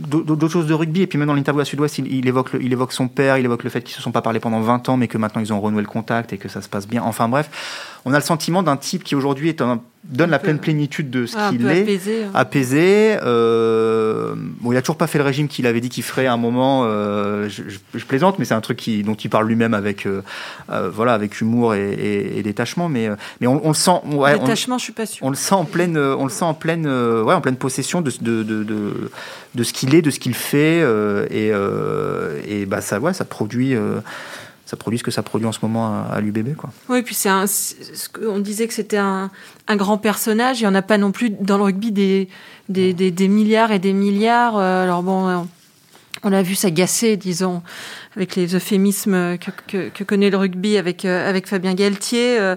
d'autres 0.08 0.48
choses 0.48 0.66
de 0.66 0.74
rugby 0.74 1.02
et 1.02 1.06
puis 1.06 1.18
même 1.18 1.28
dans 1.28 1.34
l'interview 1.34 1.60
à 1.60 1.64
Sud-Ouest 1.64 1.98
il, 1.98 2.26
évoque 2.26 2.50
il 2.60 2.72
évoque 2.72 2.92
son 2.92 3.08
père, 3.08 3.38
il 3.38 3.44
évoque 3.44 3.64
le 3.64 3.70
fait 3.70 3.82
qu'ils 3.82 3.94
se 3.94 4.02
sont 4.02 4.12
pas 4.12 4.22
parlé 4.22 4.40
pendant 4.40 4.60
20 4.60 4.88
ans 4.88 4.96
mais 4.96 5.08
que 5.08 5.18
maintenant 5.18 5.40
ils 5.40 5.52
ont 5.52 5.60
renoué 5.60 5.82
le 5.82 5.88
contact 5.88 6.32
et 6.32 6.38
que 6.38 6.48
ça 6.48 6.62
se 6.62 6.68
passe 6.68 6.86
bien. 6.86 7.02
Enfin 7.02 7.28
bref, 7.28 7.50
on 8.08 8.14
a 8.14 8.18
le 8.18 8.24
sentiment 8.24 8.62
d'un 8.62 8.78
type 8.78 9.04
qui 9.04 9.14
aujourd'hui 9.14 9.54
donne 10.04 10.30
la 10.30 10.38
pleine 10.38 10.58
plénitude 10.58 11.10
de 11.10 11.26
ce 11.26 11.36
ah, 11.38 11.50
qu'il 11.50 11.66
est, 11.66 11.82
apaisé. 11.82 12.24
Hein. 12.24 12.30
apaisé 12.32 13.16
euh, 13.22 14.34
bon, 14.36 14.72
il 14.72 14.78
a 14.78 14.80
toujours 14.80 14.96
pas 14.96 15.06
fait 15.06 15.18
le 15.18 15.24
régime 15.24 15.46
qu'il 15.46 15.66
avait 15.66 15.82
dit 15.82 15.90
qu'il 15.90 16.02
ferait 16.02 16.24
à 16.24 16.32
un 16.32 16.38
moment. 16.38 16.84
Euh, 16.86 17.50
je, 17.50 18.04
plaisante, 18.04 18.38
mais 18.38 18.46
c'est 18.46 18.54
un 18.54 18.62
truc 18.62 18.78
qui, 18.78 19.02
dont 19.02 19.14
il 19.14 19.28
parle 19.28 19.46
lui-même 19.46 19.74
avec, 19.74 20.06
euh, 20.06 20.22
voilà, 20.68 21.12
avec 21.12 21.40
humour 21.42 21.74
et, 21.74 22.40
détachement. 22.42 22.88
Mais, 22.88 23.10
mais 23.42 23.46
on, 23.46 23.68
le 23.68 23.74
sent. 23.74 24.00
Ouais, 24.06 24.38
détachement, 24.38 24.76
on, 24.76 24.78
je 24.78 24.84
suis 24.84 24.92
pas 24.94 25.04
sûr. 25.04 25.26
On 25.26 25.28
le 25.28 25.36
sent 25.36 25.54
en 25.54 25.66
pleine, 25.66 25.98
on 25.98 26.24
le 26.24 26.30
sent 26.30 26.44
en 26.44 26.54
pleine, 26.54 26.86
ouais, 26.86 27.34
en 27.34 27.42
pleine 27.42 27.56
possession 27.56 28.00
de, 28.00 28.10
de, 28.22 28.42
de, 28.42 28.64
de, 28.64 29.10
de 29.54 29.62
ce 29.62 29.74
qu'il 29.74 29.94
est, 29.94 30.00
de 30.00 30.10
ce 30.10 30.18
qu'il 30.18 30.34
fait, 30.34 30.78
et, 31.30 31.52
et 32.48 32.64
bah 32.64 32.80
ça, 32.80 32.98
ouais, 33.00 33.12
ça 33.12 33.26
produit 33.26 33.76
ça 34.68 34.76
produit 34.76 34.98
ce 34.98 35.02
que 35.02 35.10
ça 35.10 35.22
produit 35.22 35.46
en 35.46 35.52
ce 35.52 35.60
moment 35.62 36.04
à, 36.04 36.20
l'UBB. 36.20 36.54
Quoi. 36.54 36.68
Oui, 36.90 37.00
puis 37.00 37.14
c'est 37.14 37.30
on 37.30 38.38
disait 38.38 38.68
que 38.68 38.74
c'était 38.74 38.98
un, 38.98 39.30
un, 39.66 39.76
grand 39.76 39.96
personnage. 39.96 40.60
Il 40.60 40.64
n'y 40.64 40.68
en 40.68 40.74
a 40.74 40.82
pas 40.82 40.98
non 40.98 41.10
plus 41.10 41.30
dans 41.30 41.56
le 41.56 41.62
rugby 41.62 41.90
des, 41.90 42.28
des, 42.68 42.92
des, 42.92 43.28
milliards 43.28 43.72
et 43.72 43.78
des 43.78 43.94
milliards. 43.94 44.58
Euh, 44.58 44.84
alors 44.84 45.02
bon, 45.02 45.48
on 46.22 46.28
l'a 46.28 46.42
vu 46.42 46.54
s'agacer, 46.54 47.16
disons, 47.16 47.62
avec 48.14 48.36
les 48.36 48.54
euphémismes 48.54 49.38
que, 49.38 49.88
que, 49.88 50.04
connaît 50.04 50.28
le 50.28 50.36
rugby 50.36 50.76
avec, 50.76 51.06
euh, 51.06 51.26
avec 51.26 51.46
Fabien 51.46 51.72
Galtier. 51.72 52.38
Euh, 52.38 52.54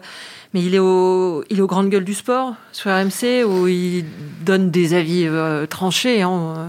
mais 0.54 0.62
il 0.62 0.76
est, 0.76 0.80
au, 0.80 1.46
il 1.50 1.60
est 1.60 1.62
aux 1.62 1.68
grandes 1.68 1.90
gueules 1.90 2.04
du 2.04 2.14
sport 2.14 2.56
sur 2.74 2.92
RMC 2.92 3.46
où 3.46 3.70
il 3.70 4.04
donne 4.42 4.70
des 4.70 4.94
avis 4.96 5.30
tranchés. 5.70 6.24
Hein, 6.24 6.68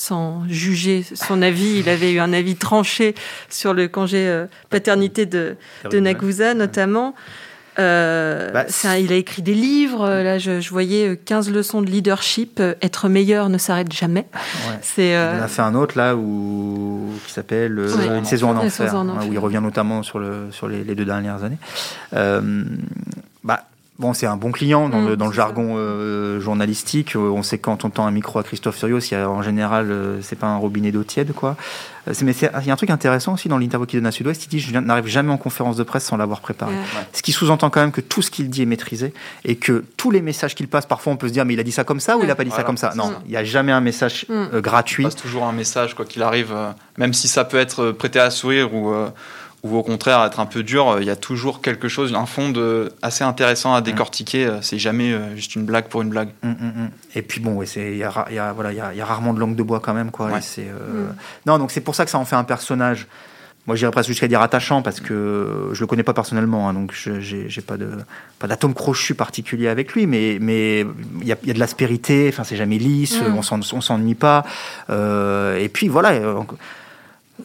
sans 0.00 0.44
juger 0.48 1.04
son 1.14 1.42
avis, 1.42 1.78
il 1.80 1.88
avait 1.90 2.12
eu 2.12 2.20
un 2.20 2.32
avis 2.32 2.56
tranché 2.56 3.14
sur 3.50 3.74
le 3.74 3.86
congé 3.86 4.26
euh, 4.26 4.46
paternité 4.70 5.26
de, 5.26 5.56
de 5.90 6.00
Nagusa 6.00 6.54
notamment. 6.54 7.14
Euh, 7.78 8.50
Bah, 8.50 8.64
ça, 8.68 8.98
il 8.98 9.12
a 9.12 9.16
écrit 9.16 9.42
des 9.42 9.54
livres. 9.54 10.02
euh, 10.04 10.22
Là, 10.22 10.38
je, 10.38 10.60
je 10.60 10.70
voyais 10.70 11.08
euh, 11.10 11.16
15 11.22 11.50
leçons 11.52 11.82
de 11.82 11.90
leadership. 11.90 12.58
euh, 12.60 12.74
Être 12.82 13.08
meilleur 13.08 13.48
ne 13.48 13.58
s'arrête 13.58 13.92
jamais. 13.92 14.26
Ouais. 14.34 14.78
C'est 14.82 15.10
Il 15.10 15.14
euh, 15.14 15.38
en 15.38 15.42
a 15.42 15.48
fait 15.48 15.62
un 15.62 15.74
autre 15.74 15.96
là 15.96 16.16
où 16.16 17.08
qui 17.26 17.32
s'appelle 17.32 17.78
euh, 17.78 17.94
Ouais. 17.94 18.18
Une 18.18 18.24
saison 18.24 18.50
en 18.50 18.56
enfer, 18.56 18.94
hein, 18.94 19.08
enfer. 19.08 19.28
où 19.28 19.32
il 19.32 19.38
revient 19.38 19.60
notamment 19.62 20.02
sur 20.02 20.18
le 20.18 20.48
sur 20.50 20.66
les, 20.66 20.82
les 20.82 20.94
deux 20.94 21.04
dernières 21.04 21.44
années. 21.44 21.58
Euh, 22.14 22.64
bah 23.44 23.64
bon, 24.00 24.14
c'est 24.14 24.26
un 24.26 24.36
bon 24.36 24.50
client 24.50 24.88
dans 24.88 25.00
Mm, 25.02 25.08
le 25.08 25.16
dans 25.16 25.30
jargon 25.30 25.74
euh, 25.76 26.40
journalistique. 26.40 27.14
Euh, 27.16 27.18
On 27.30 27.42
sait 27.42 27.58
quand 27.58 27.84
on 27.84 27.90
tend 27.90 28.06
un 28.06 28.10
micro 28.10 28.38
à 28.38 28.42
Christophe 28.42 28.76
Furios, 28.78 28.98
il 29.00 29.14
y 29.14 29.16
a 29.16 29.28
en 29.30 29.42
général 29.42 29.90
euh, 29.90 30.18
c'est 30.22 30.36
pas 30.38 30.46
un 30.48 30.56
robinet 30.56 30.90
d'eau 30.90 31.04
tiède 31.04 31.32
quoi. 31.32 31.56
Euh, 32.08 32.14
mais 32.22 32.32
c'est- 32.32 32.50
il 32.62 32.66
y 32.66 32.70
a 32.70 32.72
un 32.72 32.76
truc 32.76 32.90
intéressant 32.90 33.34
aussi 33.34 33.48
dans 33.48 33.58
l'interview 33.58 33.86
qu'il 33.86 34.00
donne 34.00 34.06
à 34.06 34.10
Sud-Ouest. 34.12 34.46
Il 34.46 34.48
dit 34.48 34.58
je 34.60 34.76
n'arrive 34.76 35.06
jamais 35.06 35.30
en 35.32 35.36
conférence 35.36 35.76
de 35.76 35.82
presse 35.82 36.04
sans 36.04 36.16
l'avoir 36.16 36.40
préparé. 36.40 36.72
Ouais. 36.72 36.80
Ce 37.12 37.22
qui 37.22 37.32
sous-entend 37.32 37.68
quand 37.70 37.80
même 37.80 37.92
que 37.92 38.00
tout 38.00 38.22
ce 38.22 38.30
qu'il 38.30 38.48
dit 38.50 38.62
est 38.62 38.66
maîtrisé 38.66 39.12
et 39.44 39.56
que 39.56 39.84
tous 39.96 40.10
les 40.10 40.22
messages 40.22 40.54
qu'il 40.54 40.66
passe, 40.68 40.86
parfois 40.86 41.12
on 41.12 41.16
peut 41.16 41.28
se 41.28 41.32
dire 41.32 41.44
mais 41.44 41.54
il 41.54 41.60
a 41.60 41.64
dit 41.64 41.72
ça 41.72 41.84
comme 41.84 42.00
ça 42.00 42.16
ou 42.16 42.24
il 42.24 42.30
a 42.30 42.34
pas 42.34 42.44
dit 42.44 42.50
ça 42.50 42.62
comme 42.64 42.78
ça? 42.78 42.92
Non, 42.96 43.08
Mm. 43.10 43.14
il 43.26 43.30
n'y 43.32 43.36
a 43.36 43.44
jamais 43.44 43.72
un 43.72 43.80
message 43.82 44.26
Mm. 44.28 44.32
euh, 44.54 44.60
gratuit. 44.60 45.04
passe 45.04 45.14
toujours 45.16 45.44
un 45.44 45.52
message, 45.52 45.94
quoi 45.94 46.04
qu'il 46.06 46.22
arrive, 46.22 46.52
euh, 46.54 46.70
même 46.98 47.12
si 47.12 47.28
ça 47.28 47.44
peut 47.44 47.58
être 47.58 47.82
euh, 47.84 47.92
prêté 47.92 48.18
à 48.18 48.30
sourire 48.30 48.74
ou, 48.74 48.90
euh, 48.92 49.08
ou 49.62 49.76
au 49.76 49.82
contraire 49.82 50.24
être 50.24 50.40
un 50.40 50.46
peu 50.46 50.62
dur, 50.62 50.88
euh, 50.88 51.00
il 51.02 51.06
y 51.06 51.10
a 51.10 51.16
toujours 51.16 51.60
quelque 51.60 51.88
chose, 51.88 52.14
un 52.14 52.24
fond 52.26 52.48
de, 52.48 52.92
assez 53.02 53.24
intéressant 53.24 53.74
à 53.74 53.80
décortiquer. 53.82 54.46
euh, 54.46 54.62
C'est 54.62 54.78
jamais 54.78 55.12
euh, 55.12 55.36
juste 55.36 55.54
une 55.54 55.64
blague 55.64 55.88
pour 55.88 56.00
une 56.02 56.08
blague. 56.08 56.30
Mm, 56.42 56.48
mm, 56.48 56.52
mm. 56.84 56.90
Et 57.16 57.22
puis 57.22 57.40
bon, 57.40 57.62
il 57.62 57.96
y 57.96 58.02
a, 58.04 58.26
y 58.30 58.54
voilà, 58.54 58.72
il 58.72 58.76
y 58.76 58.80
a, 58.80 58.94
y 58.94 59.00
a 59.00 59.04
rarement 59.04 59.34
de 59.34 59.40
langue 59.40 59.56
de 59.56 59.62
bois 59.62 59.80
quand 59.80 59.92
même 59.94 60.10
quoi. 60.10 60.26
Ouais. 60.26 60.38
Et 60.38 60.42
c'est 60.42 60.66
euh, 60.68 61.08
non 61.46 61.58
donc 61.58 61.70
c'est 61.72 61.82
pour 61.82 61.94
ça 61.94 62.04
que 62.04 62.10
ça 62.10 62.18
en 62.18 62.24
fait 62.24 62.36
un 62.36 62.44
personnage. 62.44 63.06
Moi, 63.66 63.76
j'irais 63.76 63.90
presque 63.92 64.08
jusqu'à 64.08 64.26
dire 64.26 64.40
attachant 64.40 64.80
parce 64.80 65.00
que 65.00 65.68
je 65.74 65.80
le 65.80 65.86
connais 65.86 66.02
pas 66.02 66.14
personnellement, 66.14 66.68
hein, 66.68 66.72
donc 66.72 66.92
je- 66.94 67.20
j'ai 67.20 67.60
pas 67.60 67.76
de 67.76 67.90
pas 68.38 68.46
d'atome 68.48 68.72
crochu 68.72 69.14
particulier 69.14 69.68
avec 69.68 69.92
lui, 69.92 70.06
mais 70.06 70.38
mais 70.40 70.86
il 71.20 71.26
y 71.28 71.32
a, 71.32 71.36
il 71.42 71.48
y 71.48 71.50
a 71.50 71.54
de 71.54 71.58
l'aspérité. 71.60 72.30
Enfin, 72.32 72.42
c'est 72.42 72.56
jamais 72.56 72.78
lisse, 72.78 73.20
Mm. 73.20 73.34
on 73.36 73.42
s'en- 73.42 73.60
on 73.74 73.80
s'ennuie 73.82 74.14
pas. 74.14 74.44
Euh, 74.88 75.58
et 75.58 75.68
puis 75.68 75.88
voilà. 75.88 76.14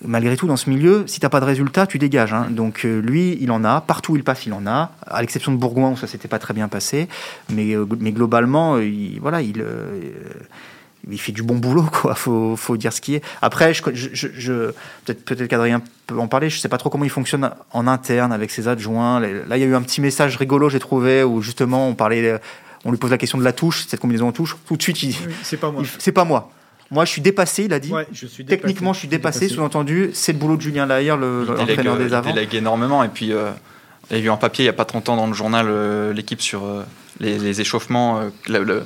Malgré 0.08 0.38
tout, 0.38 0.48
dans 0.48 0.58
ce 0.58 0.70
milieu, 0.70 1.04
si 1.08 1.20
t'as 1.20 1.30
pas 1.30 1.40
de 1.40 1.46
résultat, 1.46 1.88
tu 1.88 1.98
dégages. 2.00 2.34
hein. 2.34 2.48
Donc 2.50 2.86
euh, 2.86 3.02
lui, 3.02 3.38
il 3.42 3.52
en 3.52 3.64
a. 3.64 3.82
Partout 3.82 4.14
où 4.14 4.16
il 4.16 4.24
passe, 4.24 4.46
il 4.46 4.54
en 4.54 4.66
a. 4.68 4.92
À 5.08 5.22
l'exception 5.22 5.52
de 5.52 5.58
Bourgoin 5.58 5.92
où 5.92 5.98
ça 5.98 6.08
s'était 6.08 6.28
pas 6.28 6.40
très 6.40 6.54
bien 6.54 6.68
passé, 6.68 7.08
mais 7.52 7.76
euh, 7.76 7.86
mais 8.00 8.12
globalement, 8.12 8.76
euh, 8.76 8.86
il, 8.86 9.20
voilà, 9.20 9.42
il 9.42 9.64
il 11.10 11.20
fait 11.20 11.32
du 11.32 11.44
bon 11.44 11.56
boulot, 11.58 11.84
quoi. 11.92 12.16
Faut, 12.26 12.56
faut 12.56 12.78
dire 12.78 12.92
ce 12.92 13.00
qui 13.02 13.14
est. 13.16 13.24
Après, 13.42 13.74
je, 13.76 13.84
je, 13.94 14.72
peut-être, 15.06 15.24
peut-être 15.24 15.48
qu'Adrien 15.48 15.82
peut 16.08 16.18
en 16.18 16.28
parler. 16.28 16.50
Je 16.50 16.58
sais 16.60 16.70
pas 16.70 16.78
trop 16.80 16.90
comment 16.90 17.04
il 17.04 17.12
fonctionne 17.12 17.52
en 17.72 17.86
interne 17.88 18.32
avec 18.34 18.50
ses 18.50 18.68
adjoints. 18.68 19.20
Là, 19.20 19.58
il 19.58 19.60
y 19.60 19.64
a 19.64 19.68
eu 19.68 19.76
un 19.76 19.84
petit 19.84 20.02
message 20.02 20.36
rigolo, 20.38 20.68
j'ai 20.70 20.80
trouvé, 20.80 21.24
où 21.24 21.42
justement, 21.44 21.88
on 21.88 21.94
parlait, 21.94 22.40
on 22.86 22.92
lui 22.92 22.98
pose 22.98 23.12
la 23.12 23.20
question 23.20 23.38
de 23.38 23.44
la 23.44 23.54
touche, 23.54 23.86
cette 23.88 24.00
combinaison 24.00 24.30
en 24.30 24.32
touche. 24.32 24.58
Tout 24.68 24.78
de 24.78 24.82
suite, 24.82 25.04
il, 25.04 25.10
Oui, 25.28 25.34
C'est 25.44 25.58
pas 25.58 25.70
moi. 25.70 25.84
c'est 26.00 26.12
pas 26.12 26.26
moi. 26.26 26.52
Moi, 26.92 27.04
je 27.06 27.10
suis 27.12 27.22
dépassé, 27.22 27.66
il 27.66 27.74
a 27.74 27.80
dit. 27.80 27.92
Ouais, 27.92 28.08
je 28.12 28.28
suis 28.28 28.44
dépassé. 28.44 28.62
Techniquement, 28.62 28.94
je 28.94 29.00
suis 29.00 29.08
dépassé. 29.08 29.40
dépassé. 29.42 29.56
Sous-entendu, 29.56 30.12
c'est 30.14 30.34
le 30.34 30.38
boulot 30.40 30.56
de 30.58 30.62
Julien 30.62 30.84
Il 30.86 30.90
délègue, 30.90 31.08
l'entraîneur 31.10 31.96
euh, 31.96 31.98
des 31.98 32.06
il 32.08 32.14
avants. 32.14 32.30
délègue 32.34 32.54
énormément. 32.56 33.04
Et 33.04 33.10
puis, 33.10 33.34
euh, 33.34 33.50
il 34.12 34.18
y 34.18 34.20
a 34.22 34.24
eu 34.24 34.30
un 34.30 34.38
papier 34.38 34.64
il 34.64 34.68
n'y 34.68 34.70
a 34.70 34.74
pas 34.74 34.86
30 34.86 35.10
ans 35.10 35.16
dans 35.16 35.28
le 35.28 35.34
journal, 35.34 35.66
euh, 35.70 36.14
l'équipe 36.14 36.42
sur 36.42 36.64
euh, 36.64 36.84
les, 37.20 37.40
les 37.40 37.62
échauffements, 37.62 38.20
euh, 38.20 38.30
la- 38.48 38.82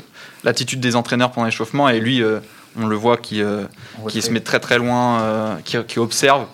l'attitude 0.45 0.79
des 0.79 0.95
entraîneurs 0.95 1.31
pendant 1.31 1.45
l'échauffement. 1.45 1.89
Et 1.89 1.99
lui, 1.99 2.23
euh, 2.23 2.39
on 2.79 2.88
le 2.88 2.95
voit 2.95 3.17
qui, 3.17 3.41
euh, 3.41 3.63
qui 4.07 4.21
se 4.21 4.31
met 4.31 4.39
très 4.39 4.59
très 4.62 4.77
loin, 4.77 5.19
euh, 5.21 5.55
qui, 5.65 5.77
qui 5.85 5.99
observe 5.99 6.45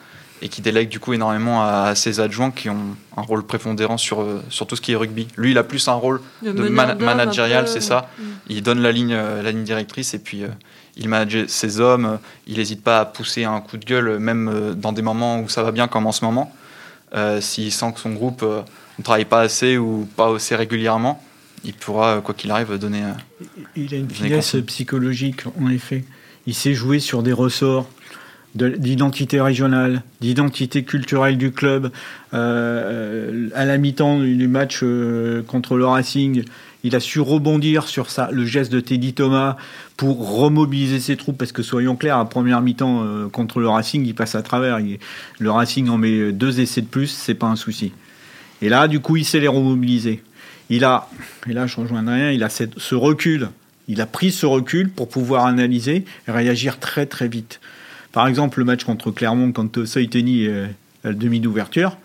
et 0.41 0.49
qui 0.49 0.61
délègue 0.61 0.89
du 0.89 0.99
coup 0.99 1.13
énormément 1.13 1.61
à, 1.63 1.83
à 1.89 1.95
ses 1.95 2.19
adjoints 2.19 2.51
qui 2.51 2.69
ont 2.69 2.95
un 3.15 3.21
rôle 3.21 3.43
prépondérant 3.43 3.97
sur, 3.97 4.21
euh, 4.21 4.41
sur 4.49 4.65
tout 4.67 4.75
ce 4.75 4.81
qui 4.81 4.91
est 4.93 4.95
rugby. 4.95 5.27
Lui, 5.37 5.51
il 5.51 5.57
a 5.57 5.63
plus 5.63 5.87
un 5.87 5.93
rôle 5.93 6.19
de 6.41 6.51
de 6.51 6.67
man- 6.69 6.97
managérial, 6.99 7.67
c'est 7.67 7.81
ça. 7.81 8.09
Mm. 8.17 8.23
il 8.49 8.63
donne 8.63 8.81
la 8.81 8.91
ligne, 8.91 9.13
euh, 9.13 9.41
la 9.43 9.51
ligne 9.51 9.63
directrice 9.63 10.13
et 10.13 10.19
puis 10.19 10.43
euh, 10.43 10.47
il 10.97 11.09
manage 11.09 11.45
ses 11.47 11.79
hommes. 11.79 12.19
Il 12.47 12.57
n'hésite 12.57 12.81
pas 12.83 12.99
à 13.01 13.05
pousser 13.05 13.43
un 13.43 13.59
coup 13.61 13.77
de 13.77 13.85
gueule, 13.85 14.19
même 14.19 14.49
euh, 14.49 14.73
dans 14.73 14.91
des 14.93 15.01
moments 15.01 15.39
où 15.41 15.49
ça 15.49 15.63
va 15.63 15.71
bien, 15.71 15.87
comme 15.87 16.05
en 16.07 16.11
ce 16.11 16.23
moment. 16.25 16.53
Euh, 17.15 17.41
S'il 17.41 17.71
sent 17.71 17.91
que 17.93 17.99
son 17.99 18.11
groupe 18.13 18.41
euh, 18.43 18.61
ne 18.99 19.03
travaille 19.03 19.25
pas 19.25 19.41
assez 19.41 19.77
ou 19.77 20.07
pas 20.15 20.35
assez 20.35 20.55
régulièrement, 20.55 21.23
il 21.63 21.73
pourra, 21.73 22.21
quoi 22.21 22.33
qu'il 22.33 22.51
arrive, 22.51 22.77
donner. 22.77 23.03
Il 23.75 23.93
a 23.93 23.97
une 23.97 24.09
finesse 24.09 24.55
psychologique, 24.67 25.43
en 25.61 25.69
effet. 25.69 26.03
Il 26.47 26.53
sait 26.53 26.73
jouer 26.73 26.99
sur 26.99 27.23
des 27.23 27.33
ressorts 27.33 27.89
de- 28.53 28.69
d'identité 28.69 29.41
régionale, 29.41 30.03
d'identité 30.21 30.83
culturelle 30.83 31.37
du 31.37 31.51
club. 31.51 31.91
Euh, 32.33 33.49
à 33.55 33.65
la 33.65 33.77
mi-temps 33.77 34.19
du 34.19 34.35
du 34.35 34.47
match 34.47 34.79
euh, 34.83 35.41
contre 35.43 35.75
le 35.75 35.85
Racing, 35.85 36.43
il 36.85 36.95
a 36.95 36.99
su 36.99 37.19
rebondir 37.19 37.87
sur 37.87 38.07
le 38.31 38.45
geste 38.45 38.71
de 38.71 38.79
Teddy 38.79 39.13
Thomas 39.13 39.57
pour 39.97 40.37
remobiliser 40.37 40.99
ses 40.99 41.17
troupes, 41.17 41.35
parce 41.35 41.51
que 41.51 41.63
soyons 41.63 41.95
clairs, 41.95 42.19
à 42.19 42.29
première 42.29 42.61
mi-temps 42.61 43.03
euh, 43.03 43.27
contre 43.27 43.59
le 43.59 43.67
Racing, 43.67 44.05
il 44.05 44.13
passe 44.13 44.35
à 44.35 44.43
travers. 44.43 44.79
Le 45.39 45.51
Racing 45.51 45.89
en 45.89 45.97
met 45.97 46.31
deux 46.31 46.59
essais 46.59 46.81
de 46.81 46.85
plus, 46.85 47.07
c'est 47.07 47.33
pas 47.33 47.47
un 47.47 47.55
souci. 47.55 47.91
Et 48.61 48.69
là, 48.69 48.87
du 48.87 48.99
coup, 48.99 49.17
il 49.17 49.25
sait 49.25 49.39
les 49.39 49.47
remobiliser. 49.47 50.21
Il 50.69 50.83
a, 50.83 51.09
et 51.49 51.53
là 51.53 51.65
je 51.65 51.75
rejoins 51.77 52.05
rien, 52.05 52.29
il 52.29 52.43
a 52.43 52.49
ce 52.49 52.93
recul. 52.93 53.49
Il 53.87 53.99
a 53.99 54.05
pris 54.05 54.31
ce 54.31 54.45
recul 54.45 54.89
pour 54.89 55.09
pouvoir 55.09 55.45
analyser 55.45 56.05
et 56.27 56.31
réagir 56.31 56.79
très 56.79 57.07
très 57.07 57.27
vite. 57.27 57.59
Par 58.11 58.27
exemple, 58.27 58.59
le 58.59 58.65
match 58.65 58.83
contre 58.83 59.09
Clermont, 59.09 59.51
quand 59.51 59.85
Saiteni 59.85 60.45
est 60.45 60.63
à 61.03 61.09
la 61.09 61.13
demi 61.13 61.39
d'ouverture, 61.39 61.97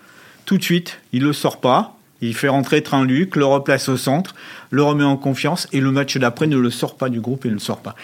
tout 0.47 0.57
de 0.57 0.63
suite, 0.63 1.01
il 1.13 1.23
le 1.23 1.35
sort 1.35 1.61
pas. 1.61 2.00
Il 2.23 2.35
fait 2.35 2.49
rentrer 2.49 2.83
Trinluc, 2.83 3.37
le 3.37 3.45
replace 3.47 3.89
au 3.89 3.97
centre, 3.97 4.35
le 4.71 4.83
remet 4.83 5.05
en 5.05 5.17
confiance 5.17 5.69
et 5.73 5.81
le 5.81 5.91
match 5.91 6.17
d'après 6.19 6.47
ne 6.47 6.57
le 6.59 6.71
sort 6.71 6.97
pas 6.97 7.09
du 7.09 7.21
groupe 7.21 7.45
et 7.47 7.49
ne 7.49 7.55
le 7.55 7.61
sort 7.61 7.81
pas. 7.81 7.95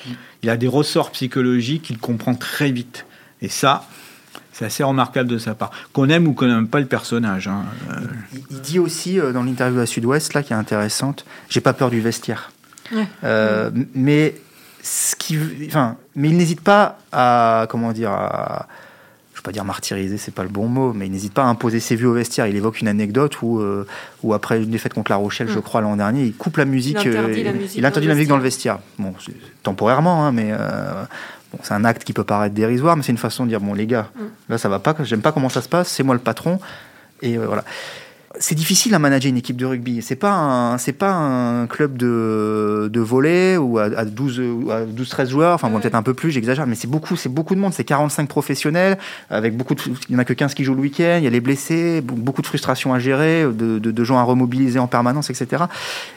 Il 0.43 0.51
a 0.51 0.57
des 0.57 0.69
ressorts 0.69 1.11
psychologiques 1.13 1.83
qu'il 1.83 1.99
comprend 1.99 2.35
très 2.35 2.71
vite. 2.71 3.05
Et 3.43 3.49
ça, 3.49 3.87
c'est 4.53 4.65
assez 4.65 4.83
remarquable 4.83 5.29
de 5.29 5.37
sa 5.37 5.55
part. 5.55 5.71
Qu'on 5.93 6.09
aime 6.09 6.27
ou 6.27 6.33
qu'on 6.33 6.47
n'aime 6.47 6.69
pas 6.69 6.81
le 6.81 6.87
personnage. 6.87 7.47
hein. 7.49 7.65
Euh, 7.91 8.01
Il, 8.33 8.43
il 8.51 8.61
dit 8.63 8.79
aussi 8.79 9.21
euh, 9.21 9.33
dans 9.33 9.43
l'interview 9.43 9.81
à 9.81 9.87
Sud-Ouest, 9.87 10.33
là, 10.33 10.43
qui 10.43 10.55
est 10.55 10.57
intéressante, 10.57 11.27
j'ai 11.51 11.61
pas 11.61 11.75
peur 11.75 11.91
du 11.91 12.01
vestiaire. 12.01 12.51
Ouais. 12.93 13.07
Euh, 13.25 13.71
Mais 13.95 14.35
ce 14.83 15.15
qui, 15.17 15.39
enfin, 15.67 15.97
mais 16.15 16.31
il 16.31 16.37
n'hésite 16.39 16.63
pas 16.63 16.99
à, 17.13 17.67
comment 17.69 17.93
dire, 17.93 18.13
à, 18.13 18.67
pas 19.47 19.53
dire 19.53 19.65
martyriser, 19.65 20.19
c'est 20.19 20.35
pas 20.35 20.43
le 20.43 20.49
bon 20.49 20.67
mot, 20.69 20.93
mais 20.93 21.07
il 21.07 21.13
n'hésite 21.13 21.33
pas 21.33 21.43
à 21.45 21.47
imposer 21.47 21.81
ses 21.81 21.95
vues 21.97 22.07
au 22.07 22.13
vestiaire. 22.13 22.47
Il 22.49 22.57
évoque 22.57 22.81
une 22.81 22.89
anecdote 22.89 23.41
où, 23.43 23.61
euh, 23.61 23.87
où 24.23 24.35
après 24.35 24.63
une 24.63 24.71
défaite 24.71 24.93
contre 24.93 25.11
La 25.13 25.17
Rochelle, 25.17 25.49
je 25.49 25.59
Mm. 25.59 25.63
crois 25.63 25.81
l'an 25.81 25.97
dernier, 25.97 26.25
il 26.25 26.35
coupe 26.35 26.57
la 26.57 26.65
musique. 26.65 26.99
Il 27.05 27.09
interdit 27.17 27.41
euh, 27.41 27.45
la 27.45 27.53
musique 27.53 27.77
il 27.79 27.87
interdit 27.87 28.07
dans 28.07 28.11
la 28.11 28.15
le 28.15 28.19
musique 28.19 28.29
dans 28.29 28.37
le 28.37 28.43
vestiaire. 28.43 28.79
Bon, 28.99 29.15
temporairement, 29.63 30.27
hein, 30.27 30.33
mais. 30.33 30.49
euh, 30.53 31.05
Bon, 31.53 31.61
c'est 31.63 31.75
un 31.75 31.85
acte 31.85 32.03
qui 32.03 32.13
peut 32.13 32.25
paraître 32.25 32.57
dérisoire, 32.57 32.97
mais 32.97 33.05
c'est 33.05 33.13
une 33.13 33.19
façon 33.19 33.45
de 33.45 33.51
dire 33.51 33.61
bon 33.61 33.73
les 33.73 33.87
gars, 33.87 34.09
Mm. 34.17 34.21
là 34.49 34.59
ça 34.59 34.69
va 34.69 34.81
pas, 34.81 34.97
j'aime 35.05 35.21
pas 35.21 35.31
comment 35.31 35.49
ça 35.49 35.63
se 35.63 35.69
passe, 35.69 35.87
c'est 35.89 36.03
moi 36.03 36.17
le 36.17 36.21
patron, 36.21 36.59
et 37.23 37.37
voilà. 37.39 37.63
C'est 38.39 38.55
difficile 38.55 38.95
à 38.95 38.99
manager 38.99 39.31
une 39.31 39.39
équipe 39.39 39.57
de 39.57 39.65
rugby. 39.65 40.03
C'est 40.03 40.17
pas 40.17 40.33
un, 40.33 40.79
c'est 40.79 40.93
pas 40.93 41.13
un 41.13 41.67
club 41.67 41.97
de, 41.97 42.91
de 42.93 43.01
volley 43.01 43.57
ou 43.57 43.79
à, 43.79 43.85
à 43.85 44.05
12, 44.05 44.41
ou 44.41 44.71
à 44.71 44.85
12, 44.85 45.09
13 45.09 45.31
joueurs. 45.31 45.55
Enfin, 45.55 45.69
bon, 45.71 45.81
peut-être 45.81 45.95
un 45.95 46.03
peu 46.03 46.13
plus, 46.13 46.31
j'exagère, 46.31 46.67
mais 46.67 46.75
c'est 46.75 46.87
beaucoup, 46.87 47.17
c'est 47.17 47.29
beaucoup 47.31 47.55
de 47.55 47.61
monde. 47.61 47.73
C'est 47.73 47.85
45 47.85 48.29
professionnels 48.29 48.99
avec 49.31 49.57
beaucoup 49.57 49.75
de, 49.75 49.81
il 50.09 50.13
y 50.13 50.17
en 50.17 50.19
a 50.19 50.25
que 50.25 50.35
15 50.35 50.53
qui 50.55 50.65
jouent 50.65 50.75
le 50.75 50.81
week-end. 50.83 51.17
Il 51.19 51.25
y 51.25 51.27
a 51.27 51.31
les 51.31 51.41
blessés, 51.41 52.03
be- 52.03 52.13
beaucoup 52.15 52.43
de 52.43 52.47
frustrations 52.47 52.93
à 52.93 52.99
gérer, 52.99 53.45
de, 53.45 53.79
de, 53.79 53.91
de 53.91 54.05
gens 54.05 54.19
à 54.19 54.23
remobiliser 54.23 54.79
en 54.79 54.87
permanence, 54.87 55.31
etc. 55.31 55.65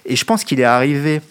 Et 0.05 0.15
je 0.17 0.25
pense 0.25 0.43
qu'il 0.43 0.59
est 0.59 0.65
arrivé, 0.65 1.21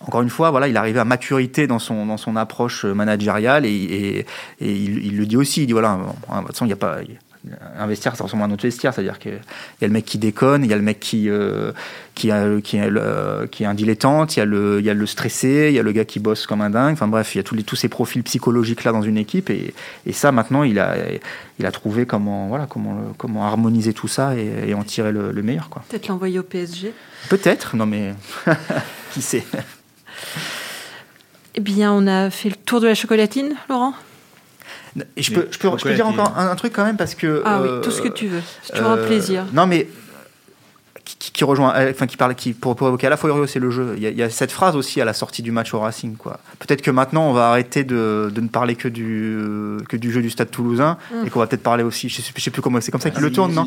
encore 0.00 0.22
une 0.22 0.30
fois, 0.30 0.50
voilà, 0.50 0.66
il 0.68 0.74
est 0.76 0.78
arrivé 0.78 0.98
à 0.98 1.04
maturité 1.04 1.66
dans 1.66 1.78
son, 1.78 2.06
dans 2.06 2.16
son 2.16 2.36
approche 2.36 2.86
managériale 2.86 3.66
et, 3.66 3.68
et, 3.68 4.18
et 4.60 4.72
il, 4.74 5.04
il 5.04 5.16
le 5.18 5.26
dit 5.26 5.36
aussi. 5.36 5.62
Il 5.62 5.66
dit 5.66 5.72
voilà, 5.74 5.98
de 5.98 6.36
toute 6.38 6.46
façon, 6.52 6.64
il 6.64 6.68
n'y 6.68 6.72
a 6.72 6.76
pas. 6.76 6.98
Un 7.78 7.86
vestiaire, 7.86 8.16
ça 8.16 8.24
ressemble 8.24 8.42
à 8.42 8.46
un 8.46 8.50
autre 8.50 8.64
vestiaire, 8.64 8.92
c'est-à-dire 8.92 9.18
qu'il 9.18 9.32
y 9.32 9.84
a 9.84 9.86
le 9.88 9.92
mec 9.94 10.04
qui 10.04 10.18
déconne, 10.18 10.62
il 10.62 10.70
y 10.70 10.74
a 10.74 10.76
le 10.76 10.82
mec 10.82 11.00
qui, 11.00 11.30
euh, 11.30 11.72
qui, 12.14 12.30
a, 12.30 12.44
qui, 12.62 12.78
a 12.78 12.88
le- 12.90 13.48
qui 13.50 13.62
est 13.62 13.66
un 13.66 13.72
dilettante, 13.72 14.36
il 14.36 14.40
y, 14.40 14.42
a 14.42 14.44
le, 14.44 14.78
il 14.80 14.84
y 14.84 14.90
a 14.90 14.94
le 14.94 15.06
stressé, 15.06 15.68
il 15.70 15.74
y 15.74 15.78
a 15.78 15.82
le 15.82 15.92
gars 15.92 16.04
qui 16.04 16.18
bosse 16.20 16.46
comme 16.46 16.60
un 16.60 16.68
dingue. 16.68 16.92
Enfin 16.92 17.08
bref, 17.08 17.34
il 17.34 17.38
y 17.38 17.40
a 17.40 17.42
tous, 17.42 17.54
les, 17.54 17.62
tous 17.62 17.76
ces 17.76 17.88
profils 17.88 18.22
psychologiques 18.24 18.84
là 18.84 18.92
dans 18.92 19.00
une 19.00 19.16
équipe 19.16 19.48
et, 19.48 19.72
et 20.04 20.12
ça 20.12 20.32
maintenant 20.32 20.64
il 20.64 20.78
a, 20.78 20.96
il 21.58 21.64
a 21.64 21.72
trouvé 21.72 22.04
comment, 22.04 22.48
voilà, 22.48 22.66
comment, 22.66 23.14
comment 23.16 23.46
harmoniser 23.46 23.94
tout 23.94 24.08
ça 24.08 24.36
et, 24.36 24.68
et 24.68 24.74
en 24.74 24.82
tirer 24.84 25.10
le, 25.10 25.32
le 25.32 25.42
meilleur. 25.42 25.70
Quoi. 25.70 25.82
Peut-être 25.88 26.08
l'envoyer 26.08 26.38
au 26.38 26.42
PSG. 26.42 26.92
Peut-être, 27.30 27.74
non 27.74 27.86
mais 27.86 28.12
qui 29.12 29.22
sait? 29.22 29.44
Eh 31.54 31.60
bien, 31.60 31.90
on 31.92 32.06
a 32.06 32.28
fait 32.30 32.50
le 32.50 32.54
tour 32.54 32.80
de 32.80 32.86
la 32.86 32.94
chocolatine, 32.94 33.54
Laurent? 33.68 33.94
Et 35.16 35.22
je, 35.22 35.32
peux, 35.32 35.48
je, 35.50 35.58
peux, 35.58 35.70
je 35.78 35.82
peux 35.84 35.94
dire 35.94 36.06
encore 36.06 36.34
un, 36.36 36.48
un 36.48 36.56
truc 36.56 36.72
quand 36.72 36.84
même 36.84 36.96
parce 36.96 37.14
que. 37.14 37.42
Ah 37.44 37.58
euh, 37.60 37.76
oui, 37.76 37.80
tout 37.82 37.90
ce 37.90 38.02
que 38.02 38.08
tu 38.08 38.26
veux. 38.26 38.42
C'est 38.62 38.72
toujours 38.74 38.90
un 38.90 38.98
euh, 38.98 39.06
plaisir. 39.06 39.44
Non 39.52 39.66
mais 39.66 39.88
qui, 41.18 41.44
rejoint, 41.44 41.74
enfin 41.90 42.06
qui 42.06 42.16
parle, 42.16 42.34
qui 42.34 42.52
pour, 42.52 42.72
évoquer 42.72 43.06
à 43.06 43.10
la 43.10 43.16
fois 43.16 43.30
Urios 43.30 43.46
et 43.54 43.58
le 43.58 43.70
jeu. 43.70 43.94
Il 43.96 44.02
y, 44.02 44.22
a, 44.22 44.30
cette 44.30 44.52
phrase 44.52 44.76
aussi 44.76 45.00
à 45.00 45.04
la 45.04 45.12
sortie 45.12 45.42
du 45.42 45.52
match 45.52 45.72
au 45.74 45.80
Racing, 45.80 46.16
quoi. 46.16 46.40
Peut-être 46.58 46.82
que 46.82 46.90
maintenant 46.90 47.28
on 47.28 47.32
va 47.32 47.50
arrêter 47.50 47.84
de, 47.84 48.30
de, 48.34 48.40
ne 48.40 48.48
parler 48.48 48.76
que 48.76 48.88
du 48.88 49.78
que 49.88 49.96
du 49.96 50.12
jeu 50.12 50.22
du 50.22 50.30
Stade 50.30 50.50
Toulousain 50.50 50.98
mm. 51.12 51.26
et 51.26 51.30
qu'on 51.30 51.40
va 51.40 51.46
peut-être 51.46 51.62
parler 51.62 51.82
aussi. 51.82 52.08
Je 52.08 52.20
sais, 52.20 52.32
sais 52.36 52.50
plus 52.50 52.62
comment 52.62 52.80
c'est 52.80 52.90
comme 52.90 53.00
ça 53.00 53.10
qu'il 53.10 53.22
le 53.22 53.32
tourne, 53.32 53.52
non 53.52 53.66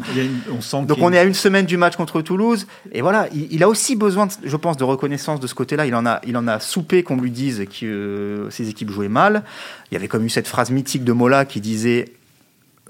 on 0.51 0.61
sent 0.61 0.83
Donc 0.85 0.97
on 1.01 1.11
est 1.13 1.19
à 1.19 1.23
une 1.23 1.33
semaine 1.33 1.65
du 1.65 1.77
match 1.77 1.95
contre 1.95 2.21
Toulouse 2.21 2.67
et 2.91 3.01
voilà, 3.01 3.27
il, 3.33 3.63
a 3.63 3.69
aussi 3.69 3.95
besoin, 3.95 4.27
je 4.43 4.57
pense, 4.57 4.77
de 4.77 4.83
reconnaissance 4.83 5.39
de 5.39 5.47
ce 5.47 5.55
côté-là. 5.55 5.85
Il 5.85 5.95
en 5.95 6.05
a, 6.05 6.21
il 6.25 6.37
en 6.37 6.47
a 6.47 6.59
soupé 6.59 7.03
qu'on 7.03 7.17
lui 7.17 7.31
dise 7.31 7.65
que 7.65 7.85
euh, 7.85 8.49
ses 8.49 8.69
équipes 8.69 8.91
jouaient 8.91 9.07
mal. 9.07 9.43
Il 9.91 9.95
y 9.95 9.97
avait 9.97 10.07
comme 10.07 10.25
eu 10.25 10.29
cette 10.29 10.47
phrase 10.47 10.71
mythique 10.71 11.03
de 11.03 11.11
Mola 11.11 11.45
qui 11.45 11.61
disait 11.61 12.13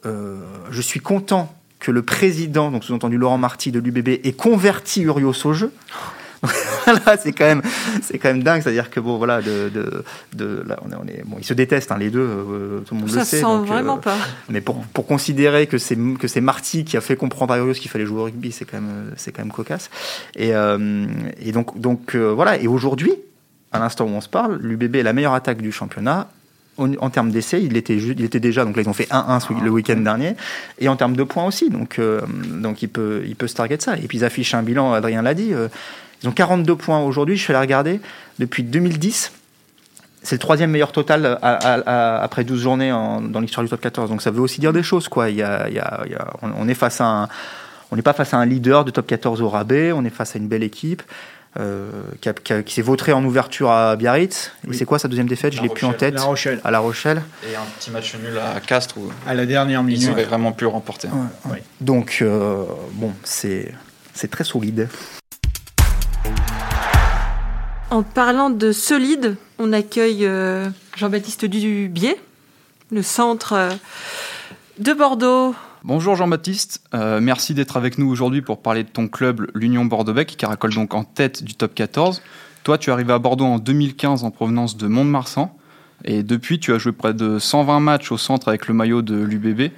euh, 0.05 0.39
Je 0.71 0.81
suis 0.81 0.99
content 0.99 1.53
que 1.83 1.91
le 1.91 2.01
président, 2.01 2.71
donc 2.71 2.83
sous-entendu 2.83 3.17
Laurent 3.17 3.37
Marty 3.37 3.71
de 3.71 3.79
l'UBB, 3.79 4.07
ait 4.07 4.31
converti 4.31 5.01
Urios 5.03 5.45
au 5.45 5.53
jeu. 5.53 5.71
c'est 7.19 7.33
quand 7.33 7.45
même, 7.45 7.61
c'est 8.01 8.17
quand 8.17 8.29
même 8.29 8.41
dingue. 8.41 8.61
C'est-à-dire 8.61 8.89
que 8.89 8.99
bon, 8.99 9.17
voilà, 9.17 9.41
de, 9.41 9.69
de, 9.69 10.03
de 10.33 10.63
là, 10.65 10.79
on 10.83 10.91
est, 10.91 10.95
on 10.95 11.07
est, 11.07 11.23
bon, 11.25 11.37
ils 11.39 11.45
se 11.45 11.53
détestent 11.53 11.91
hein, 11.91 11.97
les 11.97 12.09
deux, 12.09 12.21
euh, 12.21 12.79
tout 12.79 12.95
le 12.95 13.01
monde 13.01 13.09
Ça 13.09 13.19
le 13.19 13.25
sait. 13.25 13.41
Ça 13.41 13.47
sent 13.47 13.65
vraiment 13.65 13.97
pas. 13.97 14.15
Mais 14.49 14.61
pour, 14.61 14.77
pour 14.87 15.05
considérer 15.05 15.67
que 15.67 15.77
c'est 15.77 15.97
que 16.19 16.27
c'est 16.27 16.41
Marty 16.41 16.85
qui 16.85 16.95
a 16.95 17.01
fait 17.01 17.17
comprendre 17.17 17.53
à 17.53 17.57
Urios 17.57 17.73
qu'il 17.73 17.91
fallait 17.91 18.05
jouer 18.05 18.21
au 18.21 18.23
rugby, 18.23 18.53
c'est 18.53 18.65
quand 18.65 18.79
même, 18.79 19.11
c'est 19.17 19.33
quand 19.33 19.43
même 19.43 19.51
cocasse. 19.51 19.89
Et, 20.35 20.51
et 21.39 21.51
donc, 21.51 21.79
donc 21.79 22.15
voilà. 22.15 22.57
Et 22.57 22.67
aujourd'hui, 22.67 23.13
à 23.73 23.79
l'instant 23.79 24.05
où 24.05 24.09
on 24.09 24.21
se 24.21 24.29
parle, 24.29 24.57
l'UBB 24.61 24.95
est 24.95 25.03
la 25.03 25.13
meilleure 25.13 25.33
attaque 25.33 25.61
du 25.61 25.73
championnat. 25.73 26.29
En, 26.77 27.09
termes 27.11 27.29
d'essais, 27.29 27.61
il 27.61 27.77
était, 27.77 27.95
il 27.95 28.23
était 28.23 28.39
déjà, 28.39 28.65
donc 28.65 28.75
là 28.75 28.81
ils 28.81 28.89
ont 28.89 28.93
fait 28.93 29.07
1-1 29.11 29.63
le 29.63 29.69
week-end 29.69 29.97
dernier, 29.97 30.35
et 30.79 30.89
en 30.89 30.95
termes 30.95 31.15
de 31.15 31.21
points 31.21 31.45
aussi, 31.45 31.69
donc, 31.69 31.99
euh, 31.99 32.21
donc 32.47 32.81
il, 32.81 32.89
peut, 32.89 33.21
il 33.27 33.35
peut 33.35 33.47
se 33.47 33.53
target 33.53 33.77
ça. 33.79 33.95
Et 33.97 34.07
puis 34.07 34.17
ils 34.17 34.25
affichent 34.25 34.55
un 34.55 34.63
bilan, 34.63 34.91
Adrien 34.91 35.21
l'a 35.21 35.35
dit, 35.35 35.53
euh, 35.53 35.67
ils 36.23 36.29
ont 36.29 36.31
42 36.31 36.75
points 36.75 36.99
aujourd'hui, 36.99 37.37
je 37.37 37.43
suis 37.43 37.53
allé 37.53 37.61
regarder, 37.61 37.99
depuis 38.39 38.63
2010, 38.63 39.31
c'est 40.23 40.35
le 40.35 40.39
troisième 40.39 40.71
meilleur 40.71 40.91
total 40.93 41.37
après 41.41 42.45
12 42.45 42.61
journées 42.61 42.89
dans 42.89 43.39
l'histoire 43.41 43.63
du 43.63 43.69
top 43.69 43.81
14. 43.81 44.09
Donc 44.09 44.21
ça 44.21 44.31
veut 44.31 44.39
aussi 44.39 44.61
dire 44.61 44.71
des 44.71 44.81
choses. 44.81 45.09
Quoi. 45.09 45.29
Il 45.29 45.35
y 45.35 45.43
a, 45.43 45.67
il 45.67 45.75
y 45.75 45.79
a, 45.79 46.05
on, 46.41 46.67
est 46.69 46.73
face 46.73 47.01
à 47.01 47.05
un, 47.05 47.27
on 47.91 47.97
n'est 47.97 48.01
pas 48.01 48.13
face 48.13 48.33
à 48.33 48.37
un 48.37 48.45
leader 48.45 48.85
de 48.85 48.91
top 48.91 49.05
14 49.05 49.41
au 49.41 49.49
rabais, 49.49 49.91
on 49.91 50.05
est 50.05 50.09
face 50.09 50.35
à 50.35 50.39
une 50.39 50.47
belle 50.47 50.63
équipe. 50.63 51.03
Euh, 51.59 51.91
qui, 52.65 52.73
s'est 52.73 52.81
vautré 52.81 53.13
en 53.13 53.23
ouverture 53.23 53.69
à 53.69 53.95
Biarritz. 53.95 54.51
Et 54.67 54.73
c'est 54.73 54.85
quoi 54.85 54.97
sa 54.97 55.07
deuxième 55.07 55.27
défaite? 55.27 55.53
Je 55.53 55.61
l'ai 55.61 55.69
plus 55.69 55.85
en 55.85 55.93
tête. 55.93 56.15
La 56.15 56.23
Rochelle. 56.23 56.59
À 56.63 56.71
La 56.71 56.79
Rochelle. 56.79 57.21
Et 57.47 57.55
un 57.55 57.61
petit 57.77 57.91
match 57.91 58.15
nul 58.15 58.39
à 58.39 58.59
Castres 58.59 58.97
où 58.97 59.11
à 59.27 59.35
la 59.35 59.45
dernière 59.45 59.83
minute. 59.83 60.01
Ils 60.01 60.09
auraient 60.09 60.23
vraiment 60.23 60.51
pu 60.51 60.63
le 60.63 60.71
remporter. 60.71 61.09
Donc 61.79 62.19
euh, 62.21 62.63
bon, 62.93 63.13
c'est 63.23 63.71
c'est 64.15 64.31
très 64.31 64.43
solide. 64.43 64.89
En 67.91 68.01
parlant 68.01 68.49
de 68.49 68.71
solide, 68.71 69.35
on 69.59 69.73
accueille 69.73 70.25
euh, 70.25 70.67
Jean-Baptiste 70.95 71.45
Dubier, 71.45 72.19
le 72.91 73.03
centre 73.03 73.69
de 74.79 74.93
Bordeaux 74.93 75.53
Bonjour 75.85 76.15
Jean-Baptiste, 76.15 76.81
euh, 76.93 77.19
merci 77.19 77.53
d'être 77.53 77.75
avec 77.75 77.97
nous 77.97 78.09
aujourd'hui 78.09 78.41
pour 78.41 78.61
parler 78.61 78.83
de 78.83 78.87
ton 78.87 79.09
club, 79.09 79.51
l'Union 79.53 79.83
Bordeaux-Bec, 79.83 80.29
qui 80.29 80.37
caracole 80.37 80.73
donc 80.73 80.93
en 80.93 81.03
tête 81.03 81.43
du 81.43 81.55
top 81.55 81.75
14. 81.75 82.21
Toi, 82.63 82.77
tu 82.77 82.89
es 82.89 82.93
arrivé 82.93 83.11
à 83.11 83.19
Bordeaux 83.19 83.43
en 83.43 83.59
2015 83.59 84.23
en 84.23 84.31
provenance 84.31 84.77
de 84.77 84.87
Mont-de-Marsan, 84.87 85.53
et 86.05 86.23
depuis, 86.23 86.57
tu 86.57 86.73
as 86.73 86.77
joué 86.77 86.93
près 86.93 87.13
de 87.13 87.37
120 87.37 87.81
matchs 87.81 88.13
au 88.13 88.17
centre 88.17 88.47
avec 88.47 88.69
le 88.69 88.73
maillot 88.73 89.01
de 89.01 89.15
l'UBB. 89.15 89.73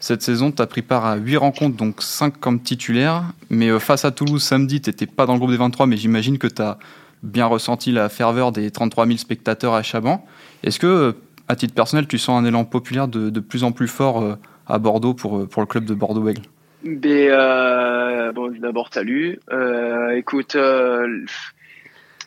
Cette 0.00 0.22
saison, 0.22 0.50
tu 0.50 0.60
as 0.60 0.66
pris 0.66 0.82
part 0.82 1.06
à 1.06 1.14
8 1.14 1.36
rencontres, 1.36 1.76
donc 1.76 2.02
5 2.02 2.40
comme 2.40 2.60
titulaire, 2.60 3.22
mais 3.48 3.68
euh, 3.68 3.78
face 3.78 4.04
à 4.04 4.10
Toulouse 4.10 4.42
samedi, 4.42 4.80
tu 4.80 4.90
n'étais 4.90 5.06
pas 5.06 5.24
dans 5.24 5.34
le 5.34 5.38
groupe 5.38 5.52
des 5.52 5.56
23, 5.56 5.86
mais 5.86 5.96
j'imagine 5.96 6.38
que 6.38 6.48
tu 6.48 6.62
as 6.62 6.78
bien 7.22 7.46
ressenti 7.46 7.92
la 7.92 8.08
ferveur 8.08 8.50
des 8.50 8.72
33 8.72 9.06
000 9.06 9.18
spectateurs 9.18 9.74
à 9.74 9.84
Chaban. 9.84 10.26
Est-ce 10.64 10.80
que, 10.80 10.88
euh, 10.88 11.12
à 11.46 11.54
titre 11.54 11.74
personnel, 11.74 12.08
tu 12.08 12.18
sens 12.18 12.42
un 12.42 12.44
élan 12.44 12.64
populaire 12.64 13.06
de 13.06 13.38
plus 13.38 13.62
en 13.62 13.70
plus 13.70 13.86
fort 13.86 14.36
à 14.66 14.78
Bordeaux 14.78 15.14
pour, 15.14 15.38
euh, 15.38 15.46
pour 15.46 15.62
le 15.62 15.66
club 15.66 15.84
de 15.84 15.94
Bordeaux-Aigle 15.94 16.42
ben, 16.84 17.30
euh, 17.30 18.32
bon, 18.32 18.52
D'abord, 18.58 18.92
salut. 18.92 19.40
Euh, 19.50 20.10
écoute, 20.10 20.54
euh, 20.54 21.24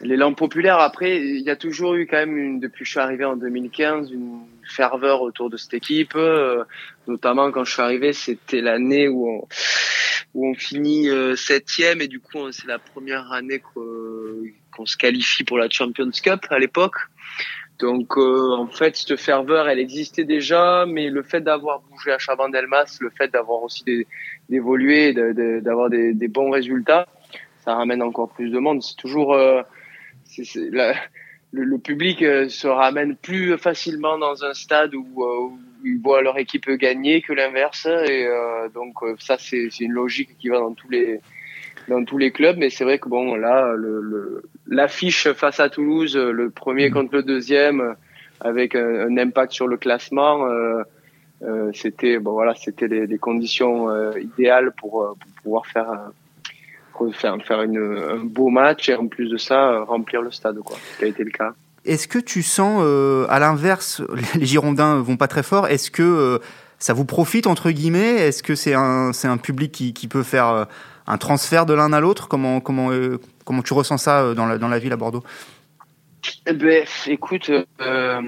l'élan 0.02 0.34
populaire, 0.34 0.80
après, 0.80 1.18
il 1.18 1.42
y 1.42 1.52
a 1.52 1.56
toujours 1.56 1.94
eu 1.94 2.08
quand 2.08 2.18
même, 2.18 2.36
une, 2.36 2.60
depuis 2.60 2.80
que 2.80 2.86
je 2.86 2.92
suis 2.92 3.00
arrivé 3.00 3.24
en 3.24 3.36
2015, 3.36 4.12
une 4.12 4.40
ferveur 4.64 5.22
autour 5.22 5.52
de 5.52 5.58
cette 5.58 5.76
équipe. 5.76 6.18
Notamment 7.08 7.52
quand 7.52 7.66
je 7.66 7.74
suis 7.74 7.82
arrivé, 7.84 8.14
c'était 8.14 8.62
l'année 8.62 9.08
où 9.08 9.30
on, 9.30 9.48
où 10.34 10.50
on 10.50 10.56
finit 10.56 11.08
septième 11.36 12.02
et 12.02 12.08
du 12.08 12.20
coup, 12.20 12.52
c'est 12.52 12.68
la 12.68 12.80
première 12.80 13.32
année 13.32 13.62
qu'on 13.62 14.86
se 14.86 14.98
qualifie 14.98 15.44
pour 15.44 15.60
la 15.60 15.70
Champions 15.70 16.10
Cup 16.12 16.48
à 16.50 16.58
l'époque. 16.58 16.96
Donc 17.80 18.18
euh, 18.18 18.56
en 18.58 18.68
fait, 18.68 18.96
cette 18.96 19.18
ferveur, 19.18 19.70
elle 19.70 19.80
existait 19.80 20.24
déjà, 20.24 20.86
mais 20.88 21.10
le 21.10 21.22
fait 21.22 21.42
d'avoir 21.42 21.82
bougé 21.82 22.12
à 22.12 22.18
Chabandelmas, 22.18 22.98
le 23.02 23.12
fait 23.12 23.32
d'avoir 23.32 23.62
aussi 23.62 23.84
d'évoluer, 24.50 25.14
d'avoir 25.14 25.90
des, 25.90 26.14
des, 26.14 26.28
bons 26.28 26.50
résultats, 26.50 27.08
ça 27.60 27.76
ramène 27.76 28.02
encore 28.02 28.30
plus 28.30 28.50
de 28.50 28.58
monde. 28.58 28.82
C'est 28.82 28.96
toujours 28.96 29.34
euh, 29.34 29.62
le, 30.56 30.94
le, 31.52 31.78
public 31.78 32.24
euh, 32.24 32.50
se 32.50 32.68
ramène 32.68 33.16
plus 33.16 33.56
facilement 33.60 34.18
dans 34.18 34.44
un 34.44 34.56
stade 34.56 34.96
où, 34.96 35.24
où 35.24 35.60
ils 35.86 36.00
voient 36.02 36.24
leur 36.24 36.40
équipe 36.40 36.68
gagner 36.72 37.22
que 37.22 37.34
l'inverse, 37.34 37.86
et 37.86 38.28
donc 38.74 38.96
ça 39.20 39.38
c'est 39.38 39.68
une 39.80 39.92
logique 39.92 40.36
qui 40.40 40.50
va 40.50 40.58
dans 40.58 40.74
tous 40.74 40.90
les 40.90 41.22
dans 41.88 42.04
tous 42.04 42.18
les 42.18 42.32
clubs, 42.32 42.58
mais 42.58 42.70
c'est 42.70 42.84
vrai 42.84 43.00
que 43.00 43.08
bon, 43.10 43.36
là, 43.36 43.74
l'affiche 44.68 45.28
le, 45.28 45.34
face 45.34 45.60
à 45.60 45.70
Toulouse, 45.70 46.18
le 46.18 46.50
premier 46.50 46.90
mm. 46.90 46.94
contre 46.94 47.16
le 47.16 47.24
deuxième, 47.24 47.96
avec 48.42 48.76
un, 48.76 49.18
impact 49.18 49.54
sur 49.54 49.68
le 49.68 49.78
classement, 49.78 50.48
euh, 50.48 50.84
euh, 51.44 51.72
c'était 51.74 52.20
bon 52.20 52.34
voilà, 52.34 52.54
c'était 52.56 52.88
les, 52.88 53.18
conditions 53.18 53.90
euh, 53.90 54.12
idéales 54.20 54.72
pour, 54.78 55.16
pour, 55.20 55.42
pouvoir 55.44 55.66
faire 55.68 55.88
faire, 57.14 57.38
faire 57.46 57.62
une, 57.62 57.78
un 57.78 58.24
beau 58.24 58.50
match 58.50 58.90
et 58.90 58.96
en 58.96 59.08
plus 59.08 59.30
de 59.30 59.38
ça 59.38 59.82
remplir 59.82 60.22
le 60.22 60.32
stade 60.32 60.58
quoi, 60.60 60.78
ce 60.94 61.00
qui 61.00 61.06
a 61.06 61.08
été 61.08 61.24
le 61.24 61.32
cas. 61.32 61.54
Est-ce 61.86 62.08
que 62.08 62.20
tu 62.20 62.44
sens, 62.44 62.82
à 63.30 63.40
l'inverse, 63.40 64.02
les 64.36 64.46
Girondins 64.46 65.00
vont 65.02 65.16
pas 65.16 65.28
très 65.28 65.44
fort. 65.44 65.68
Est-ce 65.68 65.90
que 65.90 66.40
ça 66.80 66.94
vous 66.94 67.06
profite 67.06 67.48
entre 67.48 67.72
guillemets? 67.72 68.16
Est-ce 68.16 68.44
que 68.44 68.56
c'est 68.56 68.74
un, 68.74 69.14
c'est 69.14 69.28
un 69.28 69.38
public 69.38 69.72
qui, 69.72 69.94
qui 69.94 70.08
peut 70.08 70.24
faire 70.24 70.68
un 71.08 71.18
transfert 71.18 71.66
de 71.66 71.74
l'un 71.74 71.94
à 71.94 72.00
l'autre 72.00 72.28
comment, 72.28 72.60
comment, 72.60 72.92
euh, 72.92 73.20
comment 73.46 73.62
tu 73.62 73.74
ressens 73.74 73.98
ça 73.98 74.22
euh, 74.22 74.34
dans 74.34 74.46
la, 74.46 74.58
dans 74.58 74.68
la 74.68 74.80
ville 74.80 74.94
à 74.94 74.98
Bordeaux? 74.98 75.24
Eh 76.46 76.54
ben, 76.54 76.86
Écoute, 77.08 77.50
euh, 77.50 78.22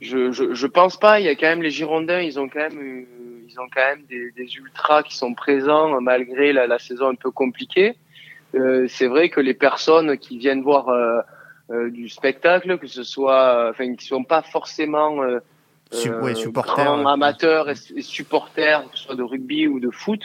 je, 0.00 0.32
je, 0.32 0.54
je, 0.54 0.66
pense 0.66 0.98
pas. 0.98 1.20
Il 1.20 1.26
y 1.26 1.28
a 1.28 1.36
quand 1.36 1.46
même 1.46 1.62
les 1.62 1.70
Girondins, 1.70 2.20
ils 2.20 2.38
ont 2.40 2.48
quand 2.48 2.58
même, 2.58 3.06
ils 3.48 3.60
ont 3.60 3.68
quand 3.72 3.84
même 3.84 4.02
des, 4.08 4.32
des 4.32 4.56
ultras 4.56 5.04
qui 5.04 5.16
sont 5.16 5.34
présents 5.34 6.00
malgré 6.00 6.52
la, 6.52 6.66
la 6.66 6.78
saison 6.78 7.08
un 7.08 7.14
peu 7.14 7.30
compliquée. 7.30 7.96
Euh, 8.54 8.86
c'est 8.88 9.06
vrai 9.06 9.28
que 9.28 9.40
les 9.40 9.54
personnes 9.54 10.18
qui 10.18 10.38
viennent 10.38 10.62
voir 10.62 10.86
du 11.70 12.08
spectacle, 12.08 12.78
que 12.78 12.86
ce 12.86 13.02
soit, 13.02 13.70
enfin, 13.70 13.94
qui 13.94 14.06
sont 14.06 14.24
pas 14.24 14.42
forcément 14.42 15.20
supporters, 15.92 16.84
grands 16.84 17.06
amateurs 17.06 17.68
et, 17.70 18.02
supporters, 18.02 18.88
que 18.90 18.98
ce 18.98 19.04
soit 19.04 19.16
de 19.16 19.22
rugby 19.22 19.66
ou 19.66 19.80
de 19.80 19.90
foot, 19.90 20.20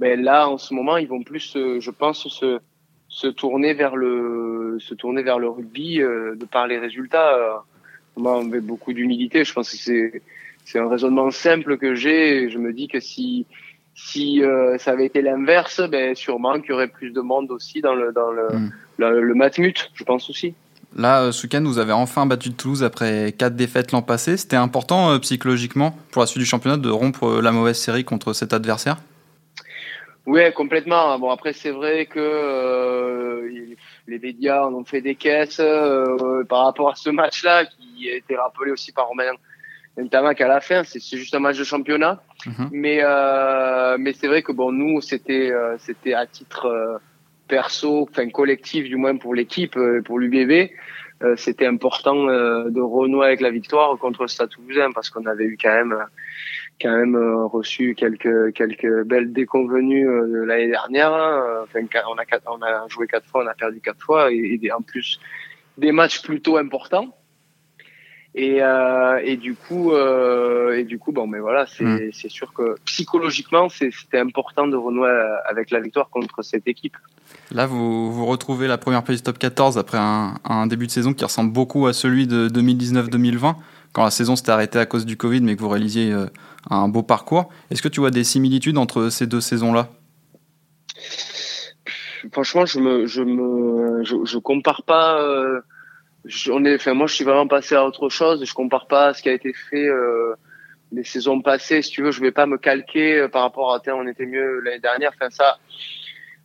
mais 0.00 0.16
là 0.16 0.48
en 0.48 0.58
ce 0.58 0.74
moment 0.74 0.96
ils 0.96 1.06
vont 1.06 1.22
plus 1.22 1.54
euh, 1.56 1.78
je 1.80 1.90
pense 1.90 2.26
se 2.26 2.58
se 3.10 3.26
tourner 3.26 3.74
vers 3.74 3.96
le 3.96 4.78
se 4.80 4.94
tourner 4.94 5.22
vers 5.22 5.38
le 5.38 5.48
rugby 5.48 6.00
euh, 6.00 6.36
de 6.36 6.44
par 6.46 6.66
les 6.66 6.78
résultats 6.78 7.34
euh, 7.34 7.56
moi 8.16 8.40
avec 8.40 8.62
beaucoup 8.62 8.92
d'humilité 8.92 9.44
je 9.44 9.52
pense 9.52 9.70
que 9.70 9.76
c'est 9.76 10.22
c'est 10.64 10.78
un 10.78 10.88
raisonnement 10.88 11.30
simple 11.30 11.76
que 11.76 11.94
j'ai 11.94 12.48
je 12.48 12.58
me 12.58 12.72
dis 12.72 12.86
que 12.86 13.00
si 13.00 13.46
si 13.96 14.42
euh, 14.42 14.78
ça 14.78 14.92
avait 14.92 15.06
été 15.06 15.22
l'inverse 15.22 15.82
ben 15.90 16.14
sûrement 16.14 16.60
qu'il 16.60 16.70
y 16.70 16.72
aurait 16.72 16.88
plus 16.88 17.10
de 17.10 17.20
monde 17.20 17.50
aussi 17.50 17.80
dans 17.80 17.94
le 17.94 18.12
dans 18.12 18.30
le 18.30 18.46
mm. 18.48 18.70
le, 18.98 19.34
matmut 19.34 19.90
je 19.94 20.04
pense 20.04 20.30
aussi 20.30 20.54
Là, 20.96 21.30
Soukan, 21.30 21.62
vous 21.62 21.78
avez 21.78 21.92
enfin 21.92 22.26
battu 22.26 22.50
Toulouse 22.50 22.82
après 22.82 23.32
quatre 23.38 23.54
défaites 23.54 23.92
l'an 23.92 24.02
passé. 24.02 24.36
C'était 24.36 24.56
important 24.56 25.16
psychologiquement 25.20 25.96
pour 26.10 26.18
la 26.20 26.26
suite 26.26 26.40
du 26.40 26.44
championnat 26.44 26.78
de 26.78 26.90
rompre 26.90 27.40
la 27.40 27.52
mauvaise 27.52 27.78
série 27.78 28.02
contre 28.02 28.32
cet 28.32 28.52
adversaire? 28.52 28.96
Oui, 30.26 30.52
complètement. 30.52 31.18
Bon, 31.18 31.30
après, 31.30 31.52
c'est 31.52 31.70
vrai 31.70 32.06
que 32.06 32.18
euh, 32.18 33.48
les 34.06 34.18
médias 34.18 34.66
en 34.66 34.74
ont 34.74 34.84
fait 34.84 35.00
des 35.00 35.14
caisses 35.14 35.60
euh, 35.60 36.44
par 36.44 36.64
rapport 36.66 36.90
à 36.90 36.94
ce 36.94 37.10
match-là, 37.10 37.64
qui 37.66 38.10
a 38.10 38.16
été 38.16 38.36
rappelé 38.36 38.70
aussi 38.70 38.92
par 38.92 39.08
Romain 39.08 39.32
Ntamak 39.96 40.40
à 40.40 40.48
la 40.48 40.60
fin. 40.60 40.84
C'est 40.84 41.00
juste 41.16 41.34
un 41.34 41.40
match 41.40 41.58
de 41.58 41.64
championnat. 41.64 42.22
Mhm. 42.46 42.68
Mais, 42.72 43.00
euh, 43.02 43.96
mais 43.98 44.12
c'est 44.12 44.28
vrai 44.28 44.42
que 44.42 44.52
bon, 44.52 44.72
nous, 44.72 45.00
c'était 45.00 45.50
euh, 45.50 45.76
c'était 45.78 46.14
à 46.14 46.26
titre 46.26 46.66
euh, 46.66 46.98
perso, 47.48 48.08
enfin 48.10 48.28
collectif 48.30 48.84
du 48.84 48.96
moins 48.96 49.16
pour 49.16 49.34
l'équipe, 49.34 49.76
pour 50.04 50.18
l'UBB. 50.18 50.70
c'était 51.36 51.66
important 51.66 52.14
de 52.14 52.80
renouer 52.80 53.26
avec 53.26 53.40
la 53.40 53.50
victoire 53.50 53.98
contre 53.98 54.26
Stade 54.28 54.50
Toulousain 54.50 54.90
parce 54.92 55.10
qu'on 55.10 55.26
avait 55.26 55.44
eu 55.44 55.58
quand 55.60 55.74
même 55.74 55.96
quand 56.80 56.96
même 56.96 57.16
reçu 57.44 57.94
quelques 57.94 58.52
quelques 58.54 59.04
belles 59.04 59.32
déconvenues 59.32 60.08
l'année 60.46 60.68
dernière. 60.68 61.12
Hein. 61.12 61.64
Enfin, 61.64 61.80
on 62.08 62.16
a 62.16 62.24
on 62.46 62.62
a 62.62 62.88
joué 62.88 63.06
quatre 63.06 63.26
fois, 63.26 63.44
on 63.44 63.46
a 63.46 63.54
perdu 63.54 63.80
quatre 63.80 64.02
fois 64.02 64.32
et, 64.32 64.58
et 64.62 64.72
en 64.72 64.80
plus 64.80 65.20
des 65.78 65.92
matchs 65.92 66.22
plutôt 66.22 66.56
importants. 66.56 67.14
Et, 68.34 68.62
euh, 68.62 69.20
et 69.24 69.36
du 69.36 69.54
coup, 69.54 69.92
euh, 69.92 70.78
et 70.78 70.84
du 70.84 70.98
coup, 71.00 71.10
bon, 71.10 71.26
mais 71.26 71.40
voilà, 71.40 71.66
c'est 71.66 71.84
mm. 71.84 72.12
sûr 72.12 72.52
que 72.52 72.76
psychologiquement, 72.84 73.68
c'était 73.68 74.20
important 74.20 74.68
de 74.68 74.76
renouer 74.76 75.10
avec 75.48 75.70
la 75.70 75.80
victoire 75.80 76.10
contre 76.10 76.42
cette 76.42 76.68
équipe. 76.68 76.96
Là, 77.50 77.66
vous, 77.66 78.12
vous 78.12 78.26
retrouvez 78.26 78.68
la 78.68 78.78
première 78.78 79.02
place 79.02 79.16
du 79.16 79.22
top 79.24 79.38
14 79.38 79.78
après 79.78 79.98
un, 79.98 80.34
un, 80.44 80.68
début 80.68 80.86
de 80.86 80.92
saison 80.92 81.12
qui 81.12 81.24
ressemble 81.24 81.52
beaucoup 81.52 81.88
à 81.88 81.92
celui 81.92 82.28
de 82.28 82.48
2019-2020, 82.48 83.56
quand 83.92 84.04
la 84.04 84.10
saison 84.10 84.36
s'était 84.36 84.52
arrêtée 84.52 84.78
à 84.78 84.86
cause 84.86 85.06
du 85.06 85.16
Covid, 85.16 85.40
mais 85.40 85.56
que 85.56 85.60
vous 85.60 85.68
réalisiez 85.68 86.12
euh, 86.12 86.26
un 86.68 86.88
beau 86.88 87.02
parcours. 87.02 87.48
Est-ce 87.70 87.82
que 87.82 87.88
tu 87.88 88.00
vois 88.00 88.10
des 88.10 88.24
similitudes 88.24 88.78
entre 88.78 89.08
ces 89.08 89.26
deux 89.26 89.40
saisons-là? 89.40 89.88
Franchement, 92.32 92.66
je 92.66 92.78
me, 92.78 93.06
je 93.06 93.22
je, 94.04 94.16
je 94.24 94.38
compare 94.38 94.82
pas. 94.82 95.20
Euh, 95.20 95.60
on 96.50 96.64
est, 96.64 96.74
enfin 96.74 96.94
moi 96.94 97.06
je 97.06 97.14
suis 97.14 97.24
vraiment 97.24 97.46
passé 97.46 97.74
à 97.74 97.84
autre 97.84 98.08
chose. 98.08 98.44
Je 98.44 98.54
compare 98.54 98.86
pas 98.86 99.08
à 99.08 99.14
ce 99.14 99.22
qui 99.22 99.28
a 99.28 99.32
été 99.32 99.52
fait 99.52 99.86
euh, 99.86 100.34
les 100.92 101.04
saisons 101.04 101.40
passées. 101.40 101.82
Si 101.82 101.90
tu 101.90 102.02
veux, 102.02 102.10
je 102.10 102.20
vais 102.20 102.32
pas 102.32 102.46
me 102.46 102.58
calquer 102.58 103.20
euh, 103.20 103.28
par 103.28 103.42
rapport 103.42 103.74
à 103.74 103.80
on 103.94 104.06
était 104.06 104.26
mieux 104.26 104.60
l'année 104.60 104.80
dernière. 104.80 105.12
Enfin 105.14 105.30
ça, 105.30 105.58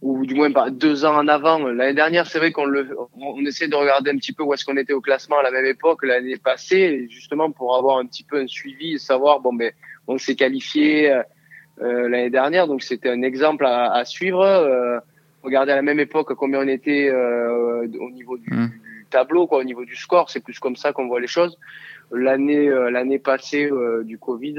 ou 0.06 0.26
du 0.26 0.36
moins 0.36 0.52
deux 0.70 1.04
ans 1.04 1.16
en 1.16 1.28
avant. 1.28 1.58
L'année 1.68 1.96
dernière, 1.96 2.28
c'est 2.28 2.38
vrai 2.38 2.52
qu'on 2.52 2.66
le, 2.66 2.96
on 3.16 3.44
essaie 3.46 3.68
de 3.68 3.76
regarder 3.76 4.12
un 4.12 4.18
petit 4.18 4.34
peu 4.34 4.44
où 4.44 4.54
est-ce 4.54 4.64
qu'on 4.64 4.78
était 4.78 4.94
au 4.94 5.02
classement 5.02 5.40
à 5.40 5.44
la 5.44 5.50
même 5.50 5.66
époque 5.66 6.06
l'année 6.06 6.38
passée, 6.38 7.08
justement 7.10 7.50
pour 7.52 7.76
avoir 7.76 7.98
un 7.98 8.06
petit 8.06 8.24
peu 8.24 8.40
un 8.40 8.48
suivi, 8.48 9.00
savoir 9.00 9.40
bon 9.40 9.54
ben 9.54 9.72
on 10.08 10.20
s'est 10.20 10.36
qualifié 10.36 11.12
euh, 11.12 11.24
euh 11.82 12.08
l'année 12.08 12.30
dernière, 12.30 12.68
donc 12.68 12.84
c'était 12.84 13.10
un 13.10 13.24
exemple 13.24 13.66
à, 13.66 13.92
à 13.92 14.06
suivre. 14.06 14.42
Euh, 14.42 15.00
regarder 15.42 15.72
à 15.72 15.76
la 15.76 15.82
même 15.82 16.00
époque 16.00 16.34
combien 16.36 16.60
on 16.60 16.68
était 16.68 17.10
euh, 17.10 17.88
au 18.00 18.12
niveau 18.12 18.38
du, 18.38 18.52
mmh 18.52 18.70
tableau, 19.10 19.48
quoi, 19.48 19.60
au 19.60 19.64
niveau 19.64 19.86
du 19.86 19.96
score. 19.96 20.30
C'est 20.30 20.44
plus 20.44 20.60
comme 20.60 20.76
ça 20.76 20.92
qu'on 20.92 21.08
voit 21.08 21.20
les 21.20 21.28
choses. 21.28 21.58
L'année, 22.12 22.68
euh, 22.68 22.90
l'année 22.90 23.20
passée 23.20 23.70
euh, 23.72 24.04
du 24.04 24.18
Covid, 24.18 24.56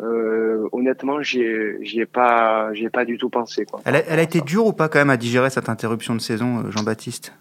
euh, 0.00 0.68
honnêtement, 0.72 1.22
j'y 1.22 1.40
ai, 1.40 2.06
pas, 2.06 2.72
j'ai 2.74 2.90
pas 2.90 3.04
du 3.04 3.18
tout 3.18 3.30
pensé. 3.30 3.64
Quoi, 3.64 3.80
elle, 3.84 3.96
a, 3.96 4.02
elle 4.08 4.18
a 4.18 4.22
été 4.22 4.40
dure 4.40 4.66
ou 4.66 4.72
pas 4.72 4.88
quand 4.88 4.98
même 4.98 5.10
à 5.10 5.16
digérer 5.16 5.50
cette 5.50 5.68
interruption 5.68 6.14
de 6.14 6.20
saison, 6.20 6.70
Jean-Baptiste? 6.70 7.32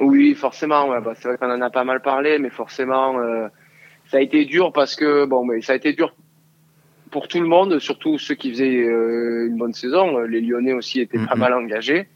Oui, 0.00 0.34
forcément. 0.34 0.88
Ouais, 0.88 1.00
bah, 1.00 1.12
c'est 1.16 1.28
vrai 1.28 1.38
qu'on 1.38 1.50
en 1.50 1.60
a 1.60 1.70
pas 1.70 1.84
mal 1.84 2.00
parlé, 2.00 2.38
mais 2.38 2.50
forcément, 2.50 3.16
ça 4.06 4.18
a 4.18 4.20
été 4.20 4.44
dur 4.44 4.72
parce 4.72 4.96
que 4.96 5.26
bon, 5.26 5.44
mais 5.44 5.60
ça 5.60 5.72
a 5.72 5.76
été 5.76 5.92
dur 5.92 6.14
pour 7.10 7.26
tout 7.28 7.40
le 7.40 7.46
monde, 7.48 7.78
surtout 7.78 8.18
ceux 8.18 8.34
qui 8.34 8.50
faisaient 8.50 8.84
une 9.46 9.56
bonne 9.56 9.74
saison. 9.74 10.18
Les 10.20 10.40
Lyonnais 10.40 10.72
aussi 10.72 11.00
étaient 11.00 11.18
pas 11.18 11.34
mal 11.34 11.52
engagés. 11.52 12.08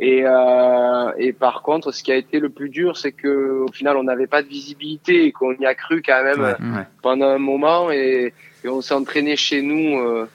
Et, 0.00 0.22
euh, 0.24 1.12
et 1.18 1.32
par 1.32 1.62
contre, 1.62 1.90
ce 1.90 2.04
qui 2.04 2.12
a 2.12 2.16
été 2.16 2.38
le 2.38 2.50
plus 2.50 2.68
dur, 2.68 2.96
c'est 2.96 3.10
que 3.10 3.64
au 3.68 3.72
final, 3.72 3.96
on 3.96 4.04
n'avait 4.04 4.28
pas 4.28 4.42
de 4.42 4.48
visibilité 4.48 5.24
et 5.24 5.32
qu'on 5.32 5.52
y 5.54 5.66
a 5.66 5.74
cru 5.74 6.02
quand 6.02 6.22
même 6.22 6.86
pendant 7.02 7.26
un 7.26 7.38
moment. 7.38 7.90
Et, 7.90 8.32
et 8.64 8.68
on 8.68 8.80
s'est 8.80 8.94
entraîné 8.94 9.36
chez 9.36 9.62
nous, 9.62 9.98
euh, 9.98 10.26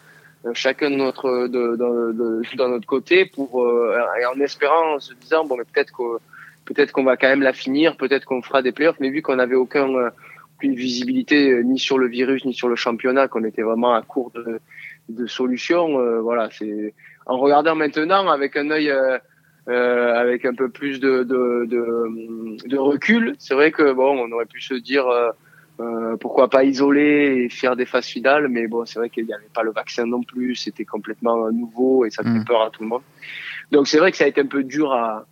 chacun 0.54 0.90
de 0.90 0.96
notre 0.96 1.48
de, 1.48 1.76
de, 1.76 2.12
de, 2.14 2.68
notre 2.68 2.86
côté, 2.86 3.26
pour 3.26 3.64
euh, 3.64 3.98
et 4.20 4.26
en 4.26 4.40
espérant, 4.40 4.96
en 4.96 5.00
se 5.00 5.14
disant 5.14 5.46
bon, 5.46 5.58
mais 5.58 5.64
peut-être 5.64 5.92
que 5.92 6.20
peut-être 6.66 6.92
qu'on 6.92 7.04
va 7.04 7.18
quand 7.18 7.28
même 7.28 7.42
la 7.42 7.54
finir, 7.54 7.98
peut-être 7.98 8.26
qu'on 8.26 8.42
fera 8.42 8.62
des 8.62 8.72
playoffs. 8.72 9.00
Mais 9.00 9.10
vu 9.10 9.22
qu'on 9.22 9.36
n'avait 9.36 9.56
aucun 9.56 9.90
euh, 9.96 10.10
aucune 10.58 10.76
visibilité 10.76 11.52
euh, 11.52 11.64
ni 11.64 11.80
sur 11.80 11.98
le 11.98 12.08
virus 12.08 12.46
ni 12.46 12.54
sur 12.54 12.70
le 12.70 12.76
championnat, 12.76 13.28
qu'on 13.28 13.44
était 13.44 13.64
vraiment 13.64 13.94
à 13.94 14.02
court 14.02 14.32
de, 14.36 14.60
de 15.10 15.28
solutions, 15.28 16.22
voilà. 16.22 16.50
C'est 16.52 16.94
en 17.26 17.38
regardant 17.38 17.76
maintenant 17.76 18.28
avec 18.30 18.58
un 18.58 18.70
œil 18.70 18.94
euh, 19.70 20.14
avec 20.16 20.44
un 20.44 20.54
peu 20.54 20.68
plus 20.68 21.00
de, 21.00 21.24
de, 21.24 21.66
de, 21.66 22.68
de 22.68 22.78
recul. 22.78 23.34
C'est 23.40 23.54
vrai 23.54 23.72
que 23.72 23.94
bon, 23.94 24.20
on 24.20 24.30
aurait 24.34 24.46
pu 24.46 24.60
se 24.60 24.74
dire 24.74 25.06
euh, 25.80 26.14
euh, 26.14 26.18
pourquoi 26.18 26.50
pas 26.50 26.64
isoler 26.64 27.46
et 27.46 27.50
faire 27.50 27.76
des 27.76 27.86
phases 27.86 28.06
finales, 28.06 28.48
mais 28.48 28.68
bon, 28.68 28.86
c'est 28.86 29.00
vrai 29.00 29.10
qu'il 29.10 29.26
n'y 29.26 29.34
avait 29.34 29.50
pas 29.54 29.64
le 29.64 29.72
vaccin 29.72 30.06
non 30.06 30.24
plus, 30.24 30.56
c'était 30.56 30.86
complètement 30.86 31.52
nouveau 31.52 32.06
et 32.06 32.10
ça 32.10 32.24
fait 32.24 32.30
mm. 32.30 32.46
peur 32.46 32.62
à 32.62 32.70
tout 32.70 32.84
le 32.84 32.90
monde. 32.90 33.02
Donc 33.72 33.88
c'est 33.88 33.98
vrai 33.98 34.12
que 34.12 34.18
ça 34.18 34.26
a 34.26 34.28
été 34.28 34.42
un 34.42 34.46
peu 34.46 34.64
dur 34.64 34.94
à, 34.94 35.26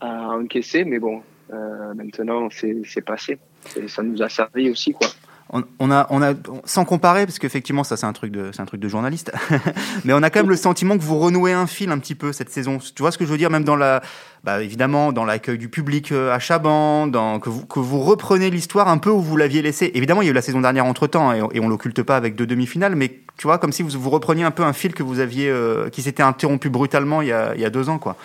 à 0.00 0.28
encaisser, 0.30 0.84
mais 0.84 0.98
bon, 0.98 1.22
euh, 1.52 1.94
maintenant 1.94 2.48
c'est 2.50 3.04
passé 3.04 3.38
et 3.76 3.88
ça 3.88 4.02
nous 4.02 4.22
a 4.22 4.28
servi 4.28 4.70
aussi 4.70 4.92
quoi 4.92 5.08
on, 5.52 5.90
a, 5.92 6.06
on 6.10 6.22
a, 6.22 6.34
sans 6.64 6.84
comparer, 6.84 7.24
parce 7.24 7.38
qu'effectivement, 7.38 7.84
ça 7.84 7.96
c'est 7.96 8.06
un 8.06 8.12
truc 8.12 8.32
de, 8.32 8.50
c'est 8.52 8.60
un 8.60 8.66
truc 8.66 8.80
de 8.80 8.88
journaliste, 8.88 9.32
mais 10.04 10.12
on 10.12 10.22
a 10.22 10.30
quand 10.30 10.40
même 10.40 10.50
le 10.50 10.56
sentiment 10.56 10.98
que 10.98 11.02
vous 11.02 11.18
renouez 11.18 11.52
un 11.52 11.68
fil 11.68 11.90
un 11.90 11.98
petit 11.98 12.16
peu 12.16 12.32
cette 12.32 12.50
saison. 12.50 12.78
Tu 12.78 13.00
vois 13.00 13.12
ce 13.12 13.18
que 13.18 13.24
je 13.24 13.30
veux 13.30 13.38
dire, 13.38 13.50
même 13.50 13.62
dans 13.62 13.76
la, 13.76 14.02
bah, 14.42 14.60
évidemment, 14.60 15.12
dans 15.12 15.24
l'accueil 15.24 15.56
du 15.56 15.68
public 15.68 16.10
euh, 16.10 16.34
à 16.34 16.40
Chaban, 16.40 17.06
dans, 17.06 17.38
que 17.38 17.48
vous, 17.48 17.64
que 17.64 17.78
vous 17.78 18.00
reprenez 18.00 18.50
l'histoire 18.50 18.88
un 18.88 18.98
peu 18.98 19.10
où 19.10 19.20
vous 19.20 19.36
l'aviez 19.36 19.62
laissé. 19.62 19.92
Évidemment, 19.94 20.22
il 20.22 20.24
y 20.24 20.28
a 20.28 20.32
eu 20.32 20.34
la 20.34 20.42
saison 20.42 20.60
dernière 20.60 20.86
entre 20.86 21.06
temps, 21.06 21.32
et, 21.32 21.42
et 21.56 21.60
on 21.60 21.68
l'occulte 21.68 22.02
pas 22.02 22.16
avec 22.16 22.34
deux 22.34 22.46
demi-finales, 22.46 22.96
mais 22.96 23.20
tu 23.36 23.46
vois, 23.46 23.58
comme 23.58 23.72
si 23.72 23.82
vous, 23.84 23.90
vous 23.90 24.10
repreniez 24.10 24.42
un 24.42 24.50
peu 24.50 24.64
un 24.64 24.72
fil 24.72 24.94
que 24.94 25.04
vous 25.04 25.20
aviez, 25.20 25.48
euh, 25.48 25.90
qui 25.90 26.02
s'était 26.02 26.24
interrompu 26.24 26.70
brutalement 26.70 27.22
il 27.22 27.28
y 27.28 27.32
a, 27.32 27.54
il 27.54 27.60
y 27.60 27.64
a 27.64 27.70
deux 27.70 27.88
ans, 27.88 27.98
quoi. 27.98 28.16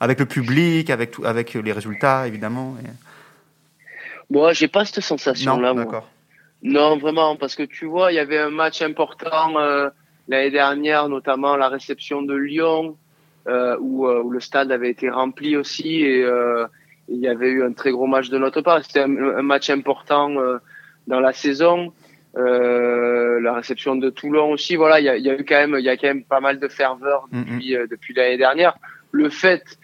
Avec 0.00 0.20
le 0.20 0.26
public, 0.26 0.90
avec, 0.90 1.16
avec 1.24 1.54
les 1.54 1.72
résultats, 1.72 2.28
évidemment. 2.28 2.76
Et... 2.84 2.88
Moi, 4.30 4.52
j'ai 4.52 4.68
pas 4.68 4.84
cette 4.84 5.02
sensation-là. 5.02 5.74
D'accord. 5.74 6.08
Non, 6.62 6.96
vraiment, 6.96 7.36
parce 7.36 7.54
que 7.54 7.62
tu 7.62 7.86
vois, 7.86 8.12
il 8.12 8.16
y 8.16 8.18
avait 8.18 8.38
un 8.38 8.50
match 8.50 8.82
important 8.82 9.58
euh, 9.58 9.90
l'année 10.28 10.50
dernière, 10.50 11.08
notamment 11.08 11.56
la 11.56 11.68
réception 11.68 12.22
de 12.22 12.34
Lyon, 12.34 12.96
euh, 13.48 13.76
où, 13.80 14.06
euh, 14.06 14.22
où, 14.22 14.30
le 14.30 14.40
stade 14.40 14.70
avait 14.70 14.90
été 14.90 15.08
rempli 15.08 15.56
aussi, 15.56 16.02
et 16.02 16.22
euh, 16.22 16.66
il 17.08 17.18
y 17.18 17.28
avait 17.28 17.48
eu 17.48 17.64
un 17.64 17.72
très 17.72 17.90
gros 17.90 18.06
match 18.06 18.28
de 18.28 18.36
notre 18.38 18.60
part. 18.60 18.84
C'était 18.84 19.00
un, 19.00 19.42
match 19.42 19.70
important 19.70 20.30
dans 21.06 21.20
la 21.20 21.32
saison. 21.32 21.94
la 22.34 23.54
réception 23.54 23.96
de 23.96 24.10
Toulon 24.10 24.52
aussi, 24.52 24.76
voilà, 24.76 25.00
il 25.00 25.04
y 25.04 25.08
a, 25.08 25.16
y 25.16 25.30
a, 25.30 25.34
eu 25.34 25.44
quand 25.44 25.54
même, 25.54 25.76
il 25.78 25.84
y 25.84 25.88
a 25.88 25.96
quand 25.96 26.08
même 26.08 26.24
pas 26.24 26.40
mal 26.40 26.60
de 26.60 26.68
ferveur 26.68 27.26
depuis, 27.32 27.74
depuis 27.90 28.12
l'année 28.12 28.36
dernière. 28.36 28.76
Le 29.12 29.30
fait 29.30 29.78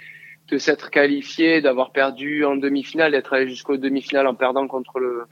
de 0.49 0.59
s'être 0.59 0.91
qualifié, 0.91 1.63
d'avoir 1.63 1.93
perdu 1.93 2.45
en 2.45 2.57
demi-finale, 2.57 3.13
d'être 3.13 3.33
allé 3.33 3.49
jusqu'au 3.49 3.79
demi-finale 3.79 4.27
en 4.27 4.35
perdant 4.35 4.67
contre 4.69 4.99
le 4.99 5.25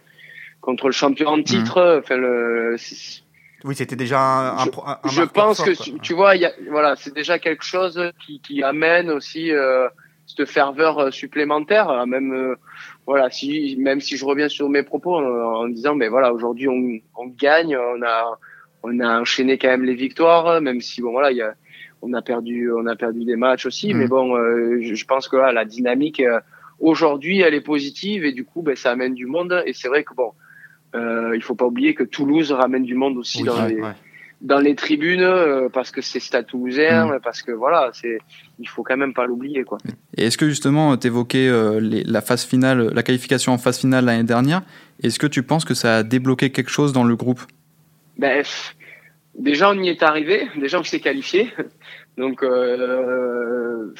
contre 0.63 0.87
le 0.87 0.93
champion 0.93 1.29
en 1.29 1.43
titre. 1.43 1.79
Mhm. 1.79 1.99
Enfin, 1.99 2.17
le, 2.17 2.77
oui, 3.65 3.75
c'était 3.77 3.97
déjà 3.97 4.19
un, 4.19 4.65
je, 4.65 4.71
un, 4.71 4.99
un 5.05 5.09
je 5.09 5.23
pense 5.23 5.63
que 5.63 5.99
tu, 6.01 6.15
vois, 6.15 6.35
y 6.37 6.47
a, 6.47 6.53
voilà, 6.71 6.97
c'est 6.97 7.15
déjà 7.15 7.39
quelque 7.39 7.65
chose 7.65 8.01
qui, 8.25 8.41
qui 8.41 8.63
amène 8.63 9.11
aussi 9.11 9.53
euh, 9.53 9.89
cette 10.27 10.49
ferveur 10.49 10.99
euh, 10.99 11.11
supplémentaire. 11.11 11.89
Euh, 11.91 12.07
même 12.07 12.33
euh, 12.33 12.57
voilà, 13.07 13.31
si 13.31 13.77
même 13.79 14.01
si 14.01 14.17
je 14.17 14.25
reviens 14.25 14.49
sur 14.49 14.69
mes 14.69 14.83
propos 14.83 15.17
en, 15.17 15.69
disant, 15.69 15.95
mais 15.95 16.09
voilà, 16.09 16.33
aujourd'hui 16.33 16.69
on, 16.69 16.99
on, 17.17 17.27
gagne, 17.27 17.77
on 17.77 18.03
a 18.03 18.39
on 18.83 18.99
a 18.99 19.21
enchaîné 19.21 19.59
quand 19.59 19.69
même 19.69 19.85
les 19.85 19.95
victoires, 19.95 20.61
même 20.61 20.81
si 20.81 21.01
bon 21.01 21.13
voilà, 21.13 21.31
il 21.31 21.37
y 21.37 21.43
a 21.43 21.55
on 22.01 22.13
a 22.15 22.23
perdu 22.23 22.71
on 22.73 22.87
a 22.87 22.97
perdu 22.97 23.25
des 23.25 23.37
matchs 23.37 23.67
aussi, 23.67 23.95
mhm. 23.95 24.01
mais 24.01 24.09
bon, 24.09 24.37
je, 24.81 24.95
je, 24.95 25.05
pense 25.07 25.29
que 25.29 25.37
là, 25.37 25.53
la 25.53 25.65
dynamique 25.65 26.21
aujourd'hui 26.81 27.41
elle 27.43 27.55
est 27.55 27.61
positive 27.61 28.25
et 28.25 28.33
du 28.33 28.45
coup, 28.45 28.63
ben 28.63 28.75
ça 28.75 28.91
amène 28.91 29.15
du 29.15 29.27
monde 29.27 29.63
et 29.67 29.73
c'est 29.73 29.89
vrai 29.89 30.03
que 30.03 30.15
bon 30.15 30.33
euh, 30.95 31.33
il 31.35 31.43
faut 31.43 31.55
pas 31.55 31.67
oublier 31.67 31.95
que 31.95 32.05
Toulouse 32.05 32.53
ramène 32.53 32.85
du 32.85 32.95
monde 32.95 33.17
aussi 33.17 33.43
dans, 33.43 33.67
les, 33.67 33.81
dans 34.43 34.59
les 34.59 34.75
tribunes 34.75 35.23
euh, 35.23 35.69
parce 35.73 35.91
que 35.91 36.03
c'est 36.03 36.21
Stade 36.21 36.47
Toulousain, 36.47 37.07
mm. 37.07 37.21
parce 37.23 37.43
que 37.43 37.53
voilà, 37.53 37.91
c'est 37.95 38.19
il 38.59 38.69
faut 38.69 38.83
quand 38.83 38.97
même 38.97 39.15
pas 39.15 39.27
l'oublier 39.27 39.65
quoi. 39.65 39.79
Et 40.17 40.27
est-ce 40.27 40.37
que 40.37 40.49
justement 40.49 40.97
tu 40.97 41.07
évoquais 41.07 41.49
euh, 41.49 41.81
la 41.81 42.21
phase 42.21 42.45
finale, 42.45 42.93
la 42.93 43.03
qualification 43.03 43.53
en 43.53 43.59
phase 43.59 43.79
finale 43.79 44.05
l'année 44.05 44.25
dernière, 44.25 44.63
est-ce 45.03 45.19
que 45.19 45.27
tu 45.27 45.43
penses 45.43 45.65
que 45.65 45.75
ça 45.75 45.99
a 45.99 46.03
débloqué 46.03 46.51
quelque 46.51 46.71
chose 46.71 46.93
dans 46.93 47.05
le 47.05 47.17
groupe? 47.17 47.41
Ben, 48.19 48.45
déjà 49.39 49.71
on 49.71 49.81
y 49.81 49.89
est 49.89 50.03
arrivé, 50.03 50.49
déjà 50.57 50.81
on 50.81 50.85
s'est 50.85 51.01
qualifié, 51.01 51.53
donc 52.19 52.43
euh, 52.43 53.95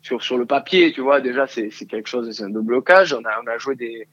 sur 0.00 0.22
sur 0.22 0.38
le 0.38 0.46
papier, 0.46 0.92
tu 0.92 1.00
vois, 1.00 1.20
déjà 1.20 1.46
c'est 1.46 1.70
c'est 1.70 1.86
quelque 1.86 2.08
chose, 2.08 2.30
c'est 2.30 2.44
un 2.44 2.50
de 2.50 2.60
blocage. 2.60 3.12
On 3.12 3.24
a 3.24 3.42
on 3.44 3.48
a 3.48 3.58
joué 3.58 3.74
des 3.74 4.06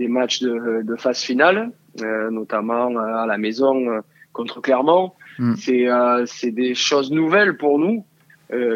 des 0.00 0.08
matchs 0.08 0.40
de, 0.40 0.82
de 0.82 0.96
phase 0.96 1.20
finale, 1.20 1.70
euh, 2.00 2.30
notamment 2.30 2.90
euh, 2.90 3.24
à 3.24 3.26
la 3.26 3.36
maison 3.36 3.74
euh, 3.90 4.00
contre 4.32 4.62
Clermont. 4.62 5.12
Mm. 5.38 5.54
C'est 5.56 5.86
c'est 6.26 6.50
des 6.50 6.74
choses 6.74 7.10
nouvelles 7.10 7.56
pour 7.56 7.78
nous, 7.78 8.04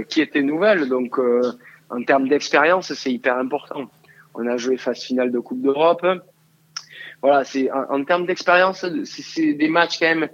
qui 0.08 0.20
étaient 0.20 0.42
nouvelles. 0.42 0.88
Donc, 0.88 1.18
en 1.90 2.02
termes 2.04 2.28
d'expérience, 2.28 2.92
c'est 2.94 3.12
hyper 3.12 3.36
important. 3.38 3.90
On 4.34 4.46
a 4.46 4.56
joué 4.56 4.76
phase 4.76 5.02
finale 5.02 5.30
de 5.30 5.40
Coupe 5.40 5.62
d'Europe. 5.62 6.06
Voilà, 7.22 7.44
c'est 7.44 7.70
en, 7.70 7.84
en, 7.94 8.04
termes 8.04 8.26
d'expérience, 8.26 8.86
c'est 9.04 9.54
des 9.54 9.68
matchs 9.68 9.98
quand 9.98 10.14
même, 10.14 10.28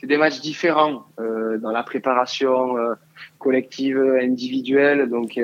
c'est 0.00 0.06
des 0.06 0.16
matchs 0.16 0.40
différents 0.40 1.06
euh, 1.18 1.58
dans 1.58 1.72
la 1.72 1.82
préparation 1.82 2.76
euh, 2.78 2.94
collective, 3.38 3.98
individuelle. 4.20 5.08
Donc, 5.08 5.40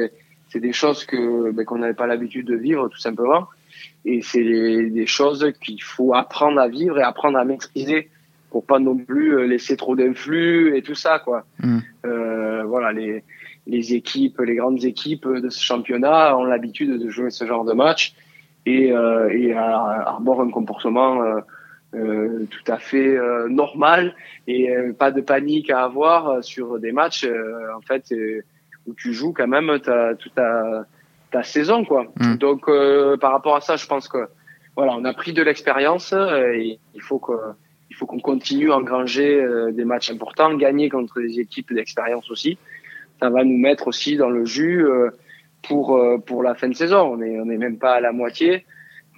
c'est 0.51 0.61
des 0.61 0.73
choses 0.73 1.05
que 1.05 1.51
ben, 1.51 1.65
qu'on 1.65 1.79
n'avait 1.79 2.01
pas 2.03 2.07
l'habitude 2.07 2.47
de 2.47 2.57
vivre, 2.57 2.89
tout 2.89 3.03
simplement. 3.09 3.49
Et 4.05 4.21
c'est 4.23 4.43
des 4.43 5.07
choses 5.07 5.53
qu'il 5.63 5.83
faut 5.83 6.15
apprendre 6.15 6.61
à 6.61 6.69
vivre 6.69 6.99
et 6.99 7.03
apprendre 7.03 7.39
à 7.39 7.45
maîtriser 7.45 8.11
pour 8.51 8.65
pas 8.65 8.79
non 8.79 8.97
plus 8.97 9.47
laisser 9.47 9.77
trop 9.77 9.97
d'influx 9.97 10.77
et 10.77 10.83
tout 10.83 10.95
ça 10.95 11.19
quoi. 11.19 11.45
Mm. 11.61 11.79
Euh, 12.05 12.65
voilà 12.65 12.93
les 12.93 13.23
les 13.67 13.95
équipes, 13.95 14.41
les 14.41 14.57
grandes 14.57 14.85
équipes 14.85 15.29
de 15.29 15.49
ce 15.49 15.63
championnat 15.63 16.37
ont 16.37 16.45
l'habitude 16.45 16.99
de 16.99 17.09
jouer 17.09 17.31
ce 17.31 17.47
genre 17.47 17.65
de 17.65 17.73
match 17.73 18.13
et, 18.67 18.93
euh, 18.93 19.29
et 19.31 19.55
arborent 19.55 20.43
un 20.43 20.51
comportement 20.51 21.23
euh, 21.23 21.41
euh, 21.95 22.47
tout 22.49 22.73
à 22.73 22.79
fait 22.79 23.17
euh, 23.17 23.49
normal 23.51 24.15
et 24.47 24.75
euh, 24.75 24.95
pas 24.95 25.11
de 25.11 25.21
panique 25.21 25.69
à 25.69 25.85
avoir 25.85 26.43
sur 26.43 26.79
des 26.79 26.91
matchs 26.91 27.29
en 27.77 27.83
fait 27.83 28.15
où 28.87 28.95
tu 28.95 29.13
joues 29.13 29.35
quand 29.35 29.47
même 29.47 29.79
toute 30.19 30.35
ta, 30.35 30.87
ta 31.33 31.43
saison 31.43 31.85
quoi. 31.85 32.07
Mm. 32.21 32.37
Donc 32.37 32.67
par 33.21 33.33
rapport 33.33 33.57
à 33.57 33.61
ça, 33.61 33.77
je 33.77 33.87
pense 33.87 34.09
que 34.09 34.29
voilà, 34.77 34.95
on 34.97 35.05
a 35.05 35.13
pris 35.13 35.33
de 35.33 35.43
l'expérience 35.43 36.13
et 36.13 36.79
il 36.95 37.03
faut 37.03 37.19
que 37.19 37.33
il 37.91 37.97
faut 37.97 38.07
qu'on 38.07 38.21
continue 38.21 38.73
à 38.73 38.77
engranger 38.77 39.45
des 39.73 39.85
matchs 39.85 40.11
importants, 40.11 40.55
gagner 40.55 40.89
contre 40.89 41.21
des 41.21 41.41
équipes 41.41 41.75
d'expérience 41.75 42.31
aussi. 42.31 42.57
Ça 43.21 43.29
va 43.29 43.45
nous 43.45 43.59
mettre 43.59 43.89
aussi 43.89 44.17
dans 44.17 44.31
le 44.31 44.47
jus 44.47 44.87
pour 45.69 46.01
pour 46.25 46.43
la 46.43 46.55
fin 46.55 46.69
de 46.69 46.75
saison. 46.75 47.15
On 47.15 47.21
est 47.21 47.39
on 47.39 47.51
est 47.51 47.59
même 47.59 47.79
pas 47.79 47.95
à 47.95 48.01
la 48.01 48.13
moitié. 48.13 48.65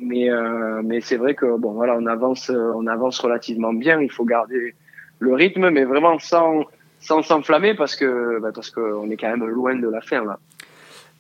Mais, 0.01 0.31
euh, 0.31 0.83
mais 0.85 1.01
c'est 1.01 1.17
vrai 1.17 1.35
que 1.35 1.57
bon, 1.57 1.73
voilà, 1.73 1.97
on 1.97 2.07
avance, 2.07 2.51
euh, 2.51 2.73
on 2.75 2.87
avance 2.87 3.19
relativement 3.21 3.73
bien. 3.73 4.01
Il 4.01 4.11
faut 4.11 4.25
garder 4.25 4.75
le 5.21 5.35
rythme, 5.35 5.71
mais 5.71 5.85
vraiment 5.85 6.19
sans 6.19 6.65
sans 7.01 7.23
s'enflammer 7.23 7.75
parce 7.75 7.97
que 7.97 8.41
bah, 8.41 8.51
parce 8.55 8.71
qu'on 8.71 9.11
est 9.11 9.17
quand 9.17 9.29
même 9.29 9.45
loin 9.47 9.77
de 9.77 9.89
la 9.89 10.01
fin 10.01 10.25
là. 10.25 10.39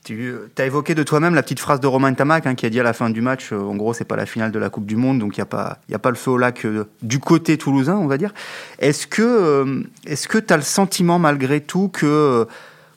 Tu 0.04 0.34
as 0.58 0.66
évoqué 0.66 0.94
de 0.94 1.02
toi-même 1.02 1.34
la 1.34 1.42
petite 1.42 1.60
phrase 1.60 1.80
de 1.80 1.86
Romain 1.86 2.12
Tamac 2.12 2.46
hein, 2.46 2.54
qui 2.54 2.66
a 2.66 2.70
dit 2.70 2.78
à 2.78 2.82
la 2.82 2.92
fin 2.92 3.08
du 3.08 3.22
match, 3.22 3.52
euh, 3.52 3.58
en 3.58 3.74
gros, 3.74 3.94
c'est 3.94 4.04
pas 4.04 4.16
la 4.16 4.26
finale 4.26 4.52
de 4.52 4.58
la 4.58 4.68
Coupe 4.68 4.84
du 4.84 4.96
Monde, 4.96 5.18
donc 5.18 5.38
il 5.38 5.40
n'y 5.40 5.44
a, 5.44 5.46
pas, 5.46 5.78
y 5.88 5.94
a 5.94 5.98
pas 5.98 6.10
le 6.10 6.16
feu 6.16 6.32
au 6.32 6.36
lac 6.36 6.66
euh, 6.66 6.84
du 7.00 7.20
côté 7.20 7.56
toulousain, 7.56 7.96
on 7.96 8.06
va 8.06 8.18
dire. 8.18 8.34
Est-ce 8.78 9.06
que 9.06 9.22
euh, 9.22 9.82
est-ce 10.04 10.28
que 10.28 10.36
tu 10.36 10.52
as 10.52 10.58
le 10.58 10.62
sentiment 10.62 11.18
malgré 11.18 11.62
tout 11.62 11.88
que 11.88 12.46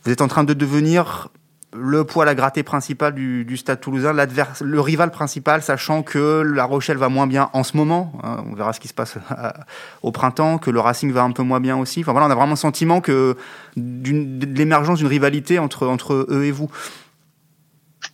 vous 0.04 0.12
êtes 0.12 0.22
en 0.22 0.28
train 0.28 0.44
de 0.44 0.54
devenir 0.54 1.30
le 1.74 2.06
poil 2.06 2.30
à 2.30 2.34
gratter 2.36 2.64
principal 2.64 3.14
du, 3.14 3.44
du 3.44 3.58
Stade 3.58 3.82
Toulousain, 3.82 4.14
le 4.14 4.80
rival 4.82 5.12
principal, 5.12 5.62
sachant 5.62 6.02
que 6.02 6.42
La 6.42 6.64
Rochelle 6.64 6.98
va 6.98 7.10
moins 7.10 7.28
bien 7.28 7.50
en 7.54 7.64
ce 7.64 7.76
moment. 7.76 8.14
hein, 8.24 8.44
on 8.50 8.56
verra 8.56 8.72
ce 8.74 8.80
qui 8.80 8.88
se 8.88 8.94
passe 8.94 9.18
à- 9.30 9.66
au 10.02 10.12
printemps, 10.12 10.60
que 10.60 10.72
le 10.72 10.80
Racing 10.80 11.12
va 11.12 11.24
un 11.24 11.32
peu 11.32 11.44
moins 11.44 11.60
bien 11.60 11.78
aussi. 11.78 12.00
Enfin 12.02 12.14
voilà, 12.14 12.28
on 12.28 12.32
a 12.32 12.36
vraiment 12.36 12.52
le 12.52 12.56
sentiment 12.58 13.02
que 13.02 13.36
de 13.76 14.46
l'émergence 14.58 15.00
d'une 15.00 15.08
rivalité 15.08 15.60
entre 15.60 15.88
entre 15.88 16.26
eux 16.30 16.46
et 16.46 16.52
vous. 16.52 16.72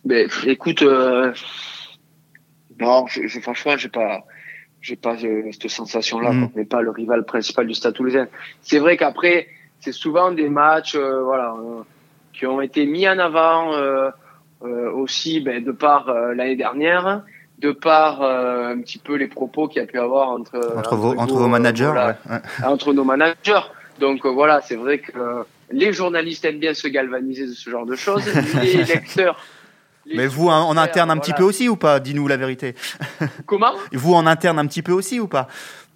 Mais 0.04 0.26
écoute, 0.46 0.82
euh, 0.82 1.32
non, 2.80 3.06
je, 3.06 3.26
je, 3.26 3.40
franchement, 3.40 3.76
j'ai 3.76 3.88
pas, 3.88 4.24
j'ai 4.80 4.96
pas 4.96 5.14
euh, 5.22 5.50
cette 5.52 5.70
sensation-là. 5.70 6.32
Mm. 6.32 6.50
qu'on 6.50 6.58
n'est 6.58 6.64
pas 6.66 6.82
le 6.82 6.90
rival 6.90 7.24
principal 7.24 7.66
du 7.66 7.74
Stade 7.74 7.94
Toulousain. 7.94 8.26
C'est 8.62 8.80
vrai 8.80 8.96
qu'après, 8.96 9.46
c'est 9.80 9.92
souvent 9.92 10.32
des 10.32 10.48
matchs, 10.48 10.96
euh, 10.96 11.22
voilà, 11.22 11.54
euh, 11.54 11.82
qui 12.36 12.46
ont 12.46 12.60
été 12.60 12.84
mis 12.86 13.08
en 13.08 13.18
avant 13.18 13.72
euh, 13.74 14.10
euh, 14.62 14.90
aussi, 14.92 15.40
ben, 15.40 15.62
de 15.62 15.72
par 15.72 16.08
euh, 16.08 16.34
l'année 16.34 16.56
dernière, 16.56 17.22
de 17.60 17.70
par 17.72 18.22
euh, 18.22 18.72
un 18.74 18.80
petit 18.80 18.98
peu 18.98 19.14
les 19.14 19.28
propos 19.28 19.68
qu'il 19.68 19.80
y 19.80 19.84
a 19.84 19.86
pu 19.86 19.98
avoir 19.98 20.28
entre 20.30 20.56
Entre 20.76 20.96
vos, 20.96 21.14
entre 21.16 21.34
vos 21.34 21.48
managers. 21.48 21.84
voilà, 21.92 22.18
ouais, 22.28 22.40
entre 22.66 22.92
nos 22.92 23.04
managers. 23.04 23.60
Donc 24.00 24.26
voilà, 24.26 24.60
c'est 24.60 24.74
vrai 24.74 24.98
que 24.98 25.16
euh, 25.16 25.44
les 25.70 25.92
journalistes 25.92 26.44
aiment 26.44 26.58
bien 26.58 26.74
se 26.74 26.88
galvaniser 26.88 27.46
de 27.46 27.52
ce 27.52 27.70
genre 27.70 27.86
de 27.86 27.94
choses. 27.94 28.24
Les 28.60 28.82
lecteurs. 28.84 29.38
les 30.04 30.16
Mais 30.16 30.26
vous, 30.26 30.48
en 30.48 30.76
interne 30.76 31.10
un 31.10 31.18
petit 31.18 31.32
peu 31.32 31.44
aussi 31.44 31.68
ou 31.68 31.76
pas? 31.76 32.00
Dis-nous 32.00 32.26
la 32.26 32.36
vérité. 32.36 32.74
Comment? 33.46 33.72
Vous 33.92 34.14
en 34.14 34.26
interne 34.26 34.58
un 34.58 34.66
petit 34.66 34.82
peu 34.82 34.92
aussi 34.92 35.20
ou 35.20 35.28
pas? 35.28 35.46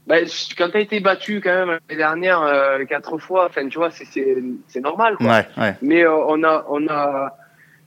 Ben, 0.08 0.26
Quand 0.56 0.70
t'as 0.72 0.80
été 0.80 0.98
battu 1.00 1.40
quand 1.40 1.52
même 1.54 1.68
l'année 1.68 1.96
dernière 1.96 2.42
euh, 2.42 2.84
quatre 2.86 3.18
fois, 3.18 3.46
enfin 3.46 3.68
tu 3.68 3.78
vois, 3.78 3.90
c'est- 3.90 4.06
c'est 4.06 4.36
c'est 4.66 4.80
normal. 4.80 5.16
Quoi. 5.16 5.26
Ouais, 5.28 5.46
ouais. 5.58 5.74
Mais 5.82 6.02
euh, 6.04 6.14
on 6.26 6.42
a, 6.42 6.64
on 6.68 6.86
a, 6.88 7.36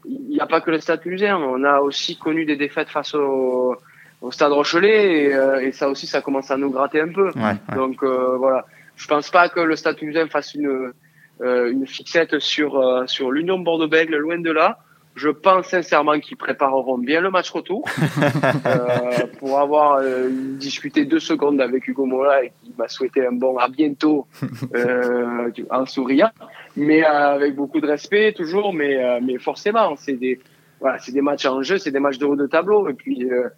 il 0.05 0.29
n'y 0.29 0.39
a 0.39 0.45
pas 0.47 0.61
que 0.61 0.71
le 0.71 0.79
Stade 0.79 1.01
Toulousain, 1.01 1.35
on 1.37 1.63
a 1.63 1.79
aussi 1.79 2.17
connu 2.17 2.45
des 2.45 2.55
défaites 2.55 2.89
face 2.89 3.13
au, 3.15 3.75
au 4.21 4.31
Stade 4.31 4.51
Rochelet 4.51 5.23
et, 5.25 5.33
euh, 5.35 5.59
et 5.65 5.71
ça 5.71 5.89
aussi, 5.89 6.07
ça 6.07 6.21
commence 6.21 6.49
à 6.51 6.57
nous 6.57 6.69
gratter 6.71 7.01
un 7.01 7.11
peu. 7.11 7.27
ouais. 7.35 7.75
Donc 7.75 8.03
euh, 8.03 8.37
voilà, 8.37 8.65
je 8.95 9.07
pense 9.07 9.29
pas 9.29 9.49
que 9.49 9.59
le 9.59 9.75
Stade 9.75 9.97
Toulousain 9.97 10.27
fasse 10.27 10.53
une 10.55 10.93
euh, 11.41 11.71
une 11.71 11.87
fixette 11.87 12.37
sur 12.39 12.79
euh, 12.79 13.07
sur 13.07 13.31
l'Union 13.31 13.57
Bordeaux-Bègles, 13.59 14.15
loin 14.17 14.37
de 14.39 14.51
là. 14.51 14.77
Je 15.15 15.29
pense 15.29 15.67
sincèrement 15.67 16.19
qu'ils 16.19 16.37
prépareront 16.37 16.97
bien 16.97 17.19
le 17.19 17.29
match 17.29 17.49
retour 17.51 17.85
euh, 18.65 19.27
pour 19.39 19.59
avoir 19.59 19.95
euh, 19.95 20.29
discuté 20.57 21.05
deux 21.05 21.19
secondes 21.19 21.59
avec 21.59 21.87
Hugo 21.87 22.05
Mola 22.05 22.45
et 22.45 22.53
qui 22.63 22.73
m'a 22.77 22.87
souhaité 22.87 23.25
un 23.25 23.33
bon 23.33 23.57
à 23.57 23.67
bientôt 23.67 24.25
euh, 24.73 25.51
en 25.69 25.85
souriant, 25.85 26.31
mais 26.77 27.03
euh, 27.03 27.35
avec 27.35 27.55
beaucoup 27.55 27.81
de 27.81 27.87
respect 27.87 28.33
toujours. 28.33 28.73
Mais 28.73 29.03
euh, 29.03 29.19
mais 29.21 29.37
forcément, 29.37 29.95
c'est 29.97 30.13
des 30.13 30.39
voilà, 30.79 30.97
c'est 30.99 31.11
des 31.11 31.21
matchs 31.21 31.45
en 31.45 31.61
jeu, 31.61 31.77
c'est 31.77 31.91
des 31.91 31.99
matchs 31.99 32.17
de 32.17 32.25
haut 32.25 32.37
de 32.37 32.47
tableau 32.47 32.87
et 32.87 32.93
puis 32.93 33.29
euh, 33.29 33.49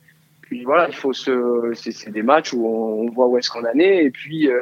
puis 0.42 0.64
voilà, 0.64 0.88
il 0.90 0.96
faut 0.96 1.14
se 1.14 1.72
c'est 1.74 2.12
des 2.12 2.24
matchs 2.24 2.54
où 2.54 2.66
on, 2.66 3.08
on 3.08 3.12
voit 3.12 3.28
où 3.28 3.38
est-ce 3.38 3.50
qu'on 3.50 3.64
en 3.64 3.80
est 3.80 4.06
et 4.06 4.10
puis 4.10 4.50
euh, 4.50 4.62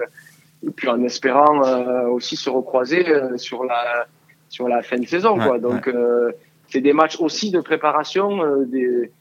et 0.65 0.71
puis 0.71 0.87
en 0.89 1.01
espérant 1.03 1.63
euh, 1.65 2.07
aussi 2.07 2.35
se 2.35 2.49
recroiser 2.49 3.07
euh, 3.09 3.37
sur 3.37 3.63
la 3.63 4.07
sur 4.49 4.67
la 4.67 4.81
fin 4.81 4.97
de 4.97 5.07
saison 5.07 5.37
Ouais, 5.37 5.47
quoi. 5.47 5.59
Donc 5.59 5.87
euh, 5.87 6.31
c'est 6.71 6.81
des 6.81 6.93
matchs 6.93 7.19
aussi 7.19 7.51
de 7.51 7.59
préparation 7.59 8.43
euh, 8.43 8.65
des 8.65 9.11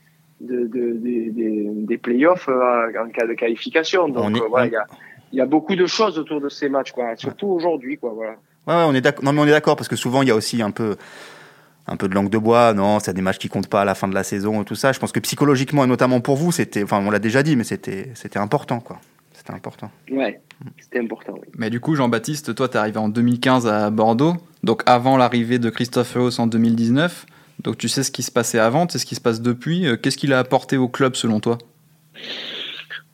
de, 0.41 0.67
de, 0.67 0.93
des, 0.95 1.31
des, 1.31 1.69
des 1.71 1.99
playoffs 1.99 2.49
euh, 2.49 3.05
en 3.05 3.11
cas 3.11 3.27
de 3.27 3.35
qualification. 3.35 4.09
Donc 4.09 4.37
euh, 4.37 4.47
voilà, 4.49 4.67
il 4.67 4.73
y 4.73 4.77
a 4.77 4.87
y 5.33 5.41
a 5.41 5.47
beaucoup 5.47 5.77
de 5.77 5.87
choses 5.87 6.19
autour 6.19 6.41
de 6.41 6.49
ces 6.49 6.69
matchs 6.69 6.93
quoi, 6.93 7.15
surtout 7.17 7.49
aujourd'hui 7.49 7.99
quoi. 7.99 8.13
Voilà. 8.15 8.37
Ouais, 8.67 8.75
ouais, 8.75 8.85
on 8.87 8.95
est 8.95 9.01
d'accord. 9.01 9.25
Non, 9.25 9.33
mais 9.33 9.41
on 9.41 9.47
est 9.47 9.51
d'accord 9.51 9.77
parce 9.77 9.89
que 9.89 9.97
souvent 9.97 10.23
il 10.23 10.29
y 10.29 10.31
a 10.31 10.35
aussi 10.35 10.63
un 10.63 10.71
peu, 10.71 10.97
un 11.87 11.97
peu 11.97 12.09
de 12.09 12.15
langue 12.15 12.31
de 12.31 12.39
bois. 12.39 12.73
Non, 12.73 13.01
c'est 13.01 13.13
des 13.13 13.23
matchs 13.23 13.39
qui 13.39 13.49
comptent 13.49 13.69
pas 13.69 13.83
à 13.83 13.85
la 13.85 13.95
fin 13.95 14.09
de 14.09 14.15
la 14.15 14.25
saison 14.25 14.63
et 14.63 14.65
tout 14.65 14.75
ça. 14.75 14.93
Je 14.93 14.99
pense 14.99 15.13
que 15.13 15.21
psychologiquement 15.21 15.85
et 15.85 15.87
notamment 15.87 16.21
pour 16.21 16.37
vous, 16.37 16.53
c'était, 16.53 16.83
enfin, 16.83 17.03
on 17.05 17.11
l'a 17.11 17.19
déjà 17.19 17.43
dit, 17.43 17.57
mais 17.57 17.65
c'était, 17.65 18.11
c'était 18.15 18.39
important, 18.39 18.81
quoi. 18.81 18.99
C'était 19.33 19.53
important. 19.53 19.91
Ouais, 20.11 20.41
c'était 20.79 20.99
important. 20.99 21.35
Oui. 21.35 21.49
Mais 21.57 21.71
du 21.71 21.81
coup, 21.81 21.95
Jean-Baptiste, 21.95 22.55
toi, 22.55 22.69
t'es 22.69 22.77
arrivé 22.77 22.99
en 22.99 23.09
2015 23.09 23.67
à 23.67 23.89
Bordeaux, 23.89 24.35
donc 24.65 24.83
avant 24.85 25.17
l'arrivée 25.17 25.59
de 25.59 25.71
Christophe 25.71 26.15
Eos 26.17 26.39
en 26.39 26.47
2019. 26.47 27.27
Donc 27.63 27.79
tu 27.79 27.89
sais 27.89 28.03
ce 28.03 28.11
qui 28.11 28.23
se 28.23 28.31
passait 28.31 28.59
avant, 28.59 28.87
tu 28.87 28.93
sais 28.93 28.99
ce 28.99 29.07
qui 29.07 29.15
se 29.15 29.21
passe 29.21 29.41
depuis. 29.41 29.87
Euh, 29.87 29.97
Qu'est-ce 29.97 30.17
qu'il 30.17 30.33
a 30.33 30.39
apporté 30.39 30.77
au 30.77 30.89
club 30.89 31.15
selon 31.15 31.41
toi? 31.41 31.59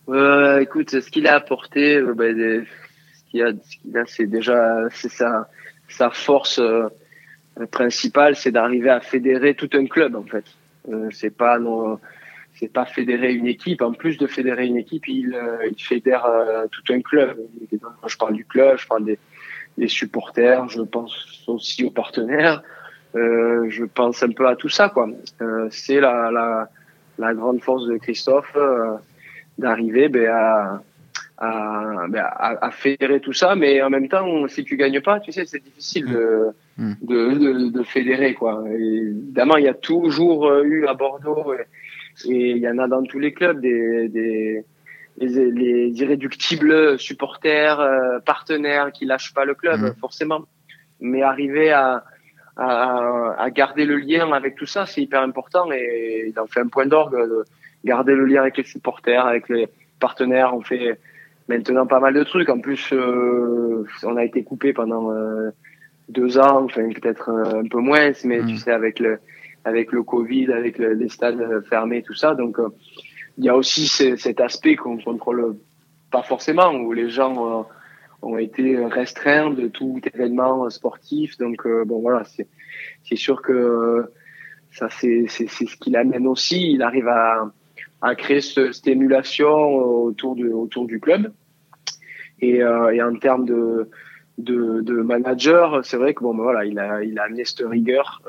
Euh, 0.09 0.61
écoute, 0.61 0.91
ce 1.01 1.11
qu'il 1.11 1.27
a 1.27 1.35
apporté, 1.35 1.97
euh, 1.97 2.15
des- 2.15 2.65
ce 2.65 3.31
qu'il 3.31 3.43
a, 3.43 4.07
c'est 4.07 4.27
déjà, 4.27 4.89
c'est 4.91 5.11
sa, 5.11 5.49
force 6.11 6.61
principale, 7.71 8.37
c'est 8.37 8.53
d'arriver 8.53 8.91
à 8.91 9.01
fédérer 9.01 9.55
tout 9.55 9.71
un 9.73 9.87
club 9.87 10.15
en 10.15 10.25
fait. 10.25 10.45
C'est 11.11 11.37
pas 11.37 11.59
c'est 12.55 12.73
pas 12.73 12.87
fédérer 12.87 13.33
une 13.35 13.47
équipe. 13.47 13.83
En 13.83 13.93
plus 13.93 14.17
de 14.17 14.27
fédérer 14.27 14.67
une 14.67 14.77
équipe, 14.77 15.09
il, 15.09 15.37
fédère 15.79 16.27
tout 16.71 16.93
un 16.93 17.01
club. 17.01 17.37
Je 18.07 18.17
parle 18.17 18.35
du 18.35 18.45
club, 18.45 18.79
je 18.79 18.87
parle 18.87 19.05
des 19.77 19.89
supporters, 19.89 20.69
je 20.69 20.83
pense 20.83 21.45
aussi 21.49 21.85
aux 21.85 21.91
partenaires. 21.91 22.63
Euh, 23.17 23.67
je 23.71 23.85
pense 23.85 24.23
un 24.23 24.31
peu 24.31 24.47
à 24.47 24.57
tout 24.57 24.69
ça 24.69 24.89
quoi. 24.91 25.09
Euh, 25.41 25.69
c'est 25.71 26.01
la, 26.01 26.31
la, 26.31 26.69
la 27.19 27.35
grande 27.35 27.61
force 27.63 27.87
de 27.87 27.97
Christophe. 27.97 28.53
euh, 28.57 28.95
d'arriver 29.59 30.11
ben, 30.11 30.29
à, 30.29 30.83
à, 31.39 32.05
ben, 32.11 32.23
à, 32.25 32.67
à 32.67 32.71
fédérer 32.71 33.21
tout 33.21 33.33
ça, 33.33 33.55
mais 33.55 33.81
en 33.81 33.89
même 33.89 34.09
temps, 34.09 34.47
si 34.49 34.65
tu 34.65 34.77
gagnes 34.77 35.01
pas, 35.01 35.19
tu 35.21 35.33
sais, 35.33 35.47
c'est 35.47 35.63
difficile 35.65 36.07
de, 36.07 36.49
Mm. 36.79 36.93
de, 37.01 37.31
de, 37.39 37.69
de 37.71 37.83
fédérer 37.85 38.35
quoi. 38.35 38.63
Et 38.69 38.99
évidemment, 38.99 39.57
il 39.57 39.65
y 39.65 39.69
a 39.69 39.73
toujours 39.73 40.53
eu 40.61 40.87
à 40.87 40.93
Bordeaux 40.93 41.55
et, 41.55 41.65
il 42.27 42.59
y 42.59 42.69
en 42.69 42.77
a 42.77 42.87
dans 42.87 43.03
tous 43.03 43.19
les 43.19 43.33
clubs 43.33 43.61
des, 43.63 44.09
des 44.11 44.63
les, 45.19 45.51
les 45.51 45.89
irréductibles 46.03 46.99
supporters, 46.99 47.81
partenaires 48.27 48.93
qui 48.93 49.07
lâchent 49.07 49.33
pas 49.33 49.47
le 49.47 49.55
club 49.55 49.81
Mm. 49.81 49.95
forcément, 50.01 50.43
mais 51.01 51.23
arriver 51.23 51.71
à 51.73 52.05
à, 52.57 53.35
à 53.39 53.51
garder 53.51 53.85
le 53.85 53.97
lien 53.97 54.33
avec 54.33 54.57
tout 54.57 54.67
ça, 54.67 54.87
c'est 54.87 55.03
hyper 55.03 55.23
important 55.23 55.71
et 55.73 56.27
il 56.33 56.41
en 56.41 56.47
fait 56.47 56.61
un 56.61 56.69
point 56.69 56.87
d'orgue 56.87 57.17
de 57.17 57.45
garder 57.85 58.15
le 58.15 58.25
lien 58.25 58.41
avec 58.43 58.57
les 58.57 58.65
supporters, 58.65 59.27
avec 59.27 59.49
les 59.49 59.69
partenaires. 60.01 60.55
On 60.55 60.63
fait 60.63 60.99
maintenant 61.49 61.87
pas 61.87 62.01
mal 62.01 62.15
de 62.15 62.25
trucs. 62.25 62.49
En 62.49 62.61
plus, 62.61 62.91
euh, 62.93 63.85
on 64.05 64.17
a 64.17 64.25
été 64.25 64.43
coupé 64.43 64.73
pendant 64.73 65.13
euh, 65.13 65.51
deux 66.09 66.39
ans, 66.39 66.65
enfin 66.65 66.89
peut-être 66.91 67.29
euh, 67.31 67.61
un 67.63 67.69
peu 67.69 67.79
moins, 67.79 68.11
mais 68.25 68.41
Mm. 68.41 68.47
tu 68.47 68.57
sais 68.57 68.73
avec 68.73 69.01
le 69.01 69.19
avec 69.65 69.91
le 69.91 70.03
Covid, 70.05 70.53
avec 70.53 70.79
le- 70.79 70.93
les 70.95 71.09
stades 71.09 71.45
fermés, 71.69 72.03
tout 72.03 72.15
ça. 72.15 72.35
Donc 72.35 72.59
euh, 72.61 72.69
il 73.37 73.45
y 73.45 73.49
a 73.49 73.57
aussi 73.57 73.87
ce- 73.89 74.15
cet 74.17 74.41
aspect 74.41 74.77
qu'on 74.77 74.97
contrôle 74.99 75.57
pas 76.13 76.23
forcément, 76.23 76.71
où 76.73 76.93
les 76.93 77.11
gens 77.11 77.67
ont 78.23 78.39
été 78.39 78.85
restreints 78.85 79.51
de 79.51 79.69
tout 79.69 80.01
événement 80.15 80.69
sportif. 80.71 81.39
Donc 81.39 81.67
euh, 81.67 81.85
bon 81.85 82.01
voilà, 82.01 82.25
c'est 83.05 83.17
sûr 83.17 83.43
que 83.43 83.53
euh, 83.53 84.13
ça 84.73 84.89
c'est 84.91 85.27
ce 85.29 85.77
qui 85.77 85.91
l'amène 85.91 86.27
aussi. 86.27 86.73
Il 86.73 86.83
arrive 86.83 87.09
à 87.09 87.51
à 88.03 88.15
créer 88.15 88.41
ce, 88.41 88.73
cette 88.73 88.89
émulation 88.89 89.49
autour 89.49 90.37
de 90.37 90.49
autour 90.49 90.87
du 90.87 91.01
club. 91.01 91.33
Et, 92.43 92.57
et 92.59 93.03
en 93.03 93.15
termes 93.17 93.47
de, 93.47 93.89
de, 94.37 94.83
de 94.83 94.93
manager, 95.01 95.83
c'est 95.83 95.97
vrai 95.97 96.13
que 96.13 96.23
bon, 96.23 96.35
ben 96.35 96.43
voilà, 96.43 96.67
il 96.67 96.79
a, 96.79 97.03
il 97.03 97.19
a 97.19 97.23
amené 97.23 97.47
cette 97.47 97.67
rigueur 97.67 98.21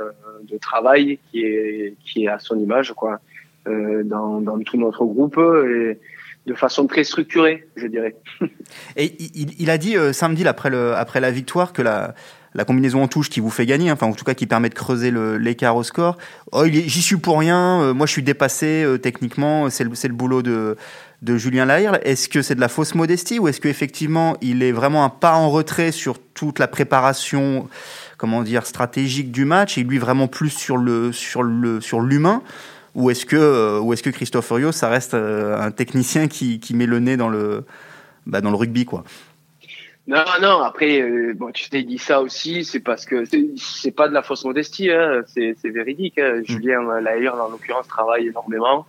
de 0.49 0.57
travail 0.57 1.19
qui 1.29 1.41
est, 1.43 1.95
qui 2.05 2.23
est 2.23 2.29
à 2.29 2.39
son 2.39 2.57
image, 2.57 2.93
quoi, 2.93 3.19
dans, 3.65 4.39
dans 4.39 4.59
tout 4.59 4.77
notre 4.77 5.03
groupe 5.03 5.37
et 5.37 5.99
de 6.47 6.53
façon 6.53 6.87
très 6.87 7.03
structurée, 7.03 7.67
je 7.75 7.85
dirais. 7.87 8.15
Et 8.95 9.15
il, 9.35 9.69
a 9.69 9.77
dit 9.77 9.95
samedi 10.13 10.47
après, 10.47 10.69
le, 10.69 10.95
après 10.95 11.19
la 11.19 11.29
victoire 11.29 11.73
que 11.73 11.81
la, 11.81 12.15
la 12.57 12.65
combinaison 12.65 13.03
en 13.03 13.07
touche 13.07 13.29
qui 13.29 13.39
vous 13.39 13.51
fait 13.51 13.67
gagner, 13.67 13.91
enfin 13.91 14.07
en 14.07 14.13
tout 14.13 14.25
cas 14.25 14.33
qui 14.33 14.47
permet 14.47 14.69
de 14.69 14.73
creuser 14.73 15.11
l'écart 15.39 15.75
au 15.75 15.83
score. 15.83 16.17
Oh, 16.51 16.65
j'y 16.65 17.01
suis 17.01 17.17
pour 17.17 17.39
rien, 17.39 17.81
euh, 17.81 17.93
moi 17.93 18.07
je 18.07 18.11
suis 18.11 18.23
dépassé 18.23 18.83
euh, 18.83 18.97
techniquement, 18.97 19.69
c'est 19.69 19.83
le, 19.83 19.91
le, 19.91 20.13
boulot 20.13 20.41
de, 20.41 20.75
de 21.21 21.37
Julien 21.37 21.65
Lahire. 21.65 21.99
Est-ce 22.03 22.27
que 22.27 22.41
c'est 22.41 22.55
de 22.55 22.59
la 22.59 22.67
fausse 22.67 22.95
modestie 22.95 23.37
ou 23.37 23.47
est-ce 23.47 23.61
qu'effectivement 23.61 24.37
il 24.41 24.63
est 24.63 24.71
vraiment 24.71 25.05
un 25.05 25.09
pas 25.09 25.35
en 25.35 25.51
retrait 25.51 25.91
sur 25.91 26.17
toute 26.33 26.57
la 26.57 26.67
préparation 26.67 27.69
comment 28.17 28.41
dire 28.41 28.65
stratégique 28.65 29.31
du 29.31 29.45
match 29.45 29.77
et 29.77 29.83
lui 29.83 29.99
vraiment 29.99 30.27
plus 30.27 30.49
sur 30.49 30.77
le 30.77 31.11
sur 31.11 31.43
le 31.43 31.79
sur 31.79 32.01
l'humain? 32.01 32.41
Ou 32.97 33.09
est-ce 33.09 33.25
que 33.25 33.37
euh, 33.37 33.79
ou 33.79 33.93
est-ce 33.93 34.03
que 34.03 34.09
Christophe 34.09 34.49
Urios 34.49 34.73
ça 34.73 34.89
reste 34.89 35.13
un 35.13 35.71
technicien 35.71 36.27
qui, 36.27 36.59
qui 36.59 36.75
met 36.75 36.85
le 36.85 36.99
nez 36.99 37.15
dans 37.15 37.29
le 37.29 37.63
bah, 38.25 38.41
dans 38.41 38.49
le 38.49 38.57
rugby 38.57 38.83
quoi? 38.83 39.05
Non, 40.07 40.23
non, 40.41 40.61
après, 40.61 41.01
euh, 41.01 41.33
bon, 41.35 41.51
tu 41.51 41.69
t'es 41.69 41.83
dit 41.83 41.97
ça 41.97 42.21
aussi, 42.21 42.63
c'est 42.63 42.79
parce 42.79 43.05
que 43.05 43.25
c'est 43.57 43.91
pas 43.91 44.07
de 44.07 44.13
la 44.13 44.21
fausse 44.23 44.45
modestie, 44.45 44.89
hein, 44.89 45.21
c'est 45.25 45.53
véridique. 45.65 46.17
Hein. 46.17 46.39
Mm. 46.39 46.45
Julien 46.45 47.01
Lahire, 47.01 47.35
en 47.35 47.49
l'occurrence, 47.49 47.89
travaille 47.89 48.27
énormément. 48.27 48.85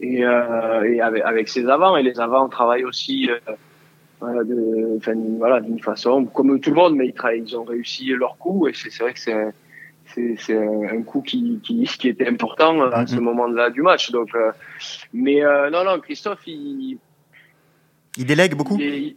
Et, 0.00 0.22
euh, 0.22 0.82
et 0.82 1.00
avec, 1.00 1.22
avec, 1.22 1.48
ses 1.48 1.66
avants, 1.66 1.96
et 1.96 2.02
les 2.02 2.20
avants 2.20 2.50
travaillent 2.50 2.84
aussi 2.84 3.30
euh, 3.30 4.44
de, 4.44 4.98
enfin, 4.98 5.14
voilà, 5.38 5.60
d'une 5.60 5.80
façon, 5.80 6.26
comme 6.26 6.60
tout 6.60 6.70
le 6.70 6.76
monde, 6.76 6.94
mais 6.94 7.06
ils, 7.06 7.46
ils 7.46 7.56
ont 7.56 7.64
réussi 7.64 8.08
leur 8.08 8.36
coup, 8.36 8.68
et 8.68 8.74
c'est 8.74 9.02
vrai 9.02 9.14
que 9.14 9.20
c'est 9.20 9.54
c'est 10.38 10.56
un 10.56 11.02
coup 11.02 11.22
qui, 11.22 11.60
qui, 11.62 11.84
qui, 11.98 12.08
était 12.08 12.28
important 12.28 12.82
à 12.82 13.06
ce 13.06 13.16
mm-hmm. 13.16 13.20
moment-là 13.20 13.70
du 13.70 13.82
match. 13.82 14.10
Donc, 14.10 14.34
euh, 14.34 14.52
mais 15.12 15.44
euh, 15.44 15.70
non, 15.70 15.84
non, 15.84 16.00
Christophe, 16.00 16.46
il, 16.46 16.98
il 18.16 18.26
délègue 18.26 18.54
beaucoup. 18.54 18.78
Il, 18.78 19.16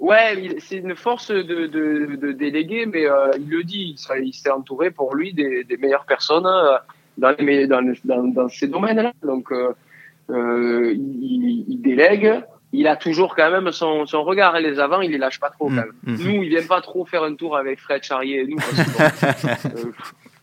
Ouais, 0.00 0.56
c'est 0.60 0.78
une 0.78 0.96
force 0.96 1.30
de, 1.30 1.42
de, 1.42 2.16
de 2.16 2.32
déléguer, 2.32 2.86
mais 2.86 3.06
euh, 3.06 3.32
il 3.38 3.50
le 3.50 3.62
dit, 3.62 3.94
il 4.22 4.32
s'est 4.32 4.50
entouré 4.50 4.90
pour 4.90 5.14
lui 5.14 5.34
des, 5.34 5.62
des 5.62 5.76
meilleures 5.76 6.06
personnes 6.06 6.46
euh, 6.46 6.78
dans, 7.18 7.36
les, 7.38 7.66
dans, 7.66 7.82
dans, 8.04 8.24
dans 8.24 8.48
ces 8.48 8.66
domaines-là. 8.66 9.12
Donc, 9.22 9.52
euh, 9.52 9.74
euh, 10.30 10.94
il, 10.94 11.66
il, 11.68 11.82
délègue. 11.82 12.42
Il 12.72 12.86
a 12.86 12.96
toujours 12.96 13.34
quand 13.34 13.50
même 13.50 13.72
son, 13.72 14.06
son 14.06 14.22
regard. 14.22 14.56
Et 14.56 14.62
les 14.62 14.78
avant, 14.78 15.00
il 15.00 15.10
les 15.10 15.18
lâche 15.18 15.40
pas 15.40 15.50
trop. 15.50 15.66
Quand 15.66 15.74
même. 15.74 15.92
Mmh, 16.04 16.12
mmh. 16.12 16.24
Nous, 16.24 16.42
il 16.42 16.48
vient 16.50 16.66
pas 16.66 16.80
trop 16.80 17.04
faire 17.04 17.24
un 17.24 17.34
tour 17.34 17.56
avec 17.56 17.80
Fred 17.80 18.02
Charrier 18.02 18.42
et 18.42 18.46
nous. 18.46 18.56
Parce 18.56 19.62
que, 19.62 19.66
euh, 19.66 19.92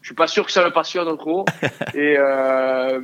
je 0.01 0.07
suis 0.07 0.15
pas 0.15 0.27
sûr 0.27 0.45
que 0.45 0.51
ça 0.51 0.63
le 0.63 0.71
passionne 0.71 1.15
trop. 1.17 1.45
Et 1.93 2.15
euh, 2.17 2.99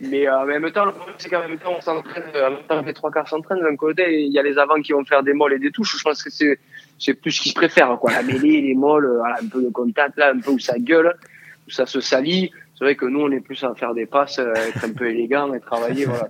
mais 0.00 0.28
euh, 0.28 0.38
en 0.38 0.44
même 0.44 0.70
temps, 0.72 0.84
le 0.84 0.92
problème, 0.92 1.14
c'est 1.18 1.30
qu'en 1.30 1.40
même 1.40 1.58
temps, 1.58 1.74
on 1.76 1.80
s'entraîne, 1.80 2.24
en 2.34 2.50
même 2.50 2.62
temps, 2.68 2.82
les 2.82 2.92
trois 2.92 3.10
quarts 3.10 3.28
s'entraînent 3.28 3.62
d'un 3.62 3.76
côté, 3.76 4.24
il 4.24 4.32
y 4.32 4.38
a 4.38 4.42
les 4.42 4.58
avants 4.58 4.80
qui 4.80 4.92
vont 4.92 5.04
faire 5.04 5.22
des 5.22 5.32
molles 5.32 5.54
et 5.54 5.58
des 5.58 5.70
touches. 5.70 5.96
Je 5.96 6.02
pense 6.02 6.22
que 6.22 6.30
c'est, 6.30 6.58
c'est 6.98 7.14
plus 7.14 7.32
ce 7.32 7.42
qu'ils 7.42 7.54
préfèrent, 7.54 7.98
quoi. 7.98 8.12
La 8.12 8.22
mêlée, 8.22 8.60
les 8.60 8.74
molles, 8.74 9.10
voilà, 9.16 9.36
un 9.42 9.46
peu 9.46 9.62
de 9.62 9.70
contact, 9.70 10.18
là, 10.18 10.32
un 10.34 10.40
peu 10.40 10.50
où 10.50 10.58
ça 10.58 10.78
gueule, 10.78 11.14
où 11.66 11.70
ça 11.70 11.86
se 11.86 12.00
salit. 12.00 12.52
C'est 12.78 12.84
vrai 12.84 12.94
que 12.94 13.06
nous, 13.06 13.20
on 13.20 13.30
est 13.30 13.40
plus 13.40 13.62
à 13.64 13.74
faire 13.74 13.94
des 13.94 14.04
passes, 14.04 14.38
euh, 14.38 14.52
être 14.54 14.84
un 14.84 14.92
peu 14.92 15.08
élégant 15.08 15.54
et 15.54 15.60
travailler, 15.60 16.04
voilà. 16.04 16.28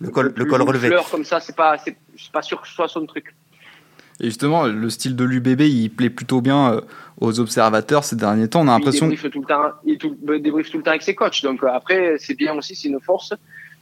Le 0.00 0.10
col, 0.10 0.32
le 0.36 0.44
col 0.44 0.62
relevé. 0.62 0.88
Fleur 0.88 1.08
comme 1.10 1.24
ça, 1.24 1.40
c'est 1.40 1.56
pas, 1.56 1.78
c'est, 1.78 1.96
pas 2.32 2.42
sûr 2.42 2.60
que 2.60 2.68
ce 2.68 2.74
soit 2.74 2.88
son 2.88 3.06
truc. 3.06 3.34
Et 4.20 4.26
justement, 4.26 4.64
le 4.64 4.90
style 4.90 5.14
de 5.14 5.24
l'UBB, 5.24 5.62
il 5.62 5.90
plaît 5.90 6.10
plutôt 6.10 6.40
bien 6.40 6.72
euh, 6.72 6.80
aux 7.20 7.38
observateurs 7.40 8.04
ces 8.04 8.16
derniers 8.16 8.48
temps. 8.48 8.60
On 8.60 8.68
a 8.68 8.72
l'impression. 8.72 9.06
Il 9.06 9.10
débriefe 9.10 9.32
tout 9.32 9.40
le 9.40 9.46
temps, 9.46 9.72
il 9.84 9.98
tout, 9.98 10.16
débriefe 10.38 10.70
tout 10.70 10.78
le 10.78 10.82
temps 10.82 10.90
avec 10.90 11.02
ses 11.02 11.14
coachs. 11.14 11.42
Donc 11.42 11.62
euh, 11.62 11.68
après, 11.68 12.16
c'est 12.18 12.34
bien 12.34 12.54
aussi, 12.54 12.74
c'est 12.74 12.88
une 12.88 13.00
force 13.00 13.34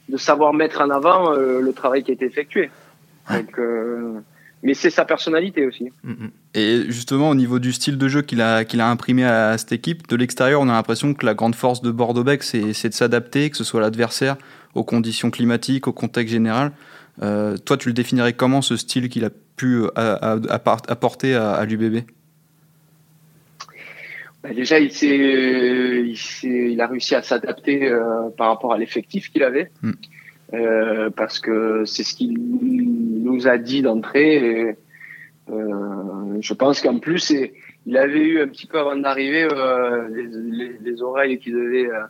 de 0.09 0.17
savoir 0.17 0.53
mettre 0.53 0.81
en 0.81 0.89
avant 0.89 1.33
euh, 1.33 1.61
le 1.61 1.73
travail 1.73 2.03
qui 2.03 2.11
a 2.11 2.13
été 2.13 2.25
effectué. 2.25 2.69
Donc, 3.29 3.57
euh, 3.57 4.19
mais 4.61 4.73
c'est 4.73 4.89
sa 4.91 5.05
personnalité 5.05 5.65
aussi. 5.65 5.91
Mm-hmm. 6.05 6.29
Et 6.53 6.83
justement, 6.87 7.29
au 7.29 7.35
niveau 7.35 7.59
du 7.59 7.73
style 7.73 7.97
de 7.97 8.07
jeu 8.07 8.21
qu'il 8.21 8.41
a, 8.41 8.65
qu'il 8.65 8.81
a 8.81 8.89
imprimé 8.89 9.25
à 9.25 9.57
cette 9.57 9.71
équipe, 9.71 10.07
de 10.07 10.15
l'extérieur, 10.15 10.61
on 10.61 10.69
a 10.69 10.73
l'impression 10.73 11.13
que 11.13 11.25
la 11.25 11.33
grande 11.33 11.55
force 11.55 11.81
de 11.81 11.91
Bordeaux-Bec, 11.91 12.43
c'est, 12.43 12.73
c'est 12.73 12.89
de 12.89 12.93
s'adapter, 12.93 13.49
que 13.49 13.57
ce 13.57 13.63
soit 13.63 13.81
l'adversaire, 13.81 14.37
aux 14.75 14.83
conditions 14.83 15.31
climatiques, 15.31 15.87
au 15.87 15.93
contexte 15.93 16.31
général. 16.31 16.71
Euh, 17.23 17.57
toi, 17.57 17.77
tu 17.77 17.89
le 17.89 17.93
définirais 17.93 18.33
comment 18.33 18.61
ce 18.61 18.75
style 18.75 19.09
qu'il 19.09 19.25
a 19.25 19.29
pu 19.55 19.85
apporter 19.95 21.33
à, 21.33 21.51
à 21.53 21.65
l'UBB 21.65 22.03
bah 24.43 24.53
déjà, 24.53 24.77
il, 24.79 24.91
il, 25.01 26.15
il, 26.43 26.79
a 26.79 26.85
réussi 26.85 27.15
à 27.15 27.23
s'adapter 27.23 27.87
euh, 27.87 28.29
par 28.37 28.49
rapport 28.49 28.73
à 28.73 28.77
l'effectif 28.77 29.31
qu'il 29.31 29.41
avait, 29.41 29.71
mm. 29.81 29.91
euh, 30.53 31.09
parce 31.09 31.39
que 31.39 31.83
c'est 31.85 32.03
ce 32.03 32.13
qu'il 32.13 32.37
nous 33.23 33.47
a 33.47 33.57
dit 33.57 33.81
d'entrée. 33.81 34.77
Euh, 35.49 36.37
je 36.41 36.53
pense 36.53 36.81
qu'en 36.81 36.99
plus, 36.99 37.33
il 37.87 37.97
avait 37.97 38.19
eu 38.19 38.41
un 38.41 38.47
petit 38.47 38.67
peu 38.67 38.77
avant 38.77 38.95
d'arriver 38.95 39.47
euh, 39.51 40.07
les, 40.09 40.27
les, 40.27 40.77
les, 40.79 41.01
oreilles 41.01 41.39
qui 41.39 41.51
devaient, 41.51 41.87
euh, 41.87 42.03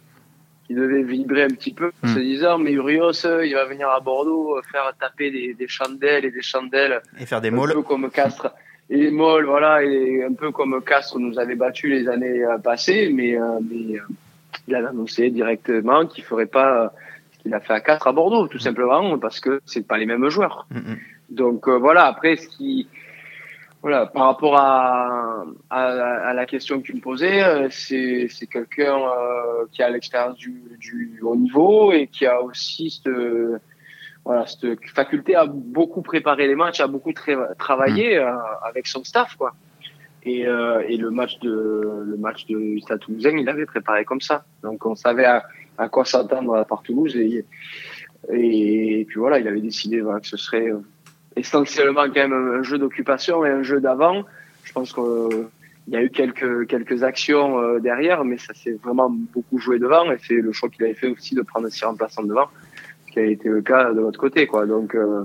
qui 0.66 0.74
devaient 0.74 1.04
vibrer 1.04 1.44
un 1.44 1.50
petit 1.60 1.74
peu, 1.74 1.92
mm. 2.04 2.08
se 2.08 2.20
disant 2.20 2.58
mais 2.58 2.72
Urios, 2.72 3.12
il 3.44 3.54
va 3.54 3.66
venir 3.66 3.88
à 3.90 4.00
Bordeaux 4.00 4.60
faire 4.72 4.92
taper 5.00 5.32
des, 5.32 5.54
des 5.54 5.68
chandelles 5.68 6.26
et 6.26 6.32
des 6.32 6.42
chandelles, 6.42 7.02
et 7.20 7.26
faire 7.26 7.42
des 7.42 7.52
molles, 7.52 7.72
un 7.72 7.76
peu 7.76 7.84
comme 7.84 8.10
Castres 8.10 8.52
et 8.90 9.10
Moll, 9.10 9.46
voilà, 9.46 9.84
et 9.84 10.24
un 10.24 10.34
peu 10.34 10.52
comme 10.52 10.82
Castres 10.84 11.18
nous 11.20 11.40
avait 11.40 11.56
battu 11.56 11.90
les 11.90 12.08
années 12.08 12.44
euh, 12.44 12.58
passées, 12.58 13.12
mais, 13.12 13.40
euh, 13.40 13.60
mais 13.68 13.98
euh, 13.98 14.04
il 14.68 14.76
a 14.76 14.88
annoncé 14.90 15.30
directement 15.30 16.06
qu'il 16.06 16.24
ferait 16.24 16.46
pas 16.46 16.94
ce 17.34 17.40
qu'il 17.40 17.54
a 17.54 17.60
fait 17.60 17.74
à 17.74 17.80
Castres 17.80 18.08
à 18.08 18.12
Bordeaux, 18.12 18.48
tout 18.48 18.60
simplement, 18.60 19.18
parce 19.18 19.40
que 19.40 19.62
c'est 19.66 19.88
pas 19.88 19.98
les 19.98 20.06
mêmes 20.06 20.30
joueurs. 20.30 20.68
Mm 20.70 20.78
-hmm. 20.78 20.98
Donc 21.30 21.68
voilà, 21.68 22.06
après 22.06 22.36
ce 22.36 22.48
qui, 22.48 22.88
voilà, 23.86 24.08
par 24.08 24.26
rapport 24.26 24.58
à, 24.58 25.46
à, 25.70 25.84
à 26.30 26.34
la 26.34 26.48
question 26.48 26.82
que 26.82 26.88
tu 26.88 26.96
me 26.96 27.02
posais, 27.02 27.70
c'est 27.70 28.26
c'est 28.32 28.48
quelqu'un 28.48 28.98
euh, 28.98 29.66
qui 29.72 29.84
a 29.84 29.90
l'expérience 29.92 30.36
du, 30.38 30.60
du 30.80 31.20
haut 31.22 31.36
niveau 31.36 31.92
et 31.92 32.08
qui 32.08 32.26
a 32.26 32.42
aussi 32.42 32.90
cette 32.90 33.14
voilà, 34.24 34.48
cette 34.48 34.84
faculté 34.90 35.36
à 35.36 35.46
beaucoup 35.46 36.02
préparer 36.02 36.48
les 36.48 36.56
matchs, 36.56 36.80
à 36.80 36.88
beaucoup 36.88 37.14
travailler 37.14 38.18
mmh. 38.18 38.24
euh, 38.24 38.38
avec 38.64 38.88
son 38.88 39.04
staff, 39.04 39.36
quoi. 39.36 39.54
Et, 40.24 40.48
euh, 40.48 40.82
et, 40.88 40.98
le 40.98 41.12
match 41.12 41.38
de 41.38 42.06
le 42.08 42.18
match 42.18 42.48
de 42.48 42.80
Stade 42.80 43.02
Toulousain, 43.02 43.38
il 43.38 43.48
avait 43.48 43.68
préparé 43.68 44.04
comme 44.04 44.22
ça. 44.22 44.46
Donc 44.64 44.84
on 44.88 44.96
savait 44.96 45.26
à, 45.26 45.44
à 45.78 45.90
quoi 45.90 46.06
s'attendre 46.06 46.66
par 46.66 46.82
Toulouse 46.82 47.16
et, 47.16 47.46
et, 48.34 49.06
puis 49.08 49.20
voilà, 49.20 49.38
il 49.38 49.48
avait 49.48 49.62
décidé 49.62 50.02
voilà, 50.02 50.22
que 50.22 50.28
ce 50.28 50.38
serait 50.38 50.72
essentiellement 51.36 52.06
quand 52.06 52.16
même 52.16 52.34
un 52.34 52.64
jeu 52.64 52.78
d'occupation 52.78 53.46
et 53.46 53.50
un 53.50 53.64
jeu 53.64 53.80
d'avant. 53.80 54.24
Je 54.64 54.74
pense 54.74 54.94
qu'il 54.94 55.48
y 55.90 55.96
a 55.96 56.02
eu 56.02 56.10
quelques 56.10 56.68
quelques 56.68 57.04
actions 57.04 57.60
euh, 57.60 57.80
derrière, 57.80 58.24
mais 58.24 58.38
ça 58.38 58.54
s'est 58.54 58.78
vraiment 58.84 59.10
beaucoup 59.10 59.60
joué 59.60 59.80
devant 59.80 60.12
et 60.12 60.18
c'est 60.20 60.36
le 60.36 60.52
choix 60.52 60.70
qu'il 60.70 60.84
avait 60.84 60.94
fait 60.94 61.08
aussi 61.08 61.36
de 61.36 61.42
prendre 61.42 61.68
six 61.70 61.86
remplaçants 61.86 62.24
devant 62.24 62.50
qui 63.12 63.20
a 63.20 63.24
été 63.24 63.48
le 63.48 63.62
cas 63.62 63.94
de 63.94 64.02
l'autre 64.02 64.20
côté, 64.20 64.46
quoi. 64.46 64.66
Donc 64.66 64.94
euh, 64.94 65.24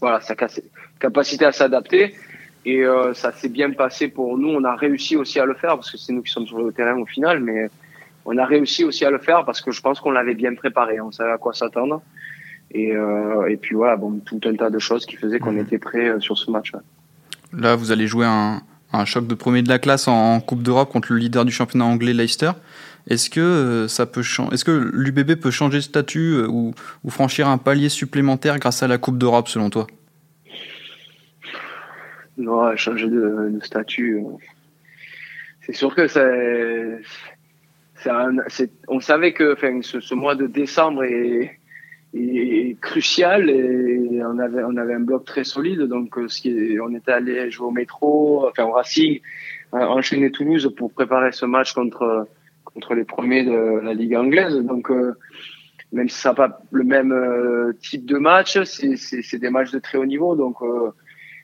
voilà, 0.00 0.20
sa 0.20 0.36
capacité 0.98 1.44
à 1.44 1.52
s'adapter 1.52 2.14
et 2.64 2.84
euh, 2.84 3.12
ça 3.14 3.32
s'est 3.32 3.48
bien 3.48 3.72
passé 3.72 4.08
pour 4.08 4.38
nous. 4.38 4.48
On 4.50 4.62
a 4.64 4.76
réussi 4.76 5.16
aussi 5.16 5.40
à 5.40 5.44
le 5.44 5.54
faire 5.54 5.74
parce 5.74 5.90
que 5.90 5.96
c'est 5.96 6.12
nous 6.12 6.22
qui 6.22 6.30
sommes 6.30 6.46
sur 6.46 6.62
le 6.62 6.72
terrain 6.72 6.96
au 6.96 7.06
final, 7.06 7.40
mais 7.40 7.70
on 8.24 8.36
a 8.36 8.44
réussi 8.44 8.84
aussi 8.84 9.04
à 9.04 9.10
le 9.10 9.18
faire 9.18 9.44
parce 9.44 9.60
que 9.60 9.72
je 9.72 9.80
pense 9.80 10.00
qu'on 10.00 10.10
l'avait 10.10 10.34
bien 10.34 10.54
préparé, 10.54 11.00
on 11.00 11.10
savait 11.10 11.32
à 11.32 11.38
quoi 11.38 11.54
s'attendre. 11.54 12.02
Et, 12.70 12.94
euh, 12.94 13.46
et 13.48 13.56
puis 13.56 13.74
voilà, 13.74 13.96
bon, 13.96 14.20
tout 14.24 14.40
un 14.44 14.54
tas 14.54 14.70
de 14.70 14.78
choses 14.78 15.06
qui 15.06 15.16
faisaient 15.16 15.38
qu'on 15.38 15.52
mmh. 15.52 15.58
était 15.58 15.78
prêt 15.78 16.08
euh, 16.08 16.20
sur 16.20 16.36
ce 16.36 16.50
match. 16.50 16.72
-là. 16.72 16.80
Là, 17.52 17.76
vous 17.76 17.92
allez 17.92 18.06
jouer 18.06 18.26
un, 18.26 18.60
un 18.92 19.04
choc 19.04 19.26
de 19.26 19.34
premier 19.34 19.62
de 19.62 19.68
la 19.68 19.78
classe 19.78 20.08
en 20.08 20.40
Coupe 20.40 20.62
d'Europe 20.62 20.90
contre 20.90 21.12
le 21.12 21.18
leader 21.18 21.44
du 21.44 21.52
championnat 21.52 21.84
anglais 21.84 22.12
Leicester. 22.12 22.50
Est-ce 23.08 23.30
que 23.30 23.40
euh, 23.40 23.88
ça 23.88 24.06
peut 24.06 24.20
Est-ce 24.20 24.64
que 24.64 24.90
l'UBB 24.92 25.36
peut 25.36 25.50
changer 25.50 25.78
de 25.78 25.82
statut 25.82 26.34
euh, 26.34 26.46
ou, 26.46 26.74
ou, 27.04 27.10
franchir 27.10 27.48
un 27.48 27.56
palier 27.56 27.88
supplémentaire 27.88 28.58
grâce 28.58 28.82
à 28.82 28.88
la 28.88 28.98
Coupe 28.98 29.16
d'Europe, 29.16 29.48
selon 29.48 29.70
toi? 29.70 29.86
Non, 32.36 32.76
changer 32.76 33.08
de, 33.08 33.50
de 33.50 33.64
statut. 33.64 34.18
Euh, 34.18 34.36
c'est 35.62 35.72
sûr 35.72 35.94
que 35.94 36.06
c'est. 36.06 37.00
On 38.88 39.00
savait 39.00 39.32
que 39.32 39.56
ce, 39.82 40.00
ce, 40.00 40.14
mois 40.14 40.34
de 40.34 40.46
décembre 40.46 41.02
crucial 42.80 43.50
et 43.50 44.20
on 44.24 44.38
avait, 44.38 44.62
on 44.64 44.76
avait 44.76 44.94
un 44.94 45.00
bloc 45.00 45.24
très 45.24 45.44
solide. 45.44 45.82
Donc, 45.82 46.18
ce 46.28 46.40
qui 46.40 46.78
on 46.82 46.94
était 46.94 47.12
allé 47.12 47.50
jouer 47.50 47.66
au 47.66 47.70
métro, 47.70 48.48
enfin 48.48 48.64
au 48.64 48.72
Racing, 48.72 49.20
enchaîner 49.72 50.30
Toulouse 50.30 50.72
pour 50.76 50.92
préparer 50.92 51.32
ce 51.32 51.46
match 51.46 51.72
contre 51.72 52.26
contre 52.64 52.94
les 52.94 53.04
premiers 53.04 53.44
de 53.44 53.80
la 53.82 53.94
Ligue 53.94 54.14
anglaise. 54.14 54.56
Donc, 54.56 54.90
euh, 54.90 55.14
même 55.92 56.08
si 56.08 56.18
ça 56.18 56.30
n'a 56.30 56.34
pas 56.34 56.60
le 56.70 56.84
même 56.84 57.12
euh, 57.12 57.72
type 57.80 58.04
de 58.04 58.18
match, 58.18 58.62
c'est 58.64 59.38
des 59.38 59.50
matchs 59.50 59.70
de 59.70 59.78
très 59.78 59.98
haut 59.98 60.06
niveau. 60.06 60.36
Donc, 60.36 60.56
euh, 60.62 60.90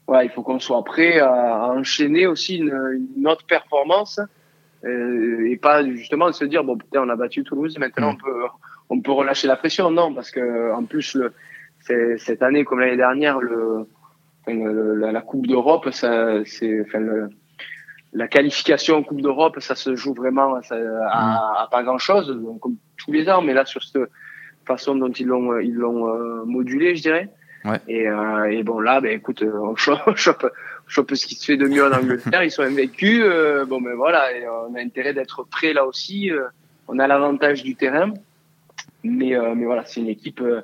ouais, 0.07 0.27
il 0.27 0.31
faut 0.31 0.43
qu'on 0.43 0.61
soit 0.61 0.85
prêt 0.85 1.19
à, 1.19 1.71
enchaîner 1.73 2.27
aussi 2.27 2.57
une, 2.57 3.09
une 3.17 3.27
autre 3.27 3.47
performance 3.47 4.21
euh, 4.85 5.51
et 5.51 5.57
pas 5.57 5.83
justement 5.85 6.31
se 6.33 6.45
dire 6.45 6.63
bon 6.63 6.77
putain 6.77 7.03
on 7.03 7.09
a 7.09 7.17
battu 7.17 7.43
Toulouse 7.43 7.79
maintenant 7.79 8.11
on 8.11 8.17
peut 8.17 8.45
on 8.91 9.01
peut 9.01 9.13
relâcher 9.13 9.47
la 9.47 9.57
pression 9.57 9.91
non 9.91 10.13
parce 10.15 10.31
que 10.31 10.73
en 10.73 10.85
plus 10.85 11.15
le 11.15 11.33
cette 12.19 12.43
année 12.43 12.65
comme 12.65 12.81
l'année 12.81 12.97
dernière 12.97 13.41
le, 13.41 13.87
la, 14.47 15.13
la, 15.13 15.21
Coupe 15.21 15.47
d'Europe 15.47 15.89
c'est 15.93 16.81
enfin 16.81 17.29
la 18.13 18.29
qualification 18.29 18.97
en 18.97 19.03
Coupe 19.03 19.21
d'Europe 19.21 19.61
ça 19.61 19.75
se 19.75 19.95
joue 19.95 20.15
vraiment 20.15 20.61
ça, 20.63 20.77
à, 21.11 21.63
à, 21.63 21.69
pas 21.71 21.83
grand 21.83 21.99
chose 21.99 22.29
donc, 22.29 22.61
comme 22.61 22.77
tous 22.97 23.13
les 23.13 23.29
ans 23.29 23.43
mais 23.43 23.53
là 23.53 23.65
sur 23.65 23.83
cette 23.83 24.03
façon 24.67 24.95
dont 24.95 25.11
ils 25.11 25.27
l'ont 25.27 25.59
ils 25.59 25.75
l'ont 25.75 26.09
euh, 26.09 26.45
modulé 26.45 26.97
je 26.97 27.03
dirais. 27.03 27.29
Ouais. 27.65 27.81
et, 27.89 28.07
euh, 28.09 28.45
et 28.51 28.63
bon 28.63 28.79
là 28.81 29.01
ben 29.01 29.13
écoute 29.13 29.43
on 29.43 29.75
chope, 29.75 30.17
chope, 30.17 30.53
chope 30.87 31.15
ce 31.15 31.27
qui 31.27 31.35
se 31.35 31.47
fait 31.47 31.57
de 31.57 31.67
mieux 31.67 31.85
en 31.85 31.93
Angleterre 31.93 32.43
ils 32.43 32.51
sont 32.51 32.63
invaincus 32.63 33.23
euh, 33.23 33.65
bon 33.65 33.81
ben 33.81 33.95
voilà 33.95 34.37
et 34.37 34.47
on 34.47 34.75
a 34.75 34.81
intérêt 34.81 35.15
d'être 35.15 35.45
prêt 35.45 35.73
là 35.73 35.87
aussi 35.87 36.31
euh, 36.31 36.45
on 36.89 36.99
a 36.99 37.07
l'avantage 37.07 37.63
du 37.63 37.75
terrain 37.75 38.13
mais 39.05 39.37
euh, 39.37 39.55
mais 39.55 39.65
voilà 39.67 39.85
c'est 39.85 40.01
une 40.01 40.09
équipe 40.09 40.41
euh, 40.41 40.63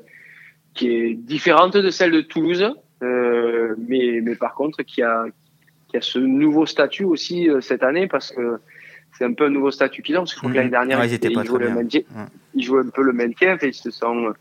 qui 0.74 0.88
est 0.88 1.14
différente 1.14 1.76
de 1.76 1.91
celle 1.91 2.11
de 2.11 2.20
Toulouse 2.22 2.66
euh, 3.03 3.74
mais 3.88 4.20
mais 4.22 4.34
par 4.34 4.55
contre 4.55 4.82
qui 4.82 5.03
a 5.03 5.26
qui 5.88 5.97
a 5.97 6.01
ce 6.01 6.18
nouveau 6.18 6.66
statut 6.66 7.05
aussi 7.05 7.49
cette 7.61 7.82
année 7.82 8.07
parce 8.09 8.32
que 8.32 8.59
c'est 9.12 9.24
un 9.24 9.32
peu 9.34 9.45
un 9.47 9.51
nouveau 9.51 9.70
statut 9.70 10.03
qu'ils 10.03 10.16
ont 10.16 10.20
parce 10.22 10.34
que 10.34 10.47
que 10.47 10.53
l'année 10.53 10.70
dernière 10.70 10.99
Ouais, 10.99 11.09
ils 11.09 11.14
étaient 11.14 11.30
pas 11.30 11.45
jouaient 11.45 11.64
le 11.64 11.70
maintien 11.70 12.01
Ouais. 12.16 12.24
ils 12.55 12.64
jouaient 12.64 12.80
un 12.80 12.91
peu 12.91 13.03
le 13.03 13.12
maintien 13.12 13.57
et 13.61 13.66
ils 13.68 13.74
se 13.74 13.91
sont 13.91 14.32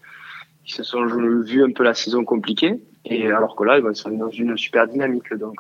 ils 0.66 0.72
se 0.74 0.84
sont 0.84 1.04
vu 1.44 1.64
un 1.64 1.72
peu 1.72 1.84
la 1.84 1.94
saison 1.94 2.24
compliquée 2.24 2.76
et 3.06 3.28
alors 3.28 3.56
que 3.56 3.64
là 3.64 3.80
ils 3.80 3.96
sont 3.96 4.12
dans 4.12 4.30
une 4.30 4.56
super 4.58 4.88
dynamique 4.88 5.34
donc 5.34 5.58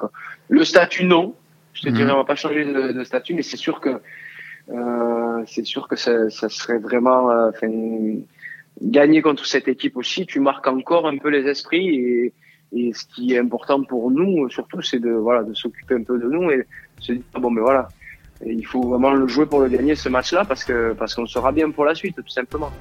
le 0.49 0.63
statut 0.63 1.05
non 1.05 1.35
je 1.73 1.81
te 1.83 1.89
Mhm. 1.89 1.95
dirais 1.95 2.11
on 2.11 2.17
va 2.17 2.25
pas 2.25 2.35
changer 2.35 2.63
de, 2.65 2.91
de 2.91 3.03
statut 3.03 3.33
mais 3.33 3.41
c'est 3.41 3.57
sûr 3.57 3.79
que 3.81 3.89
euh, 4.71 5.43
c'est 5.47 5.65
sûr 5.65 5.87
que 5.87 5.95
ça, 5.95 6.29
serait 6.29 6.77
vraiment 6.77 7.31
euh, 7.31 7.51
gagner 8.81 9.21
contre 9.21 9.45
cette 9.45 9.67
équipe 9.67 9.97
aussi 9.97 10.25
tu 10.25 10.39
marques 10.39 10.67
encore 10.67 11.07
un 11.07 11.17
peu 11.17 11.29
les 11.29 11.47
esprits 11.47 12.31
et 12.71 12.93
ce 12.93 13.05
qui 13.05 13.33
est 13.33 13.39
important 13.39 13.83
pour 13.83 14.11
nous 14.11 14.47
surtout 14.49 14.81
c'est 14.81 14.99
de 14.99 15.09
voilà 15.09 15.43
de 15.43 15.53
s'occuper 15.55 15.95
un 15.95 16.03
peu 16.03 16.19
de 16.19 16.27
nous 16.27 16.51
et 16.51 16.67
se 16.99 17.13
dire 17.13 17.23
bon 17.33 17.49
mais 17.49 17.61
voilà 17.61 17.89
Et 18.45 18.53
il 18.53 18.65
faut 18.65 18.83
vraiment 18.83 19.11
le 19.11 19.27
jouer 19.27 19.47
pour 19.47 19.59
le 19.59 19.69
gagner 19.69 19.95
ce 19.95 20.07
match 20.07 20.33
là 20.33 20.45
parce 20.45 20.63
que 20.63 20.93
parce 20.93 21.15
qu'on 21.15 21.25
sera 21.25 21.51
bien 21.51 21.71
pour 21.71 21.85
la 21.85 21.95
suite 21.95 22.15
tout 22.15 22.29
simplement 22.29 22.71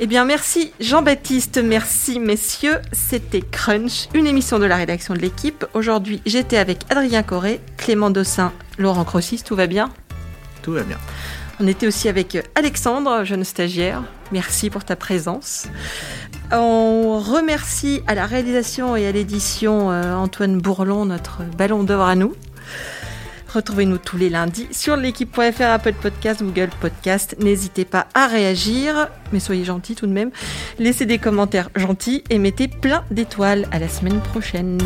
Eh 0.00 0.06
bien, 0.06 0.24
merci 0.24 0.72
Jean-Baptiste, 0.80 1.60
merci 1.62 2.18
messieurs. 2.18 2.78
C'était 2.92 3.42
Crunch, 3.42 4.08
une 4.14 4.26
émission 4.26 4.58
de 4.58 4.64
la 4.64 4.76
rédaction 4.76 5.12
de 5.12 5.20
l'équipe. 5.20 5.66
Aujourd'hui, 5.74 6.22
j'étais 6.24 6.56
avec 6.56 6.78
Adrien 6.88 7.22
Corré, 7.22 7.60
Clément 7.76 8.10
Dossin, 8.10 8.52
Laurent 8.78 9.04
Crossis, 9.04 9.44
tout 9.44 9.54
va 9.54 9.66
bien? 9.66 9.90
Tout 10.62 10.72
va 10.72 10.82
bien. 10.82 10.98
On 11.62 11.66
était 11.66 11.86
aussi 11.86 12.08
avec 12.08 12.38
Alexandre, 12.54 13.24
jeune 13.24 13.44
stagiaire. 13.44 14.02
Merci 14.32 14.70
pour 14.70 14.84
ta 14.84 14.96
présence. 14.96 15.68
On 16.52 17.18
remercie 17.20 18.00
à 18.06 18.14
la 18.14 18.26
réalisation 18.26 18.96
et 18.96 19.06
à 19.06 19.12
l'édition 19.12 19.90
euh, 19.90 20.14
Antoine 20.14 20.58
Bourlon, 20.58 21.04
notre 21.04 21.42
ballon 21.58 21.84
d'or 21.84 22.06
à 22.06 22.14
nous. 22.14 22.34
Retrouvez-nous 23.52 23.98
tous 23.98 24.16
les 24.16 24.30
lundis 24.30 24.68
sur 24.70 24.96
l'équipe.fr, 24.96 25.62
Apple 25.62 25.94
Podcast, 25.94 26.42
Google 26.42 26.70
Podcast. 26.80 27.36
N'hésitez 27.40 27.84
pas 27.84 28.06
à 28.14 28.26
réagir, 28.26 29.08
mais 29.32 29.40
soyez 29.40 29.64
gentils 29.64 29.96
tout 29.96 30.06
de 30.06 30.12
même. 30.12 30.30
Laissez 30.78 31.04
des 31.04 31.18
commentaires 31.18 31.68
gentils 31.74 32.22
et 32.30 32.38
mettez 32.38 32.68
plein 32.68 33.04
d'étoiles. 33.10 33.66
À 33.72 33.78
la 33.78 33.88
semaine 33.88 34.20
prochaine. 34.20 34.78